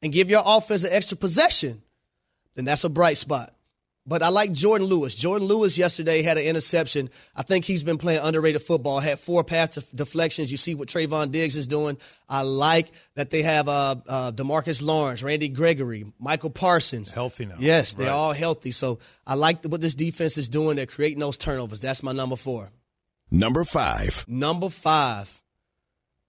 and 0.02 0.12
give 0.12 0.32
your 0.32 0.42
offense 0.44 0.84
an 0.84 0.92
extra 0.92 1.18
possession, 1.18 1.84
then 2.56 2.66
that's 2.66 2.84
a 2.84 2.90
bright 2.90 3.18
spot. 3.18 3.54
But 4.12 4.22
I 4.24 4.28
like 4.28 4.52
Jourdan 4.52 4.90
Lewis. 4.90 5.16
Jourdan 5.16 5.48
Lewis 5.48 5.78
yesterday 5.78 6.22
had 6.22 6.38
an 6.38 6.44
interception. 6.44 7.10
I 7.34 7.44
think 7.44 7.64
he's 7.64 7.82
been 7.82 7.98
playing 7.98 8.20
underrated 8.22 8.62
football. 8.62 9.00
Had 9.00 9.20
four 9.20 9.42
pass 9.46 9.76
def- 9.76 9.90
deflections. 9.92 10.52
You 10.52 10.58
see 10.58 10.76
what 10.76 10.90
Trevon 10.90 11.32
Diggs 11.32 11.56
is 11.56 11.66
doing. 11.66 11.98
I 12.28 12.42
like 12.42 12.90
that 13.16 13.30
they 13.30 13.42
have 13.44 13.70
uh, 13.70 13.96
uh, 14.10 14.32
Demarcus 14.34 14.84
Lawrence, 14.84 15.24
Randy 15.24 15.48
Gregory, 15.48 16.12
Micah 16.20 16.50
Parsons. 16.50 17.12
Healthy 17.14 17.46
now. 17.46 17.56
Yes, 17.58 17.94
they're 17.94 18.08
Right. 18.08 18.14
all 18.14 18.34
healthy. 18.34 18.72
So 18.72 19.00
I 19.26 19.36
like 19.36 19.64
what 19.64 19.80
this 19.80 19.96
defense 19.96 20.38
is 20.38 20.50
doing. 20.50 20.76
They're 20.76 20.86
creating 20.88 21.20
those 21.20 21.38
turnovers. 21.38 21.80
That's 21.80 22.04
my 22.04 22.12
number 22.12 22.36
four. 22.36 22.70
Number 23.32 23.64
five. 23.64 24.26
Number 24.28 24.68
five, 24.68 25.42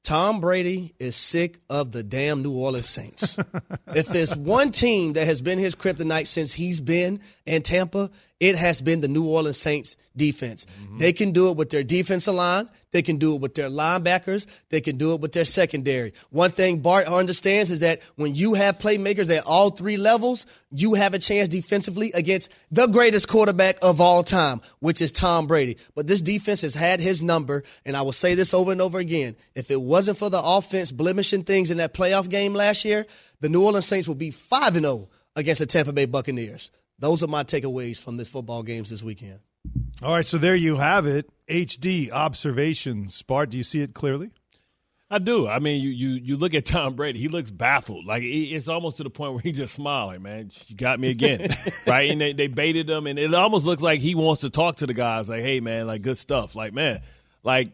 Tom 0.02 0.40
Brady 0.40 0.94
is 0.98 1.14
sick 1.14 1.60
of 1.70 1.92
the 1.92 2.02
damn 2.02 2.42
New 2.42 2.52
Orleans 2.52 2.88
Saints. 2.88 3.36
if 3.94 4.08
there's 4.08 4.36
one 4.36 4.72
team 4.72 5.12
that 5.12 5.26
has 5.26 5.40
been 5.40 5.58
his 5.58 5.76
kryptonite 5.76 6.26
since 6.26 6.52
he's 6.52 6.80
been 6.80 7.20
in 7.46 7.62
Tampa, 7.62 8.10
it 8.40 8.56
has 8.56 8.82
been 8.82 9.00
the 9.00 9.08
New 9.08 9.28
Orleans 9.28 9.58
Saints 9.58 9.96
defense. 10.16 10.66
Mm-hmm. 10.66 10.98
They 10.98 11.12
can 11.12 11.30
do 11.30 11.50
it 11.50 11.56
with 11.56 11.70
their 11.70 11.84
defensive 11.84 12.34
line. 12.34 12.68
They 12.92 13.02
can 13.02 13.16
do 13.16 13.34
it 13.34 13.40
with 13.40 13.54
their 13.54 13.70
linebackers. 13.70 14.46
They 14.68 14.80
can 14.80 14.96
do 14.96 15.14
it 15.14 15.20
with 15.20 15.32
their 15.32 15.46
secondary. 15.46 16.12
One 16.30 16.50
thing 16.50 16.80
Bart 16.80 17.06
understands 17.06 17.70
is 17.70 17.80
that 17.80 18.02
when 18.16 18.34
you 18.34 18.54
have 18.54 18.78
playmakers 18.78 19.34
at 19.34 19.46
all 19.46 19.70
three 19.70 19.96
levels, 19.96 20.46
you 20.70 20.94
have 20.94 21.14
a 21.14 21.18
chance 21.18 21.48
defensively 21.48 22.12
against 22.12 22.50
the 22.70 22.86
greatest 22.86 23.28
quarterback 23.28 23.78
of 23.82 24.00
all 24.00 24.22
time, 24.22 24.60
which 24.80 25.00
is 25.00 25.10
Tom 25.10 25.46
Brady. 25.46 25.78
But 25.94 26.06
this 26.06 26.20
defense 26.20 26.60
has 26.60 26.74
had 26.74 27.00
his 27.00 27.22
number, 27.22 27.64
and 27.84 27.96
I 27.96 28.02
will 28.02 28.12
say 28.12 28.34
this 28.34 28.52
over 28.52 28.72
and 28.72 28.80
over 28.80 28.98
again. 28.98 29.36
If 29.54 29.70
it 29.70 29.80
wasn't 29.80 30.18
for 30.18 30.28
the 30.28 30.42
offense 30.42 30.92
blemishing 30.92 31.44
things 31.44 31.70
in 31.70 31.78
that 31.78 31.94
playoff 31.94 32.28
game 32.28 32.54
last 32.54 32.84
year, 32.84 33.06
the 33.40 33.48
New 33.48 33.64
Orleans 33.64 33.86
Saints 33.86 34.06
would 34.06 34.18
be 34.18 34.30
5 34.30 34.74
0 34.74 35.08
against 35.34 35.60
the 35.60 35.66
Tampa 35.66 35.92
Bay 35.92 36.04
Buccaneers. 36.04 36.70
Those 36.98 37.22
are 37.22 37.28
my 37.28 37.42
takeaways 37.42 38.00
from 38.00 38.18
this 38.18 38.28
football 38.28 38.62
games 38.62 38.90
this 38.90 39.02
weekend. 39.02 39.40
All 40.02 40.12
right, 40.12 40.26
so 40.26 40.36
there 40.36 40.56
you 40.56 40.76
have 40.76 41.06
it. 41.06 41.30
HD 41.48 42.10
observations. 42.10 43.22
Bart, 43.22 43.50
do 43.50 43.56
you 43.56 43.62
see 43.62 43.82
it 43.82 43.94
clearly? 43.94 44.30
I 45.08 45.18
do. 45.18 45.46
I 45.46 45.60
mean, 45.60 45.80
you 45.80 45.90
you 45.90 46.08
you 46.08 46.36
look 46.36 46.54
at 46.54 46.64
Tom 46.64 46.94
Brady. 46.94 47.20
He 47.20 47.28
looks 47.28 47.50
baffled. 47.50 48.06
Like 48.06 48.22
it's 48.24 48.66
almost 48.66 48.96
to 48.96 49.04
the 49.04 49.10
point 49.10 49.34
where 49.34 49.42
he 49.42 49.52
just 49.52 49.74
smiling. 49.74 50.22
Man, 50.22 50.50
you 50.66 50.74
got 50.74 50.98
me 50.98 51.10
again, 51.10 51.48
right? 51.86 52.10
And 52.10 52.20
they, 52.20 52.32
they 52.32 52.46
baited 52.48 52.88
him, 52.90 53.06
and 53.06 53.18
it 53.18 53.32
almost 53.32 53.64
looks 53.64 53.82
like 53.82 54.00
he 54.00 54.14
wants 54.14 54.40
to 54.40 54.50
talk 54.50 54.76
to 54.76 54.86
the 54.86 54.94
guys. 54.94 55.28
Like, 55.28 55.42
hey, 55.42 55.60
man, 55.60 55.86
like 55.86 56.02
good 56.02 56.18
stuff. 56.18 56.56
Like, 56.56 56.72
man, 56.72 57.02
like 57.44 57.72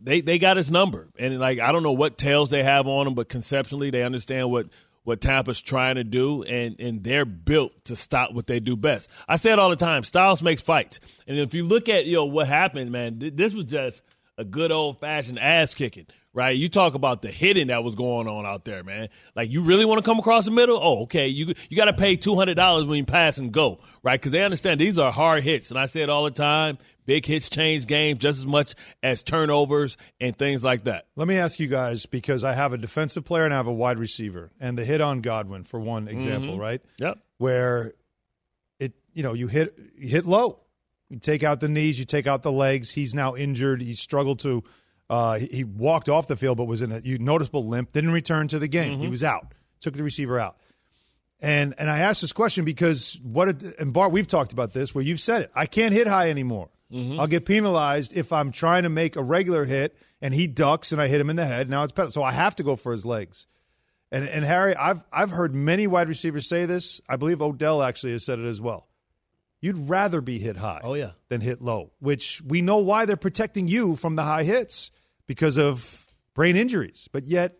they 0.00 0.20
they 0.22 0.38
got 0.38 0.56
his 0.56 0.70
number, 0.70 1.10
and 1.16 1.38
like 1.38 1.60
I 1.60 1.70
don't 1.70 1.82
know 1.82 1.92
what 1.92 2.18
tails 2.18 2.50
they 2.50 2.62
have 2.62 2.88
on 2.88 3.06
him, 3.06 3.14
but 3.14 3.28
conceptually 3.28 3.90
they 3.90 4.02
understand 4.02 4.50
what 4.50 4.66
what 5.04 5.20
Tampa's 5.20 5.60
trying 5.60 5.96
to 5.96 6.04
do, 6.04 6.42
and 6.42 6.78
and 6.80 7.02
they're 7.02 7.24
built 7.24 7.84
to 7.86 7.96
stop 7.96 8.32
what 8.32 8.46
they 8.46 8.60
do 8.60 8.76
best. 8.76 9.10
I 9.28 9.36
say 9.36 9.52
it 9.52 9.58
all 9.58 9.70
the 9.70 9.76
time: 9.76 10.04
styles 10.04 10.42
makes 10.42 10.62
fights, 10.62 11.00
and 11.26 11.38
if 11.38 11.54
you 11.54 11.64
look 11.64 11.88
at 11.88 12.06
you 12.06 12.16
know 12.16 12.24
what 12.24 12.48
happened, 12.48 12.92
man, 12.92 13.18
th- 13.18 13.34
this 13.34 13.54
was 13.54 13.64
just 13.64 14.02
a 14.38 14.44
good 14.44 14.72
old 14.72 15.00
fashioned 15.00 15.38
ass 15.38 15.74
kicking. 15.74 16.06
Right, 16.34 16.56
you 16.56 16.70
talk 16.70 16.94
about 16.94 17.20
the 17.20 17.30
hitting 17.30 17.66
that 17.66 17.84
was 17.84 17.94
going 17.94 18.26
on 18.26 18.46
out 18.46 18.64
there, 18.64 18.82
man. 18.82 19.10
Like, 19.36 19.50
you 19.50 19.62
really 19.64 19.84
want 19.84 20.02
to 20.02 20.02
come 20.10 20.18
across 20.18 20.46
the 20.46 20.50
middle? 20.50 20.78
Oh, 20.82 21.02
okay. 21.02 21.28
You 21.28 21.52
you 21.68 21.76
got 21.76 21.84
to 21.86 21.92
pay 21.92 22.16
two 22.16 22.34
hundred 22.36 22.54
dollars 22.54 22.86
when 22.86 22.96
you 22.96 23.04
pass 23.04 23.36
and 23.36 23.52
go, 23.52 23.80
right? 24.02 24.18
Because 24.18 24.32
they 24.32 24.42
understand 24.42 24.80
these 24.80 24.98
are 24.98 25.12
hard 25.12 25.42
hits, 25.42 25.70
and 25.70 25.78
I 25.78 25.84
say 25.84 26.00
it 26.00 26.08
all 26.08 26.24
the 26.24 26.30
time. 26.30 26.78
Big 27.04 27.26
hits 27.26 27.50
change 27.50 27.86
games 27.86 28.20
just 28.20 28.38
as 28.38 28.46
much 28.46 28.74
as 29.02 29.22
turnovers 29.22 29.98
and 30.20 30.34
things 30.38 30.64
like 30.64 30.84
that. 30.84 31.06
Let 31.16 31.28
me 31.28 31.36
ask 31.36 31.60
you 31.60 31.66
guys 31.66 32.06
because 32.06 32.44
I 32.44 32.54
have 32.54 32.72
a 32.72 32.78
defensive 32.78 33.24
player 33.26 33.44
and 33.44 33.52
I 33.52 33.58
have 33.58 33.66
a 33.66 33.72
wide 33.72 33.98
receiver, 33.98 34.52
and 34.58 34.78
the 34.78 34.86
hit 34.86 35.02
on 35.02 35.20
Godwin 35.20 35.64
for 35.64 35.80
one 35.80 36.08
example, 36.08 36.56
Mhm. 36.56 36.60
right? 36.60 36.80
Yep. 36.98 37.18
Where 37.36 37.92
it, 38.80 38.94
you 39.12 39.22
know, 39.22 39.34
you 39.34 39.48
hit 39.48 39.78
you 39.98 40.08
hit 40.08 40.24
low, 40.24 40.60
you 41.10 41.18
take 41.18 41.42
out 41.42 41.60
the 41.60 41.68
knees, 41.68 41.98
you 41.98 42.06
take 42.06 42.26
out 42.26 42.42
the 42.42 42.52
legs. 42.52 42.92
He's 42.92 43.14
now 43.14 43.36
injured. 43.36 43.82
He 43.82 43.92
struggled 43.92 44.38
to. 44.40 44.64
Uh, 45.10 45.38
he- 45.38 45.64
walked 45.64 46.08
off 46.08 46.26
the 46.28 46.36
field, 46.36 46.56
but 46.56 46.64
was 46.64 46.80
in 46.82 46.90
a 46.92 47.00
noticeable 47.18 47.66
limp. 47.68 47.92
Didn't 47.92 48.12
return 48.12 48.48
to 48.48 48.58
the 48.58 48.68
game. 48.68 48.98
He 48.98 49.08
was 49.08 49.22
out. 49.22 49.52
Took 49.80 49.94
the 49.94 50.02
receiver 50.04 50.38
out. 50.40 50.56
And 51.40 51.74
and 51.78 51.90
I 51.90 51.98
asked 51.98 52.20
this 52.20 52.32
question 52.32 52.64
because 52.64 53.18
what 53.22 53.48
it, 53.48 53.62
and 53.80 53.92
Bart, 53.92 54.12
we've 54.12 54.28
talked 54.28 54.52
about 54.52 54.72
this 54.72 54.94
where 54.94 55.02
you've 55.04 55.18
said 55.20 55.42
it. 55.42 55.50
I 55.54 55.66
can't 55.66 55.92
hit 55.92 56.06
high 56.06 56.30
anymore. 56.30 56.70
I'll 57.18 57.26
get 57.26 57.46
penalized 57.46 58.14
if 58.16 58.32
I'm 58.34 58.52
trying 58.52 58.82
to 58.82 58.90
make 58.90 59.16
a 59.16 59.22
regular 59.22 59.64
hit 59.64 59.96
and 60.20 60.34
he 60.34 60.46
ducks 60.46 60.92
and 60.92 61.00
I 61.00 61.08
hit 61.08 61.20
him 61.22 61.30
in 61.30 61.36
the 61.36 61.46
head. 61.46 61.68
Now 61.70 61.82
it's 61.84 61.92
penalty. 61.92 62.12
So 62.12 62.22
I 62.22 62.32
have 62.32 62.54
to 62.56 62.62
go 62.62 62.76
for 62.76 62.92
his 62.92 63.04
legs. 63.06 63.46
And 64.12 64.26
and 64.28 64.44
Harry, 64.44 64.76
I've 64.76 65.02
I've 65.12 65.30
heard 65.30 65.54
many 65.54 65.86
wide 65.86 66.08
receivers 66.08 66.46
say 66.48 66.64
this. 66.66 67.00
I 67.08 67.16
believe 67.16 67.40
Odell 67.42 67.82
actually 67.82 68.12
has 68.12 68.24
said 68.26 68.38
it 68.38 68.44
as 68.44 68.60
well. 68.60 68.86
You'd 69.62 69.88
rather 69.88 70.20
be 70.20 70.38
hit 70.38 70.56
high 70.58 70.80
Oh, 70.84 70.92
yeah. 70.94 71.12
than 71.30 71.40
hit 71.40 71.62
low, 71.62 71.92
which 72.00 72.42
we 72.44 72.60
know 72.60 72.78
why 72.78 73.06
they're 73.06 73.16
protecting 73.16 73.68
you 73.68 73.96
from 73.96 74.16
the 74.16 74.24
high 74.24 74.42
hits 74.42 74.90
because 75.26 75.56
of 75.56 76.06
brain 76.34 76.56
injuries. 76.56 77.08
But 77.12 77.24
yet 77.24 77.56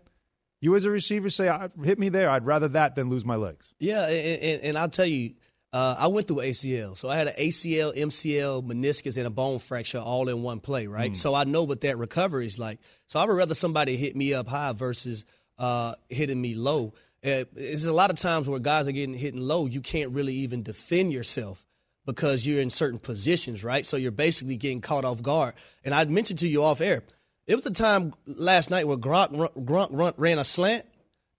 you 0.60 0.74
as 0.76 0.84
a 0.84 0.90
receiver 0.90 1.30
say, 1.30 1.48
"I- 1.48 1.70
hit 1.82 1.98
me 1.98 2.08
there. 2.08 2.28
I'd 2.28 2.44
rather 2.44 2.68
that 2.68 2.94
than 2.96 3.08
lose 3.08 3.24
my 3.24 3.36
legs. 3.36 3.72
Yeah, 3.80 4.06
and, 4.08 4.42
and, 4.42 4.62
and 4.64 4.78
I'll 4.78 4.88
tell 4.88 5.06
you, 5.06 5.34
uh, 5.72 5.96
I 5.98 6.08
went 6.08 6.28
through 6.28 6.38
ACL. 6.42 6.96
So 6.98 7.08
I 7.08 7.16
had 7.16 7.28
an 7.28 7.34
ACL, 7.38 7.92
MCL, 7.96 8.62
meniscus, 8.64 9.16
and 9.16 9.26
a 9.26 9.30
bone 9.30 9.58
fracture 9.58 9.98
all 9.98 10.28
in 10.28 10.42
one 10.42 10.60
play, 10.60 10.86
right? 10.88 11.16
So 11.16 11.34
I 11.34 11.44
know 11.44 11.62
what 11.64 11.80
that 11.82 11.96
recovery 11.98 12.46
is 12.46 12.58
like. 12.58 12.78
So 13.06 13.18
I 13.20 13.24
would 13.24 13.32
rather 13.34 13.54
somebody 13.54 13.96
hit 13.96 14.14
me 14.16 14.34
up 14.34 14.48
high 14.48 14.72
versus 14.72 15.24
uh, 15.58 15.94
hitting 16.08 16.40
me 16.40 16.54
low. 16.54 16.94
Uh, 17.24 17.44
There's 17.52 17.84
a 17.84 17.92
lot 17.92 18.10
of 18.10 18.16
times 18.18 18.48
where 18.48 18.58
guys 18.58 18.86
are 18.88 18.92
getting 18.92 19.14
hit 19.14 19.32
and 19.34 19.42
low, 19.44 19.66
you 19.66 19.80
can't 19.80 20.10
really 20.10 20.34
even 20.34 20.62
defend 20.62 21.12
yourself 21.12 21.64
because 22.06 22.46
you're 22.46 22.60
in 22.60 22.70
certain 22.70 22.98
positions, 22.98 23.62
right? 23.62 23.86
So 23.86 23.96
you're 23.96 24.10
basically 24.10 24.56
getting 24.56 24.80
caught 24.80 25.04
off 25.04 25.22
guard. 25.22 25.54
And 25.84 25.94
I 25.94 26.04
mentioned 26.04 26.40
to 26.40 26.48
you 26.48 26.64
off 26.64 26.80
air, 26.80 27.02
it 27.46 27.56
was 27.56 27.66
a 27.66 27.72
time 27.72 28.14
last 28.26 28.70
night 28.70 28.86
where 28.86 28.96
Gronk, 28.96 29.32
Gronk 29.64 29.88
run, 29.92 30.14
ran 30.16 30.38
a 30.38 30.44
slant 30.44 30.86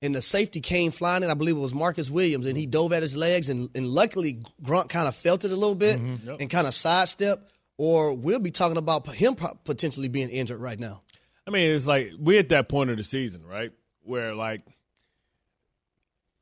and 0.01 0.14
the 0.14 0.22
safety 0.22 0.59
came 0.59 0.91
flying 0.91 1.24
in. 1.24 1.30
I 1.30 1.34
believe 1.34 1.55
it 1.55 1.61
was 1.61 1.74
Marcus 1.74 2.09
Williams, 2.09 2.45
and 2.45 2.57
he 2.57 2.66
dove 2.66 2.91
at 2.91 3.01
his 3.01 3.16
legs, 3.16 3.47
and, 3.47 3.70
and 3.74 3.88
luckily 3.88 4.41
Gronk 4.61 4.89
kind 4.89 5.07
of 5.07 5.16
felt 5.16 5.45
it 5.45 5.51
a 5.51 5.55
little 5.55 5.76
bit 5.76 5.97
mm-hmm. 5.97 6.28
Yep. 6.28 6.41
and 6.41 6.49
kind 6.49 6.68
of 6.68 6.74
sidestepped. 6.74 7.49
Or 7.78 8.14
we'll 8.14 8.39
be 8.39 8.51
talking 8.51 8.78
about 8.78 9.07
him 9.07 9.36
potentially 9.64 10.07
being 10.07 10.30
injured 10.30 10.59
right 10.59 10.78
now. 10.78 11.01
I 11.47 11.51
mean, 11.51 11.72
it's 11.72 11.88
like 11.88 12.11
we're 12.20 12.39
at 12.39 12.49
that 12.49 12.70
point 12.70 12.91
of 12.91 12.97
the 12.97 13.03
season, 13.03 13.45
right? 13.45 13.72
Where 14.03 14.36
like 14.36 14.61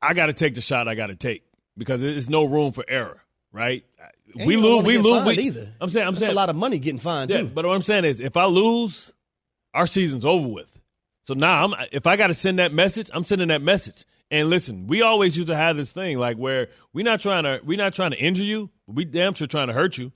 I 0.02 0.12
got 0.12 0.26
to 0.26 0.32
take 0.34 0.54
the 0.54 0.60
shot 0.60 0.88
I 0.88 0.94
got 0.94 1.06
to 1.06 1.14
take 1.14 1.44
because 1.76 2.02
there's 2.02 2.28
no 2.28 2.44
room 2.44 2.72
for 2.72 2.84
error, 2.86 3.21
right? 3.52 3.84
And 4.36 4.46
we 4.46 4.56
lose, 4.56 4.84
we 4.84 4.98
lose. 4.98 5.24
We, 5.24 5.34
either. 5.34 5.68
I'm 5.80 5.90
saying, 5.90 6.06
I'm 6.06 6.14
That's 6.14 6.26
saying 6.26 6.36
a 6.36 6.40
lot 6.40 6.48
of 6.48 6.56
money 6.56 6.78
getting 6.78 6.98
fined 6.98 7.30
Yeah, 7.30 7.42
too. 7.42 7.46
but 7.48 7.66
what 7.66 7.74
I'm 7.74 7.82
saying 7.82 8.04
is, 8.04 8.20
if 8.20 8.36
I 8.36 8.46
lose, 8.46 9.12
our 9.74 9.86
season's 9.86 10.24
over 10.24 10.48
with. 10.48 10.80
So 11.24 11.34
now, 11.34 11.64
I'm, 11.64 11.86
if 11.92 12.06
I 12.06 12.16
got 12.16 12.28
to 12.28 12.34
send 12.34 12.58
that 12.58 12.72
message, 12.72 13.10
I'm 13.12 13.24
sending 13.24 13.48
that 13.48 13.62
message. 13.62 14.04
And 14.30 14.48
listen, 14.48 14.86
we 14.86 15.02
always 15.02 15.36
used 15.36 15.48
to 15.50 15.56
have 15.56 15.76
this 15.76 15.92
thing 15.92 16.18
like 16.18 16.38
where 16.38 16.68
we're 16.94 17.04
not 17.04 17.20
trying 17.20 17.44
to 17.44 17.60
we're 17.62 17.76
not 17.76 17.92
trying 17.92 18.12
to 18.12 18.18
injure 18.18 18.42
you, 18.42 18.70
we 18.86 19.04
damn 19.04 19.34
sure 19.34 19.46
trying 19.46 19.66
to 19.66 19.74
hurt 19.74 19.98
you. 19.98 20.10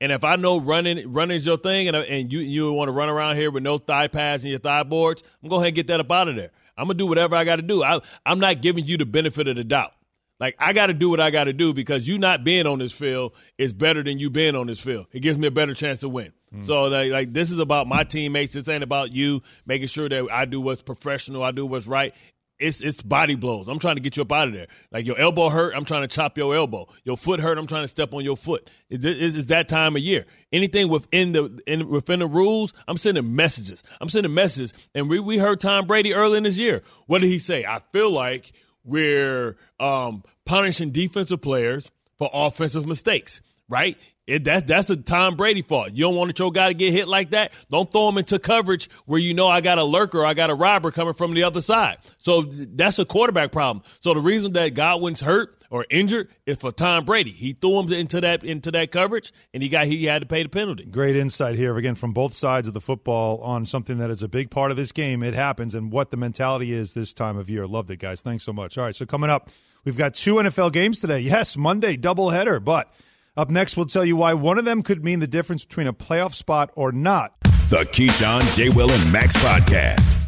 And 0.00 0.10
if 0.10 0.24
I 0.24 0.36
know 0.36 0.58
running 0.58 1.12
running 1.12 1.36
is 1.36 1.44
your 1.44 1.58
thing, 1.58 1.86
and 1.88 1.96
and 1.96 2.32
you 2.32 2.38
you 2.40 2.72
want 2.72 2.88
to 2.88 2.92
run 2.92 3.10
around 3.10 3.36
here 3.36 3.50
with 3.50 3.62
no 3.62 3.76
thigh 3.76 4.08
pads 4.08 4.42
and 4.44 4.50
your 4.50 4.58
thigh 4.58 4.84
boards, 4.84 5.22
I'm 5.42 5.48
gonna 5.48 5.50
go 5.50 5.56
ahead 5.56 5.66
and 5.68 5.74
get 5.74 5.86
that 5.88 6.00
up 6.00 6.10
out 6.10 6.28
of 6.28 6.36
there. 6.36 6.50
I'm 6.78 6.86
gonna 6.86 6.94
do 6.94 7.06
whatever 7.06 7.36
I 7.36 7.44
got 7.44 7.56
to 7.56 7.62
do. 7.62 7.84
I 7.84 8.00
I'm 8.24 8.40
not 8.40 8.62
giving 8.62 8.86
you 8.86 8.96
the 8.96 9.04
benefit 9.04 9.48
of 9.48 9.56
the 9.56 9.64
doubt. 9.64 9.92
Like 10.40 10.54
I 10.58 10.72
got 10.72 10.86
to 10.86 10.94
do 10.94 11.10
what 11.10 11.20
I 11.20 11.30
got 11.30 11.44
to 11.44 11.52
do 11.52 11.72
because 11.74 12.06
you 12.06 12.18
not 12.18 12.44
being 12.44 12.66
on 12.66 12.78
this 12.78 12.92
field 12.92 13.34
is 13.58 13.72
better 13.72 14.02
than 14.02 14.18
you 14.18 14.30
being 14.30 14.54
on 14.54 14.66
this 14.66 14.80
field. 14.80 15.06
It 15.12 15.20
gives 15.20 15.36
me 15.38 15.46
a 15.48 15.50
better 15.50 15.74
chance 15.74 16.00
to 16.00 16.08
win. 16.08 16.32
Hmm. 16.52 16.64
So 16.64 16.84
like, 16.84 17.10
like 17.10 17.32
this 17.32 17.50
is 17.50 17.58
about 17.58 17.86
my 17.88 18.04
teammates. 18.04 18.54
This 18.54 18.68
ain't 18.68 18.84
about 18.84 19.12
you 19.12 19.42
making 19.66 19.88
sure 19.88 20.08
that 20.08 20.28
I 20.32 20.44
do 20.44 20.60
what's 20.60 20.82
professional. 20.82 21.42
I 21.42 21.50
do 21.50 21.66
what's 21.66 21.86
right. 21.86 22.14
It's 22.60 22.80
it's 22.80 23.02
body 23.02 23.36
blows. 23.36 23.68
I'm 23.68 23.78
trying 23.78 23.96
to 23.96 24.02
get 24.02 24.16
you 24.16 24.22
up 24.22 24.32
out 24.32 24.48
of 24.48 24.54
there. 24.54 24.66
Like 24.90 25.06
your 25.06 25.16
elbow 25.16 25.48
hurt, 25.48 25.74
I'm 25.76 25.84
trying 25.84 26.02
to 26.02 26.08
chop 26.08 26.36
your 26.36 26.56
elbow. 26.56 26.88
Your 27.04 27.16
foot 27.16 27.38
hurt, 27.38 27.56
I'm 27.56 27.68
trying 27.68 27.84
to 27.84 27.88
step 27.88 28.12
on 28.14 28.24
your 28.24 28.36
foot. 28.36 28.68
It- 28.90 29.04
It's, 29.04 29.36
it's 29.36 29.46
that 29.46 29.68
time 29.68 29.94
of 29.94 30.02
year. 30.02 30.24
Anything 30.52 30.88
within 30.88 31.30
the 31.32 31.60
in, 31.68 31.88
within 31.88 32.18
the 32.18 32.26
rules, 32.26 32.74
I'm 32.88 32.96
sending 32.96 33.36
messages. 33.36 33.84
I'm 34.00 34.08
sending 34.08 34.34
messages. 34.34 34.74
And 34.92 35.08
we, 35.08 35.20
we 35.20 35.38
heard 35.38 35.60
Tom 35.60 35.86
Brady 35.86 36.14
early 36.14 36.38
in 36.38 36.42
this 36.44 36.58
year. 36.58 36.82
What 37.06 37.20
did 37.20 37.28
he 37.28 37.38
say? 37.38 37.64
I 37.64 37.80
feel 37.92 38.10
like 38.10 38.50
we're 38.88 39.56
um, 39.78 40.24
punishing 40.44 40.90
defensive 40.90 41.40
players 41.40 41.90
for 42.16 42.30
offensive 42.32 42.86
mistakes, 42.86 43.40
right? 43.68 43.96
It, 44.26 44.44
that, 44.44 44.66
that's 44.66 44.90
a 44.90 44.96
Tom 44.96 45.36
Brady 45.36 45.62
fault. 45.62 45.92
You 45.92 46.04
don't 46.04 46.16
want 46.16 46.38
your 46.38 46.52
guy 46.52 46.68
to 46.68 46.74
get 46.74 46.92
hit 46.92 47.08
like 47.08 47.30
that. 47.30 47.52
Don't 47.70 47.90
throw 47.90 48.08
him 48.08 48.18
into 48.18 48.38
coverage 48.38 48.90
where 49.06 49.18
you 49.18 49.32
know 49.32 49.48
I 49.48 49.60
got 49.60 49.78
a 49.78 49.84
lurker, 49.84 50.24
I 50.24 50.34
got 50.34 50.50
a 50.50 50.54
robber 50.54 50.90
coming 50.90 51.14
from 51.14 51.32
the 51.32 51.44
other 51.44 51.60
side. 51.60 51.98
So 52.18 52.42
that's 52.42 52.98
a 52.98 53.04
quarterback 53.04 53.52
problem. 53.52 53.84
So 54.00 54.12
the 54.12 54.20
reason 54.20 54.52
that 54.52 54.74
Godwin's 54.74 55.20
hurt 55.20 55.57
or 55.70 55.84
injured 55.90 56.28
is 56.46 56.58
for 56.58 56.72
Tom 56.72 57.04
Brady. 57.04 57.30
He 57.30 57.52
threw 57.52 57.80
him 57.80 57.92
into 57.92 58.20
that 58.20 58.44
into 58.44 58.70
that 58.72 58.90
coverage, 58.90 59.32
and 59.52 59.62
he 59.62 59.68
got 59.68 59.86
he 59.86 60.04
had 60.04 60.22
to 60.22 60.26
pay 60.26 60.42
the 60.42 60.48
penalty. 60.48 60.84
Great 60.84 61.16
insight 61.16 61.56
here 61.56 61.76
again 61.76 61.94
from 61.94 62.12
both 62.12 62.34
sides 62.34 62.68
of 62.68 62.74
the 62.74 62.80
football 62.80 63.40
on 63.42 63.66
something 63.66 63.98
that 63.98 64.10
is 64.10 64.22
a 64.22 64.28
big 64.28 64.50
part 64.50 64.70
of 64.70 64.76
this 64.76 64.92
game. 64.92 65.22
It 65.22 65.34
happens 65.34 65.74
and 65.74 65.92
what 65.92 66.10
the 66.10 66.16
mentality 66.16 66.72
is 66.72 66.94
this 66.94 67.12
time 67.12 67.36
of 67.36 67.50
year. 67.50 67.66
Loved 67.66 67.90
it, 67.90 67.98
guys. 67.98 68.22
Thanks 68.22 68.44
so 68.44 68.52
much. 68.52 68.78
All 68.78 68.84
right, 68.84 68.94
so 68.94 69.06
coming 69.06 69.30
up, 69.30 69.50
we've 69.84 69.98
got 69.98 70.14
two 70.14 70.36
NFL 70.36 70.72
games 70.72 71.00
today. 71.00 71.20
Yes, 71.20 71.56
Monday 71.56 71.96
doubleheader, 71.96 72.64
but 72.64 72.92
up 73.36 73.50
next 73.50 73.76
we'll 73.76 73.86
tell 73.86 74.04
you 74.04 74.16
why 74.16 74.34
one 74.34 74.58
of 74.58 74.64
them 74.64 74.82
could 74.82 75.04
mean 75.04 75.20
the 75.20 75.26
difference 75.26 75.64
between 75.64 75.86
a 75.86 75.92
playoff 75.92 76.32
spot 76.34 76.70
or 76.74 76.92
not. 76.92 77.38
The 77.68 77.84
Keyshawn, 77.92 78.56
J. 78.56 78.70
Will, 78.70 78.90
and 78.90 79.12
Max 79.12 79.36
podcast. 79.36 80.27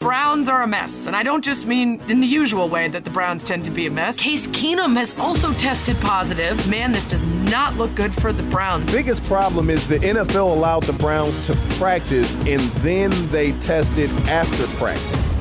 Browns 0.00 0.48
are 0.48 0.62
a 0.62 0.66
mess, 0.66 1.06
and 1.06 1.14
I 1.14 1.22
don't 1.22 1.44
just 1.44 1.66
mean 1.66 2.00
in 2.08 2.22
the 2.22 2.26
usual 2.26 2.70
way 2.70 2.88
that 2.88 3.04
the 3.04 3.10
Browns 3.10 3.44
tend 3.44 3.66
to 3.66 3.70
be 3.70 3.84
a 3.84 3.90
mess. 3.90 4.16
Case 4.16 4.46
Keenum 4.46 4.96
has 4.96 5.12
also 5.18 5.52
tested 5.52 5.94
positive. 6.00 6.66
Man, 6.66 6.90
this 6.90 7.04
does 7.04 7.26
not 7.26 7.74
look 7.74 7.94
good 7.96 8.14
for 8.14 8.32
the 8.32 8.42
Browns. 8.44 8.90
biggest 8.90 9.22
problem 9.24 9.68
is 9.68 9.86
the 9.88 9.98
NFL 9.98 10.56
allowed 10.56 10.84
the 10.84 10.94
Browns 10.94 11.36
to 11.48 11.54
practice 11.76 12.34
and 12.46 12.62
then 12.80 13.10
they 13.30 13.52
tested 13.60 14.10
after 14.26 14.66
practice. 14.78 15.34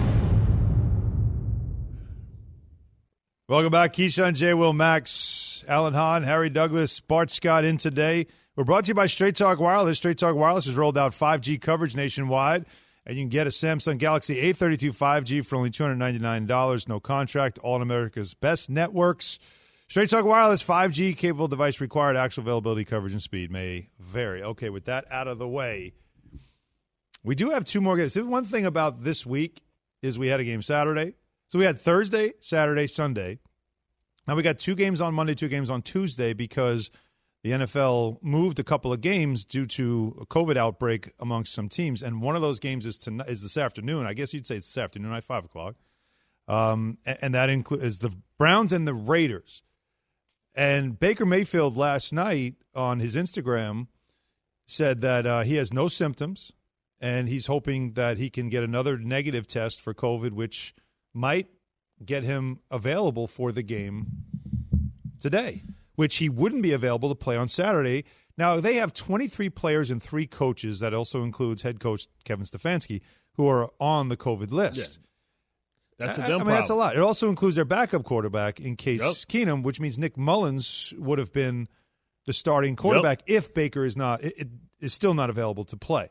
Welcome 3.47 3.71
back, 3.71 3.93
Keyshawn 3.93 4.35
J. 4.35 4.53
Will 4.55 4.73
Max, 4.73 5.63
Alan 5.69 5.93
Hahn, 5.93 6.23
Harry 6.23 6.49
Douglas, 6.49 6.99
Bart 6.99 7.31
Scott 7.31 7.63
in 7.63 7.77
today. 7.77 8.27
We're 8.57 8.65
brought 8.65 8.83
to 8.83 8.87
you 8.89 8.93
by 8.93 9.05
Straight 9.05 9.37
Talk 9.37 9.61
Wireless. 9.61 9.99
Straight 9.99 10.17
Talk 10.17 10.35
Wireless 10.35 10.65
has 10.65 10.75
rolled 10.75 10.97
out 10.97 11.13
5G 11.13 11.61
coverage 11.61 11.95
nationwide, 11.95 12.65
and 13.09 13.17
you 13.17 13.23
can 13.23 13.29
get 13.29 13.47
a 13.47 13.49
Samsung 13.49 13.97
Galaxy 13.97 14.35
A32 14.35 14.95
5G 14.95 15.43
for 15.43 15.55
only 15.55 15.71
$299. 15.71 16.87
No 16.87 16.99
contract, 16.99 17.57
all 17.57 17.77
in 17.77 17.81
America's 17.81 18.35
best 18.35 18.69
networks. 18.69 19.39
Straight 19.87 20.11
Talk 20.11 20.25
Wireless 20.25 20.63
5G 20.63 21.17
capable 21.17 21.47
device 21.47 21.81
required. 21.81 22.15
Actual 22.15 22.41
availability, 22.41 22.85
coverage, 22.85 23.13
and 23.13 23.21
speed 23.21 23.49
may 23.49 23.87
vary. 23.99 24.43
Okay, 24.43 24.69
with 24.69 24.85
that 24.85 25.11
out 25.11 25.27
of 25.27 25.39
the 25.39 25.47
way, 25.47 25.93
we 27.23 27.33
do 27.33 27.49
have 27.49 27.65
two 27.65 27.81
more 27.81 27.97
games. 27.97 28.15
One 28.15 28.45
thing 28.45 28.67
about 28.67 29.01
this 29.01 29.25
week 29.25 29.63
is 30.03 30.19
we 30.19 30.27
had 30.27 30.39
a 30.39 30.43
game 30.43 30.61
Saturday. 30.61 31.15
So 31.47 31.57
we 31.57 31.65
had 31.65 31.79
Thursday, 31.79 32.33
Saturday, 32.39 32.85
Sunday. 32.85 33.39
Now 34.27 34.35
we 34.35 34.43
got 34.43 34.59
two 34.59 34.75
games 34.75 35.01
on 35.01 35.15
Monday, 35.15 35.33
two 35.33 35.47
games 35.47 35.71
on 35.71 35.81
Tuesday 35.81 36.33
because 36.33 36.91
the 37.43 37.51
NFL 37.51 38.21
moved 38.21 38.59
a 38.59 38.63
couple 38.63 38.91
of 38.91 39.01
games 39.01 39.45
due 39.45 39.65
to 39.65 40.17
a 40.21 40.25
COVID 40.25 40.57
outbreak 40.57 41.13
amongst 41.19 41.53
some 41.53 41.69
teams, 41.69 42.03
and 42.03 42.21
one 42.21 42.35
of 42.35 42.41
those 42.41 42.59
games 42.59 42.85
is 42.85 42.97
tonight, 42.97 43.29
is 43.29 43.41
this 43.41 43.57
afternoon. 43.57 44.05
I 44.05 44.13
guess 44.13 44.33
you'd 44.33 44.45
say 44.45 44.57
it's 44.57 44.73
this 44.73 44.81
afternoon 44.81 45.13
at 45.13 45.23
five 45.23 45.45
o'clock, 45.45 45.75
um, 46.47 46.97
and, 47.05 47.17
and 47.21 47.33
that 47.35 47.49
includes 47.49 47.99
the 47.99 48.13
Browns 48.37 48.71
and 48.71 48.87
the 48.87 48.93
Raiders. 48.93 49.61
And 50.55 50.99
Baker 50.99 51.25
Mayfield 51.25 51.77
last 51.77 52.11
night 52.11 52.55
on 52.75 52.99
his 52.99 53.15
Instagram 53.15 53.87
said 54.67 55.01
that 55.01 55.25
uh, 55.25 55.41
he 55.41 55.55
has 55.55 55.73
no 55.73 55.87
symptoms, 55.87 56.51
and 56.99 57.29
he's 57.29 57.45
hoping 57.45 57.91
that 57.91 58.17
he 58.17 58.29
can 58.29 58.49
get 58.49 58.63
another 58.63 58.97
negative 58.97 59.47
test 59.47 59.79
for 59.79 59.93
COVID, 59.93 60.31
which 60.31 60.73
might 61.13 61.47
get 62.03 62.23
him 62.23 62.59
available 62.69 63.27
for 63.27 63.51
the 63.51 63.63
game 63.63 64.07
today, 65.19 65.63
which 65.99 66.15
he 66.15 66.29
wouldn't 66.29 66.61
be 66.61 66.71
available 66.71 67.09
to 67.09 67.15
play 67.15 67.35
on 67.35 67.49
Saturday. 67.49 68.05
Now, 68.37 68.61
they 68.61 68.75
have 68.75 68.93
23 68.93 69.49
players 69.49 69.91
and 69.91 70.01
three 70.01 70.25
coaches. 70.25 70.79
That 70.79 70.93
also 70.93 71.23
includes 71.23 71.63
head 71.63 71.81
coach 71.81 72.07
Kevin 72.23 72.45
Stefanski, 72.45 73.01
who 73.33 73.49
are 73.49 73.69
on 73.81 74.07
the 74.07 74.15
COVID 74.15 74.49
list. 74.49 74.99
That's 75.97 76.17
a 76.17 76.23
I- 76.23 76.37
mean, 76.37 76.45
that's 76.45 76.69
a 76.69 76.73
lot. 76.73 76.95
It 76.95 77.01
also 77.01 77.27
includes 77.27 77.57
their 77.57 77.65
backup 77.65 78.05
quarterback 78.05 78.61
in 78.61 78.77
case 78.77 79.01
Yep. 79.01 79.11
Keenum, 79.27 79.61
which 79.61 79.81
means 79.81 79.97
Nick 79.97 80.15
Mullens 80.15 80.93
would 80.97 81.19
have 81.19 81.33
been 81.33 81.67
the 82.25 82.31
starting 82.31 82.77
quarterback 82.77 83.21
if 83.27 83.53
Baker 83.53 83.83
is 83.83 83.97
not 83.97 84.23
it, 84.23 84.35
it 84.37 84.47
is 84.79 84.93
still 84.93 85.13
not 85.13 85.29
available 85.29 85.65
to 85.65 85.75
play. 85.75 86.07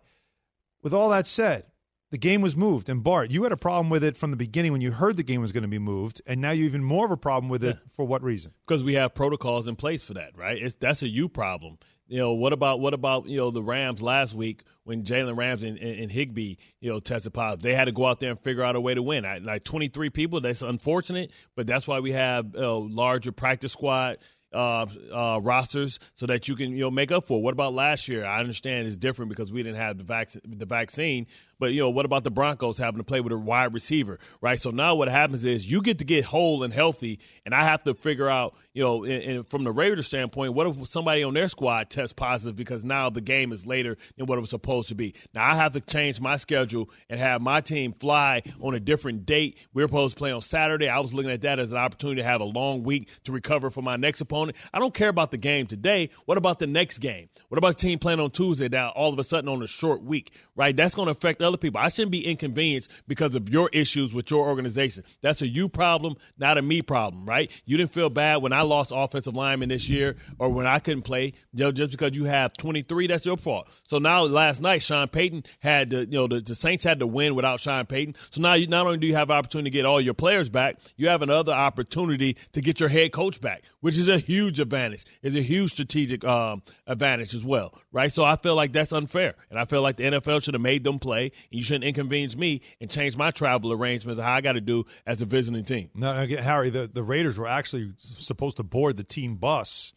With 0.83 0.93
all 0.93 1.09
that 1.09 1.27
said, 1.27 1.65
the 2.11 2.19
game 2.19 2.41
was 2.41 2.57
moved, 2.57 2.89
and 2.89 3.03
Bart, 3.03 3.31
you 3.31 3.43
had 3.43 3.53
a 3.53 3.57
problem 3.57 3.91
with 3.91 4.03
it 4.03 4.17
from 4.17 4.31
the 4.31 4.37
beginning 4.37 4.73
when 4.73 4.81
you 4.81 4.93
heard 4.93 5.17
the 5.17 5.23
game 5.23 5.41
was 5.41 5.53
going 5.53 5.63
to 5.63 5.69
be 5.69 5.79
moved, 5.79 6.23
and 6.27 6.41
now 6.41 6.51
you 6.53 6.65
even 6.65 6.83
more 6.83 7.05
of 7.05 7.11
a 7.11 7.17
problem 7.17 7.49
with 7.51 7.63
it 7.65 7.77
Yeah. 7.77 7.89
for 7.91 8.05
what 8.05 8.23
reason? 8.23 8.53
because 8.67 8.83
we 8.85 8.95
have 8.95 9.15
protocols 9.15 9.69
in 9.69 9.77
place 9.77 10.03
for 10.03 10.15
that, 10.15 10.37
right? 10.37 10.61
It's 10.63 10.75
that's 10.77 11.03
a 11.03 11.09
you 11.09 11.29
problem. 11.29 11.79
You 12.11 12.17
know 12.17 12.33
what 12.33 12.55
about 12.55 12.81
what 12.81 12.95
about 12.95 13.27
you 13.29 13.37
know 13.37 13.51
the 13.51 13.63
Rams 13.63 14.01
last 14.01 14.33
week 14.33 14.63
when 14.85 15.05
Jalen 15.05 15.37
Ramsey 15.37 15.69
and, 15.69 15.79
and, 15.79 16.01
and 16.01 16.11
Higbee 16.11 16.55
you 16.81 16.91
know 16.91 17.01
tested 17.01 17.35
positive? 17.35 17.61
They 17.63 17.75
had 17.75 17.85
to 17.85 17.93
go 17.93 18.07
out 18.07 18.19
there 18.21 18.31
and 18.31 18.41
figure 18.41 18.63
out 18.65 18.77
a 18.77 18.81
way 18.81 18.95
to 18.95 19.03
win. 19.03 19.27
I, 19.27 19.37
like 19.39 19.63
twenty 19.65 19.89
three 19.89 20.09
people, 20.09 20.41
that's 20.41 20.63
unfortunate, 20.63 21.31
but 21.55 21.67
that's 21.67 21.87
why 21.87 22.01
we 22.01 22.13
have 22.13 22.55
uh, 22.57 22.79
larger 22.79 23.31
practice 23.31 23.73
squad 23.75 24.17
uh, 24.55 24.87
uh, 25.13 25.39
rosters 25.43 25.99
so 26.15 26.25
that 26.25 26.49
you 26.49 26.57
can 26.57 26.71
you 26.71 26.79
know 26.81 26.91
make 26.91 27.13
up 27.13 27.27
for. 27.29 27.39
it. 27.41 27.43
What 27.43 27.53
about 27.53 27.75
last 27.75 28.09
year? 28.09 28.25
I 28.25 28.41
understand 28.41 28.87
it's 28.87 28.97
different 28.97 29.29
because 29.29 29.53
we 29.53 29.63
didn't 29.63 29.77
have 29.77 29.99
the 29.99 30.05
vac- 30.05 30.31
the 30.47 30.65
vaccine, 30.65 31.27
but 31.59 31.73
you 31.73 31.81
know 31.81 31.91
what 31.91 32.05
about 32.05 32.25
the 32.25 32.31
Broncos 32.31 32.79
having 32.79 32.99
to 32.99 33.05
play 33.05 33.21
with 33.21 33.33
a 33.33 33.39
wide 33.39 33.75
receiver, 33.75 34.19
right? 34.41 34.59
So 34.59 34.71
now 34.71 34.95
what 34.95 35.09
happens 35.09 35.45
is 35.45 35.71
you 35.71 35.83
get 35.83 35.99
to 35.99 36.05
get 36.05 36.25
whole 36.25 36.63
and 36.63 36.73
healthy, 36.73 37.19
and 37.45 37.55
I 37.55 37.65
have 37.65 37.83
to 37.85 37.95
figure 37.95 38.29
out 38.29 38.55
you 38.73 38.83
know 38.83 39.05
in, 39.05 39.23
in, 39.23 39.45
from 39.45 39.65
the 39.65 39.73
Raiders 39.73 40.07
standpoint, 40.07 40.55
what 40.55 40.67
if 40.67 40.89
somebody 40.89 41.23
on 41.23 41.35
their 41.35 41.49
squad 41.49 41.91
tests 41.91 42.13
positive 42.13 42.57
because 42.57 42.85
now 42.85 43.11
the 43.11 43.21
game 43.21 43.53
is 43.53 43.67
later 43.67 43.97
than 44.17 44.27
what 44.27 44.39
it 44.39 44.41
was 44.41 44.51
supposed 44.51 44.89
to 44.89 44.95
be. 44.95 45.15
Now 45.35 45.51
I 45.51 45.55
have 45.55 45.73
to 45.73 45.81
change 45.81 46.21
my 46.21 46.37
schedule 46.37 46.91
and 47.09 47.19
have 47.19 47.41
my 47.41 47.61
team 47.61 47.93
fly 47.93 48.43
on 48.61 48.75
a 48.75 48.81
different 48.81 49.27
date. 49.27 49.59
We 49.73 49.83
are 49.83 49.89
supposed 49.89 50.17
to 50.17 50.19
play 50.19 50.33
on 50.33 50.43
Saturday. 50.43 50.89
I 50.89 50.99
was 50.99 51.15
looking 51.15 51.31
at 51.31 51.41
that 51.43 51.59
as 51.59 51.73
an 51.73 51.79
opportunity 51.79 52.21
to 52.21 52.27
have 52.27 52.41
a 52.41 52.45
long 52.45 52.83
week 52.83 53.09
to 53.25 53.33
recover 53.33 53.71
for 53.71 53.83
my 53.83 53.97
next 53.97 54.21
opponent. 54.21 54.57
I 54.73 54.79
don't 54.79 54.95
care 54.95 55.09
about 55.09 55.31
the 55.31 55.37
game 55.39 55.67
today. 55.67 56.11
What 56.27 56.39
about 56.39 56.59
the 56.59 56.67
next 56.67 56.99
game? 56.99 57.29
What 57.49 57.59
about 57.59 57.79
the 57.79 57.83
team 57.87 57.99
playing 57.99 58.21
on 58.21 58.31
Tuesday 58.31 58.69
now 58.69 58.91
all 58.91 59.13
of 59.13 59.19
a 59.19 59.25
sudden 59.25 59.49
on 59.49 59.63
a 59.63 59.67
short 59.67 60.03
week, 60.03 60.33
right? 60.57 60.77
That's 60.77 60.95
going 60.95 61.07
to 61.07 61.13
affect 61.13 61.41
other 61.49 61.57
people. 61.57 61.81
I 61.81 61.89
shouldn't 61.89 62.13
be 62.13 62.25
inconvenienced 62.27 62.91
because 63.09 63.35
of 63.35 63.49
your 63.49 63.69
issues 63.73 64.15
with 64.15 64.31
your 64.31 64.47
organization. 64.47 65.05
That's 65.21 65.43
a 65.43 65.49
you 65.49 65.69
problem, 65.69 66.15
not 66.39 66.59
a 66.59 66.63
me 66.63 66.83
problem, 66.83 67.27
right? 67.27 67.51
You 67.65 67.77
didn't 67.77 67.93
feel 67.93 68.11
bad 68.11 68.43
when 68.43 68.53
I 68.53 68.63
lost 68.63 68.93
offensive 68.95 69.35
linemen 69.35 69.71
this 69.71 69.89
year 69.89 70.17
or 70.39 70.51
when 70.51 70.67
I 70.67 70.79
couldn't 70.79 71.03
play 71.03 71.33
ju- 71.55 71.73
just 71.73 71.91
because 71.93 72.15
you 72.15 72.25
have 72.25 72.53
23, 72.57 73.07
that's 73.07 73.27
your 73.27 73.37
fault. 73.37 73.69
So 73.85 73.99
now 73.99 74.25
last 74.25 74.61
night, 74.61 74.83
Sean 74.83 75.09
Payton 75.09 75.45
had 75.61 75.91
to, 75.91 76.01
you 76.01 76.07
know, 76.13 76.27
the, 76.27 76.41
the 76.41 76.55
Saints 76.55 76.85
had 76.85 77.01
to 77.01 77.07
win 77.07 77.35
without 77.35 77.61
Sean 77.61 77.87
Payton. 77.87 78.15
So 78.31 78.41
now 78.41 78.55
you 78.55 78.67
not 78.67 78.87
only 78.87 78.99
do 78.99 79.07
you 79.07 79.15
have 79.15 79.31
an 79.31 79.37
opportunity 79.37 79.71
to 79.71 79.75
get 79.75 79.87
all 79.87 80.01
your 80.01 80.15
players 80.15 80.49
back, 80.49 80.79
you 80.97 81.09
have 81.09 81.23
another 81.23 81.53
opportunity 81.53 82.37
to 82.53 82.61
get 82.61 82.81
your 82.81 82.89
head 82.89 83.13
coach 83.13 83.41
back, 83.41 83.63
which 83.81 83.99
is 83.99 84.09
a 84.09 84.19
huge 84.19 84.61
advantage. 84.61 85.05
It's 85.23 85.37
a 85.37 85.43
huge 85.43 85.73
strategic 85.73 86.25
um, 86.25 86.63
advantage 86.87 87.35
as 87.35 87.45
well, 87.45 87.75
right? 87.93 88.13
So 88.13 88.25
I 88.25 88.37
feel 88.37 88.55
like 88.55 88.73
that's 88.73 88.93
unfair, 88.93 89.35
and 89.51 89.59
I 89.59 89.65
feel 89.65 89.83
like 89.83 89.97
the 89.97 90.05
NFL 90.05 90.43
should 90.43 90.55
have 90.55 90.61
made 90.61 90.85
them 90.85 90.99
play, 90.99 91.25
and 91.25 91.33
you 91.51 91.63
shouldn't 91.63 91.85
inconvenience 91.85 92.37
me 92.37 92.61
and 92.81 92.91
change 92.91 93.17
my 93.17 93.31
travel 93.31 93.73
arrangements 93.73 94.19
of 94.19 94.25
how 94.25 94.33
I 94.35 94.41
got 94.41 94.53
to 94.53 94.61
do 94.61 94.85
as 95.07 95.21
a 95.23 95.25
visiting 95.25 95.65
team. 95.65 95.91
No, 95.95 96.19
again, 96.21 96.39
uh, 96.39 96.43
Harry, 96.43 96.71
the, 96.71 96.87
the 96.87 97.03
Raiders 97.03 97.39
were 97.39 97.47
actually 97.49 97.93
supposed 97.97 98.57
to 98.59 98.63
board 98.63 98.97
the 98.97 99.05
team 99.05 99.37
bus 99.37 99.93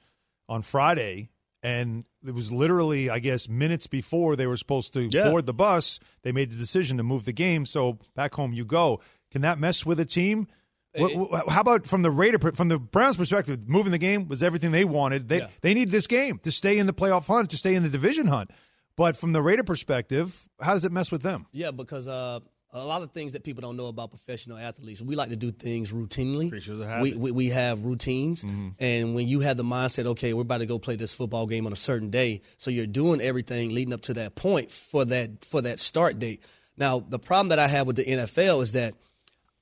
on 0.49 0.61
Friday, 0.61 1.29
and 1.63 2.05
it 2.25 2.33
was 2.33 2.51
literally, 2.51 3.09
I 3.09 3.19
guess, 3.19 3.47
minutes 3.47 3.87
before 3.87 4.35
they 4.35 4.47
were 4.47 4.57
supposed 4.57 4.93
to 4.93 5.01
Yeah. 5.11 5.29
board 5.29 5.45
the 5.45 5.53
bus. 5.53 5.99
They 6.23 6.31
made 6.31 6.51
the 6.51 6.57
decision 6.57 6.97
to 6.97 7.03
move 7.03 7.25
the 7.25 7.33
game, 7.33 7.65
so 7.65 7.99
back 8.15 8.33
home 8.35 8.53
you 8.53 8.65
go. 8.65 8.99
Can 9.31 9.41
that 9.41 9.59
mess 9.59 9.85
with 9.85 9.99
a 9.99 10.05
team? 10.05 10.47
Wh- 10.97 11.31
wh- 11.31 11.49
How 11.49 11.61
about 11.61 11.87
from 11.87 12.01
the 12.01 12.11
Raider, 12.11 12.37
from 12.53 12.67
the 12.67 12.77
Browns' 12.79 13.15
perspective? 13.15 13.67
Moving 13.69 13.91
the 13.91 13.97
game 13.97 14.27
was 14.27 14.43
everything 14.43 14.71
they 14.71 14.85
wanted. 14.85 15.29
They 15.29 15.39
Yeah. 15.39 15.47
they 15.61 15.73
need 15.73 15.91
this 15.91 16.07
game 16.07 16.37
to 16.39 16.51
stay 16.51 16.77
in 16.77 16.85
the 16.87 16.93
playoff 16.93 17.27
hunt, 17.27 17.49
to 17.51 17.57
stay 17.57 17.75
in 17.75 17.83
the 17.83 17.89
division 17.89 18.27
hunt. 18.27 18.51
But 18.97 19.15
from 19.15 19.31
the 19.33 19.41
Raider 19.41 19.63
perspective, 19.63 20.49
how 20.59 20.73
does 20.73 20.83
it 20.85 20.91
mess 20.91 21.11
with 21.11 21.21
them? 21.21 21.45
Yeah, 21.53 21.71
because 21.71 22.07
uh, 22.07 22.39
a 22.73 22.85
lot 22.85 23.01
of 23.01 23.11
things 23.11 23.33
that 23.33 23.43
people 23.43 23.61
don't 23.61 23.77
know 23.77 23.87
about 23.87 24.09
professional 24.11 24.57
athletes, 24.57 25.01
we 25.01 25.15
like 25.15 25.29
to 25.29 25.35
do 25.37 25.51
things 25.51 25.91
routinely. 25.93 26.49
Creatures 26.49 26.81
of 26.81 26.87
habit. 26.87 27.01
We, 27.03 27.13
we, 27.13 27.31
we 27.31 27.47
have 27.47 27.83
routines. 27.85 28.43
And 28.79 29.15
when 29.15 29.27
you 29.29 29.39
have 29.41 29.55
the 29.57 29.63
mindset, 29.63 30.05
okay, 30.07 30.33
we're 30.33 30.41
about 30.41 30.57
to 30.59 30.65
go 30.65 30.77
play 30.77 30.97
this 30.97 31.13
football 31.13 31.47
game 31.47 31.65
on 31.65 31.71
a 31.73 31.77
certain 31.77 32.09
day, 32.09 32.41
so 32.57 32.69
you're 32.69 32.85
doing 32.85 33.21
everything 33.21 33.73
leading 33.73 33.93
up 33.93 34.01
to 34.01 34.13
that 34.15 34.35
point 34.35 34.71
for 34.71 35.05
that 35.05 35.45
for 35.45 35.61
that 35.61 35.79
start 35.79 36.19
date. 36.19 36.43
Now, 36.77 36.99
the 36.99 37.19
problem 37.19 37.49
that 37.49 37.59
I 37.59 37.67
have 37.69 37.87
with 37.87 37.95
the 37.95 38.03
NFL 38.05 38.61
is 38.61 38.71
that 38.73 38.93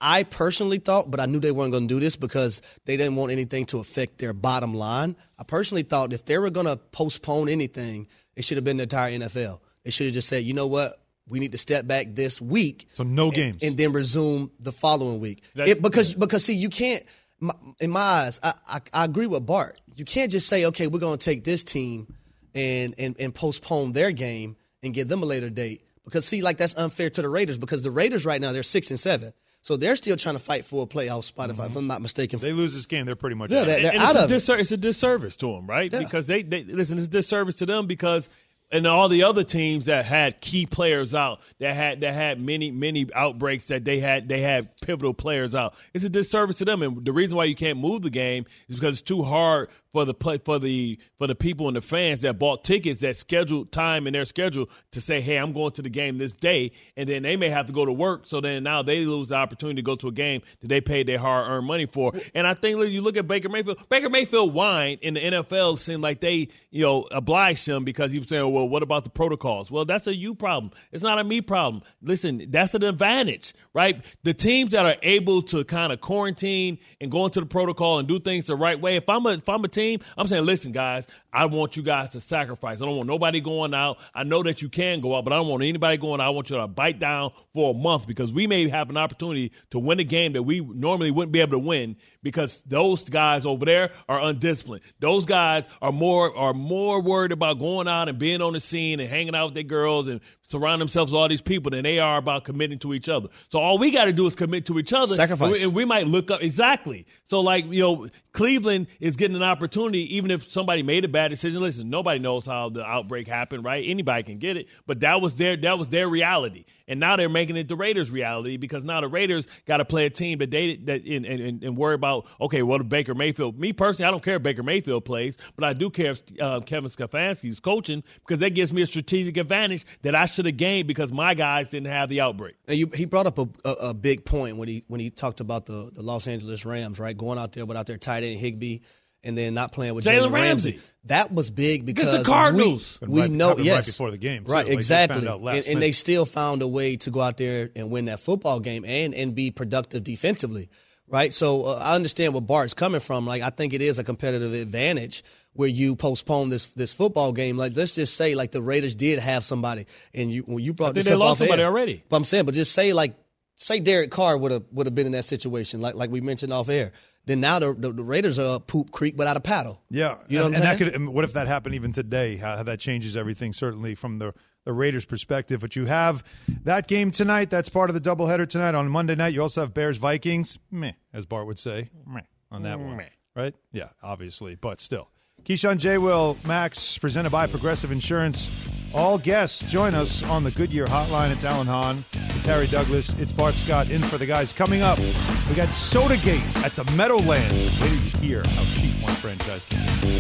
I 0.02 0.24
personally 0.24 0.78
thought, 0.78 1.12
but 1.12 1.20
I 1.20 1.26
knew 1.26 1.40
they 1.40 1.52
weren't 1.52 1.72
going 1.72 1.88
to 1.88 1.94
do 1.94 2.00
this 2.00 2.16
because 2.16 2.62
they 2.86 2.96
didn't 2.98 3.16
want 3.16 3.32
anything 3.32 3.66
to 3.68 3.80
affect 3.80 4.18
their 4.18 4.34
bottom 4.34 4.74
line. 4.74 5.16
I 5.38 5.44
personally 5.44 5.84
thought 5.84 6.14
if 6.14 6.26
they 6.26 6.38
were 6.38 6.50
going 6.50 6.68
to 6.68 6.78
postpone 6.78 7.50
anything, 7.50 8.08
it 8.36 8.46
should 8.46 8.58
have 8.58 8.64
been 8.64 8.78
the 8.78 8.84
entire 8.84 9.12
NFL. 9.12 9.60
They 9.84 9.92
should 9.92 10.06
have 10.08 10.14
just 10.14 10.30
said, 10.30 10.44
you 10.44 10.54
know 10.54 10.68
what? 10.68 10.94
We 11.28 11.40
need 11.40 11.52
to 11.52 11.58
step 11.58 11.86
back 11.86 12.08
this 12.12 12.42
week. 12.42 12.88
So 12.94 13.04
no 13.04 13.26
and- 13.26 13.34
games. 13.34 13.64
And 13.64 13.78
then 13.78 13.92
resume 13.92 14.52
the 14.60 14.72
following 14.72 15.20
week. 15.20 15.44
It- 15.56 15.82
because, 15.82 16.14
because 16.14 16.46
see, 16.46 16.56
you 16.56 16.70
can't, 16.70 17.04
my- 17.40 17.54
in 17.80 17.92
my 17.92 18.00
eyes, 18.00 18.40
I, 18.42 18.54
I, 18.68 18.80
I 18.94 19.06
agree 19.06 19.28
with 19.28 19.46
Bart. 19.46 19.80
You 19.96 20.06
can't 20.06 20.32
just 20.32 20.48
say, 20.48 20.66
okay, 20.66 20.88
we're 20.88 21.00
going 21.00 21.18
to 21.18 21.24
take 21.24 21.44
this 21.44 21.64
team 21.64 22.08
and, 22.56 22.96
and, 22.98 23.16
and 23.20 23.36
postpone 23.36 23.92
their 23.92 24.12
game 24.12 24.56
and 24.82 24.94
give 24.94 25.08
them 25.10 25.24
a 25.24 25.26
later 25.26 25.50
date. 25.50 25.84
Because 26.06 26.26
see, 26.26 26.42
like 26.42 26.58
that's 26.58 26.76
unfair 26.76 27.10
to 27.12 27.22
the 27.22 27.30
Raiders 27.30 27.58
because 27.58 27.84
the 27.84 27.92
Raiders 27.92 28.26
right 28.26 28.42
now 28.42 28.52
they're 28.52 28.64
six 28.64 28.90
and 28.90 29.00
seven, 29.00 29.32
so 29.62 29.78
they're 29.78 29.96
still 29.96 30.16
trying 30.16 30.36
to 30.36 30.40
fight 30.40 30.66
for 30.66 30.84
a 30.84 30.88
playoff 30.88 31.24
spot. 31.24 31.50
If, 31.50 31.60
I, 31.60 31.64
if 31.64 31.70
mm-hmm. 31.70 31.80
I'm 31.80 31.88
not 31.88 32.02
mistaken, 32.02 32.40
they 32.40 32.54
lose 32.54 32.74
this 32.74 32.86
game, 32.86 33.06
they're 33.06 33.16
pretty 33.16 33.36
much 33.36 33.52
Yeah, 33.52 33.62
out. 33.62 33.66
they- 33.68 33.76
and, 33.76 33.86
they're 33.86 33.92
and 33.94 34.02
out 34.02 34.10
it's, 34.12 34.20
a 34.50 34.54
of 34.54 34.60
it. 34.60 34.62
it's 34.62 34.72
a 34.72 34.78
disservice 34.78 35.38
to 35.38 35.48
them, 35.54 35.68
right? 35.68 35.92
Yeah. 35.92 36.00
Because 36.00 36.28
they, 36.28 36.44
they 36.44 36.64
listen, 36.64 36.98
it's 36.98 37.08
a 37.08 37.10
disservice 37.10 37.56
to 37.56 37.66
them 37.66 37.88
because 37.88 38.30
and 38.72 38.86
all 38.86 39.10
the 39.10 39.24
other 39.24 39.44
teams 39.44 39.86
that 39.86 40.06
had 40.06 40.42
key 40.42 40.66
players 40.66 41.16
out, 41.16 41.42
that 41.60 41.76
had 41.76 42.02
that 42.02 42.14
had 42.14 42.40
many 42.40 42.72
many 42.72 43.08
outbreaks 43.14 43.68
that 43.68 43.86
they 43.86 44.00
had 44.00 44.30
they 44.30 44.42
had 44.42 44.70
pivotal 44.82 45.14
players 45.14 45.56
out. 45.56 45.74
It's 45.94 46.04
a 46.04 46.10
disservice 46.10 46.60
to 46.60 46.66
them, 46.66 46.82
and 46.82 47.06
the 47.06 47.14
reason 47.14 47.38
why 47.38 47.46
you 47.46 47.56
can't 47.56 47.80
move 47.80 48.02
the 48.02 48.10
game 48.10 48.46
is 48.68 48.76
because 48.76 49.00
it's 49.00 49.08
too 49.08 49.24
hard 49.24 49.70
for 49.92 50.06
the 50.06 50.14
play 50.14 50.40
for 50.44 50.60
the 50.60 51.00
for 51.18 51.28
the 51.28 51.36
people 51.36 51.68
and 51.68 51.76
the 51.76 51.82
fans 51.82 52.22
that 52.22 52.38
bought 52.38 52.64
tickets 52.64 53.02
that 53.02 53.18
scheduled 53.18 53.72
time 53.72 54.08
in 54.08 54.14
their 54.14 54.26
schedule 54.26 54.70
to 54.92 55.02
say, 55.02 55.22
"Hey, 55.22 55.38
I'm 55.38 55.54
going 55.54 55.72
to 55.74 55.82
the 55.82 55.90
game 55.90 56.18
this 56.18 56.34
day," 56.34 56.72
and 56.96 57.10
then 57.10 57.24
they 57.24 57.36
may 57.36 57.50
have 57.50 57.68
to 57.68 57.74
go 57.74 57.86
to 57.86 57.92
work. 57.92 58.28
So 58.28 58.42
then 58.42 58.64
now 58.64 58.84
they 58.84 59.06
lose 59.06 59.30
the 59.30 59.36
opportunity 59.36 59.78
to 59.78 59.86
go 59.86 59.96
to 59.96 60.08
a 60.08 60.12
game 60.12 60.42
that 60.62 60.68
they 60.68 60.82
paid 60.82 61.08
their 61.08 61.18
hard 61.18 61.50
earned 61.50 61.66
money 61.66 61.86
for. 61.86 62.14
And 62.34 62.46
I 62.46 62.54
think 62.54 62.80
you 62.92 63.02
look 63.02 63.18
at 63.18 63.28
Baker 63.28 63.50
Mayfield. 63.50 63.90
Baker 63.90 64.10
Mayfield 64.10 64.54
whined 64.54 65.00
in 65.02 65.16
the 65.16 65.22
NFL 65.22 65.80
seemed 65.80 66.04
like 66.04 66.20
they 66.20 66.50
you 66.70 66.84
know 66.84 67.08
obliged 67.12 67.68
him 67.68 67.84
because 67.84 68.12
he 68.12 68.20
was 68.20 68.28
saying, 68.28 68.52
"Well, 68.52 68.59
what 68.66 68.84
about 68.84 69.04
the 69.04 69.10
protocols?" 69.10 69.72
Well, 69.72 69.86
that's 69.86 70.08
a 70.08 70.16
you 70.16 70.36
problem. 70.36 70.72
It's 70.92 71.04
not 71.04 71.20
a 71.20 71.24
me 71.24 71.42
problem. 71.42 71.84
Listen, 72.02 72.44
that's 72.50 72.74
an 72.74 72.84
advantage, 72.84 73.54
right? 73.74 74.04
The 74.24 74.34
teams 74.34 74.72
that 74.72 74.86
are 74.86 74.98
able 75.04 75.42
to 75.44 75.64
kind 75.64 75.94
of 75.94 76.02
quarantine 76.02 76.80
and 77.00 77.12
go 77.12 77.26
into 77.26 77.40
the 77.40 77.46
protocol 77.46 78.00
and 78.00 78.08
do 78.08 78.20
things 78.20 78.48
the 78.48 78.56
right 78.56 78.80
way. 78.80 78.96
If 78.96 79.08
I'm 79.10 79.26
a 79.26 79.32
if 79.32 79.48
I'm 79.48 79.64
a 79.64 79.68
team, 79.68 80.00
I'm 80.18 80.28
saying, 80.28 80.46
listen, 80.46 80.72
guys, 80.72 81.08
I 81.32 81.46
want 81.46 81.78
you 81.78 81.84
guys 81.84 82.10
to 82.10 82.22
sacrifice. 82.22 82.82
I 82.82 82.86
don't 82.86 82.96
want 82.96 83.08
nobody 83.08 83.40
going 83.40 83.74
out. 83.74 84.00
I 84.14 84.24
know 84.24 84.42
that 84.44 84.62
you 84.62 84.70
can 84.70 85.00
go 85.00 85.16
out, 85.16 85.24
but 85.24 85.34
I 85.34 85.38
don't 85.38 85.48
want 85.48 85.64
anybody 85.64 85.98
going 85.98 86.20
out. 86.20 86.28
I 86.28 86.30
want 86.30 86.50
you 86.50 86.58
to 86.58 86.68
bite 86.68 87.00
down 87.00 87.32
for 87.54 87.72
a 87.72 87.74
month 87.74 88.08
because 88.08 88.34
we 88.34 88.48
may 88.48 88.68
have 88.70 88.90
an 88.90 88.98
opportunity 88.98 89.52
to 89.70 89.80
win 89.80 90.00
a 90.00 90.04
game 90.04 90.34
that 90.34 90.44
we 90.44 90.62
normally 90.62 91.12
wouldn't 91.12 91.32
be 91.32 91.42
able 91.42 91.52
to 91.52 91.60
win 91.60 91.96
because 92.24 92.62
those 92.62 93.04
guys 93.06 93.46
over 93.46 93.66
there 93.66 93.92
are 94.08 94.22
undisciplined. 94.22 94.84
Those 95.00 95.26
guys 95.26 95.68
are 95.82 95.92
more 95.92 96.36
are 96.36 96.54
more 96.54 97.02
worried 97.02 97.32
about 97.32 97.60
going 97.60 97.88
out 97.88 98.10
and 98.10 98.18
being 98.18 98.42
on 98.42 98.54
the 98.54 98.60
scene 98.60 99.00
and 99.00 99.10
hanging 99.10 99.36
out 99.36 99.48
with 99.48 99.54
their 99.54 99.64
girls 99.64 100.08
and 100.08 100.22
surround 100.50 100.82
themselves 100.82 101.12
with 101.12 101.20
all 101.20 101.28
these 101.28 101.44
people 101.44 101.70
than 101.70 101.84
they 101.84 102.00
are 102.00 102.18
about 102.18 102.44
committing 102.44 102.80
to 102.80 102.94
each 102.94 103.08
other. 103.08 103.30
So 103.50 103.60
all 103.60 103.78
we 103.78 103.92
got 103.92 104.06
to 104.06 104.14
do 104.14 104.26
is 104.26 104.36
commit 104.36 104.66
to 104.66 104.80
each 104.80 104.92
other. 104.94 105.14
Sacrifice. 105.14 105.48
And 105.48 105.54
we, 105.54 105.64
and 105.64 105.74
we 105.76 105.86
might 105.86 106.08
look 106.08 106.32
up 106.32 106.42
exactly. 106.42 107.06
So 107.26 107.42
like 107.42 107.66
you 107.72 107.82
know, 107.82 108.08
Cleveland 108.34 108.88
is 109.00 109.16
getting 109.16 109.36
an 109.36 109.44
opportunity, 109.44 110.16
even 110.16 110.32
if 110.32 110.50
somebody 110.50 110.82
made 110.82 111.06
a 111.06 111.08
bad 111.08 111.30
decision. 111.30 111.62
Listen, 111.62 111.90
nobody 111.90 112.20
knows 112.20 112.46
how 112.46 112.70
the 112.70 112.84
outbreak 112.84 113.28
happened, 113.28 113.64
right? 113.64 113.84
Anybody 113.88 114.24
can 114.24 114.40
get 114.40 114.58
it, 114.58 114.68
but 114.88 115.02
that 115.02 115.22
was 115.22 115.36
their 115.36 115.56
that 115.58 115.78
was 115.78 115.90
their 115.90 116.08
reality, 116.08 116.66
and 116.88 117.00
now 117.00 117.16
they're 117.16 117.30
making 117.30 117.56
it 117.56 117.68
the 117.68 117.76
Raiders' 117.76 118.10
reality 118.10 118.58
because 118.58 118.84
now 118.84 119.02
the 119.02 119.08
Raiders 119.08 119.46
got 119.68 119.78
to 119.78 119.86
play 119.86 120.06
a 120.06 120.10
team 120.10 120.40
that 120.40 120.50
they 120.50 120.78
that 120.78 121.04
and, 121.06 121.26
and, 121.26 121.64
and 121.64 121.78
worry 121.78 121.96
about. 121.96 122.26
Okay, 122.42 122.64
what 122.64 122.82
if 122.82 122.90
Baker 122.90 123.14
Mayfield? 123.14 123.60
Me 123.60 123.72
personally, 123.74 124.08
I 124.08 124.12
don't 124.12 124.24
care 124.24 124.38
if 124.38 124.44
Baker 124.44 124.64
Mayfield 124.64 125.06
plays, 125.06 125.38
but 125.56 125.64
I 125.64 125.74
do 125.74 125.92
care 125.92 126.12
if 126.12 126.24
uh, 126.42 126.62
Kevin 126.62 126.90
Stefanski's 126.90 127.60
coaching 127.60 128.04
because 128.22 128.40
that 128.40 128.52
gives 128.52 128.74
me 128.74 128.82
a 128.82 128.88
strategic 128.88 129.38
advantage 129.38 129.86
that 130.02 130.16
I 130.16 130.26
should 130.26 130.39
have 130.46 130.58
game 130.58 130.88
because 130.88 131.12
my 131.12 131.34
guys 131.34 131.70
didn't 131.70 131.88
have 131.88 132.10
the 132.10 132.22
outbreak. 132.22 132.56
And 132.68 132.78
you, 132.78 132.90
he 132.94 133.06
brought 133.06 133.28
up 133.28 133.38
a, 133.38 133.48
a, 133.66 133.72
a 133.90 133.94
big 133.94 134.26
point 134.26 134.58
when 134.58 134.68
he 134.68 134.84
when 134.88 135.00
he 135.00 135.10
talked 135.10 135.40
about 135.40 135.66
the, 135.66 135.90
the 135.94 136.02
Los 136.02 136.28
Angeles 136.28 136.66
Rams, 136.66 137.00
right? 137.00 137.18
Going 137.18 137.40
out 137.40 137.52
there 137.54 137.66
without 137.66 137.86
their 137.86 137.98
tight 137.98 138.24
end 138.24 138.40
Higbee, 138.40 138.80
and 139.24 139.38
then 139.38 139.54
not 139.54 139.72
playing 139.74 139.96
with 139.96 140.06
Jalen 140.06 140.30
Jalen 140.30 140.32
Ramsey. 140.32 140.72
Ramsey. 140.72 140.86
That 141.06 141.32
was 141.34 141.50
big 141.50 141.86
because 141.86 142.08
Against 142.10 142.26
the 142.26 142.32
Cardinals. 142.32 143.00
we, 143.02 143.06
And 143.06 143.14
we 143.14 143.22
right- 143.22 143.32
know 143.32 143.48
happened 143.50 143.68
right 143.68 143.76
yes 143.78 143.86
before 143.88 144.12
the 144.12 144.18
game, 144.18 144.46
too. 144.46 144.52
right 144.54 144.66
Like, 144.66 144.74
exactly, 144.74 145.16
found 145.22 145.28
out 145.30 145.42
last 145.42 145.66
and, 145.66 145.76
and 145.76 145.82
they 145.82 145.92
still 145.92 146.26
found 146.26 146.62
a 146.62 146.68
way 146.68 146.98
to 146.98 147.10
go 147.12 147.22
out 147.22 147.38
there 147.38 147.70
and 147.76 147.90
win 147.90 148.06
that 148.06 148.20
football 148.20 148.60
game 148.60 148.84
and 148.86 149.14
and 149.16 149.34
be 149.36 149.52
productive 149.52 150.04
defensively. 150.04 150.70
Right, 151.12 151.34
so 151.34 151.64
uh, 151.66 151.80
I 151.82 151.96
understand 151.96 152.34
where 152.36 152.42
Bart's 152.42 152.76
coming 152.76 153.00
from. 153.00 153.26
Like, 153.26 153.42
I 153.42 153.50
think 153.50 153.74
it 153.74 153.82
is 153.82 153.98
a 153.98 154.04
competitive 154.04 154.54
advantage 154.54 155.24
where 155.60 155.68
you 155.68 155.96
postpone 155.98 156.48
this 156.48 156.68
this 156.72 156.94
football 156.94 157.34
game. 157.34 157.58
Like 157.58 157.76
let's 157.76 157.96
just 157.96 158.16
say 158.16 158.34
like 158.34 158.52
the 158.52 158.62
Raiders 158.62 158.96
did 158.96 159.20
have 159.20 159.44
somebody, 159.44 159.86
and 160.14 160.32
you 160.32 160.44
when 160.44 160.64
you 160.64 160.74
brought 160.74 160.88
I 160.88 160.94
think 160.94 160.96
this 160.96 161.08
they 161.08 161.14
up 161.14 161.20
lost 161.20 161.32
off 161.34 161.38
somebody 161.40 161.62
air. 161.62 161.68
already. 161.68 162.04
But 162.08 162.16
I'm 162.16 162.24
saying, 162.24 162.46
but 162.46 162.56
just 162.56 162.72
say 162.72 162.94
like 162.94 163.14
say 163.58 163.82
Derek 163.82 164.10
Carr 164.10 164.38
would 164.38 164.52
have 164.54 164.64
would 164.72 164.88
have 164.88 164.96
been 164.96 165.06
in 165.06 165.12
that 165.12 165.26
situation, 165.26 165.82
like 165.82 165.96
like 165.96 166.10
we 166.10 166.22
mentioned 166.22 166.54
off 166.54 166.70
air. 166.70 166.94
Then 167.26 167.42
now 167.42 167.60
the, 167.60 167.74
the, 167.74 167.92
the 167.92 168.02
Raiders 168.04 168.40
are 168.40 168.56
up 168.56 168.68
poop 168.68 168.90
creek 168.92 169.16
without 169.18 169.36
a 169.38 169.42
paddle. 169.42 169.84
Yeah, 169.92 170.16
You 170.30 170.40
know 170.40 170.46
and, 170.46 170.54
what 170.56 170.62
I'm 170.62 170.62
and 170.62 170.64
that 170.64 170.78
saying? 170.80 170.92
could. 170.92 170.96
and 171.02 171.14
What 171.14 171.26
if 171.26 171.34
that 171.34 171.48
happened 171.48 171.76
even 171.76 171.92
today? 171.92 172.38
How, 172.38 172.58
how 172.58 172.64
that 172.64 172.80
changes 172.80 173.16
everything, 173.18 173.52
certainly 173.54 173.94
from 173.96 174.18
the 174.20 174.34
the 174.64 174.72
Raiders' 174.74 175.06
perspective. 175.06 175.60
But 175.62 175.76
you 175.76 175.86
have 175.88 176.24
that 176.64 176.88
game 176.88 177.12
tonight. 177.12 177.50
That's 177.50 177.70
part 177.70 177.90
of 177.90 177.94
the 177.94 178.02
doubleheader 178.02 178.48
tonight. 178.48 178.74
On 178.76 178.90
Monday 178.90 179.16
night, 179.16 179.34
you 179.34 179.42
also 179.42 179.62
have 179.62 179.74
Bears 179.74 179.98
Vikings. 179.98 180.58
Meh, 180.72 180.94
as 181.14 181.26
Bart 181.26 181.46
would 181.48 181.60
say, 181.60 181.90
meh 182.08 182.22
on 182.50 182.64
that 182.64 182.80
one, 182.80 183.02
right? 183.36 183.54
Yeah, 183.74 183.90
obviously, 184.02 184.56
but 184.56 184.80
still. 184.82 185.10
Keyshawn 185.46 185.78
J. 185.78 185.98
Will 185.98 186.38
Max, 186.46 186.98
presented 186.98 187.32
by 187.32 187.48
Progressive 187.48 187.92
Insurance. 187.92 188.50
All 188.94 189.18
guests 189.18 189.70
join 189.72 189.94
us 189.96 190.24
on 190.24 190.44
the 190.44 190.52
Goodyear 190.52 190.86
Hotline. 190.86 191.32
It's 191.32 191.44
Alan 191.44 191.68
Hahn. 191.68 192.04
It's 192.36 192.46
Harry 192.46 192.68
Douglas. 192.68 193.18
It's 193.20 193.32
Bart 193.32 193.54
Scott 193.56 193.90
in 193.90 194.02
for 194.04 194.18
the 194.18 194.26
guys. 194.26 194.52
Coming 194.52 194.82
up, 194.82 194.98
we 195.00 195.56
got 195.56 195.70
Sodagate 195.70 196.44
at 196.64 196.72
the 196.72 196.90
Meadowlands. 196.96 197.54
Wait 197.80 197.90
till 197.90 197.90
you 197.90 197.98
hear 198.20 198.44
how 198.44 198.64
cheap 198.76 199.02
one 199.04 199.14
franchise 199.16 199.66
can 199.66 199.80
be. 200.02 200.20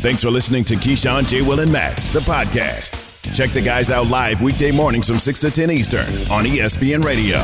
Thanks 0.00 0.22
for 0.22 0.30
listening 0.30 0.64
to 0.64 0.74
Keyshawn, 0.74 1.26
J. 1.26 1.40
Will, 1.40 1.60
and 1.60 1.72
Max, 1.72 2.10
the 2.10 2.20
podcast. 2.20 3.00
Check 3.34 3.50
the 3.50 3.62
guys 3.62 3.90
out 3.90 4.08
live 4.08 4.42
weekday 4.42 4.70
mornings 4.70 5.08
from 5.08 5.18
6 5.18 5.40
to 5.40 5.50
10 5.50 5.70
Eastern 5.70 6.06
on 6.30 6.44
ESPN 6.44 7.02
Radio. 7.02 7.38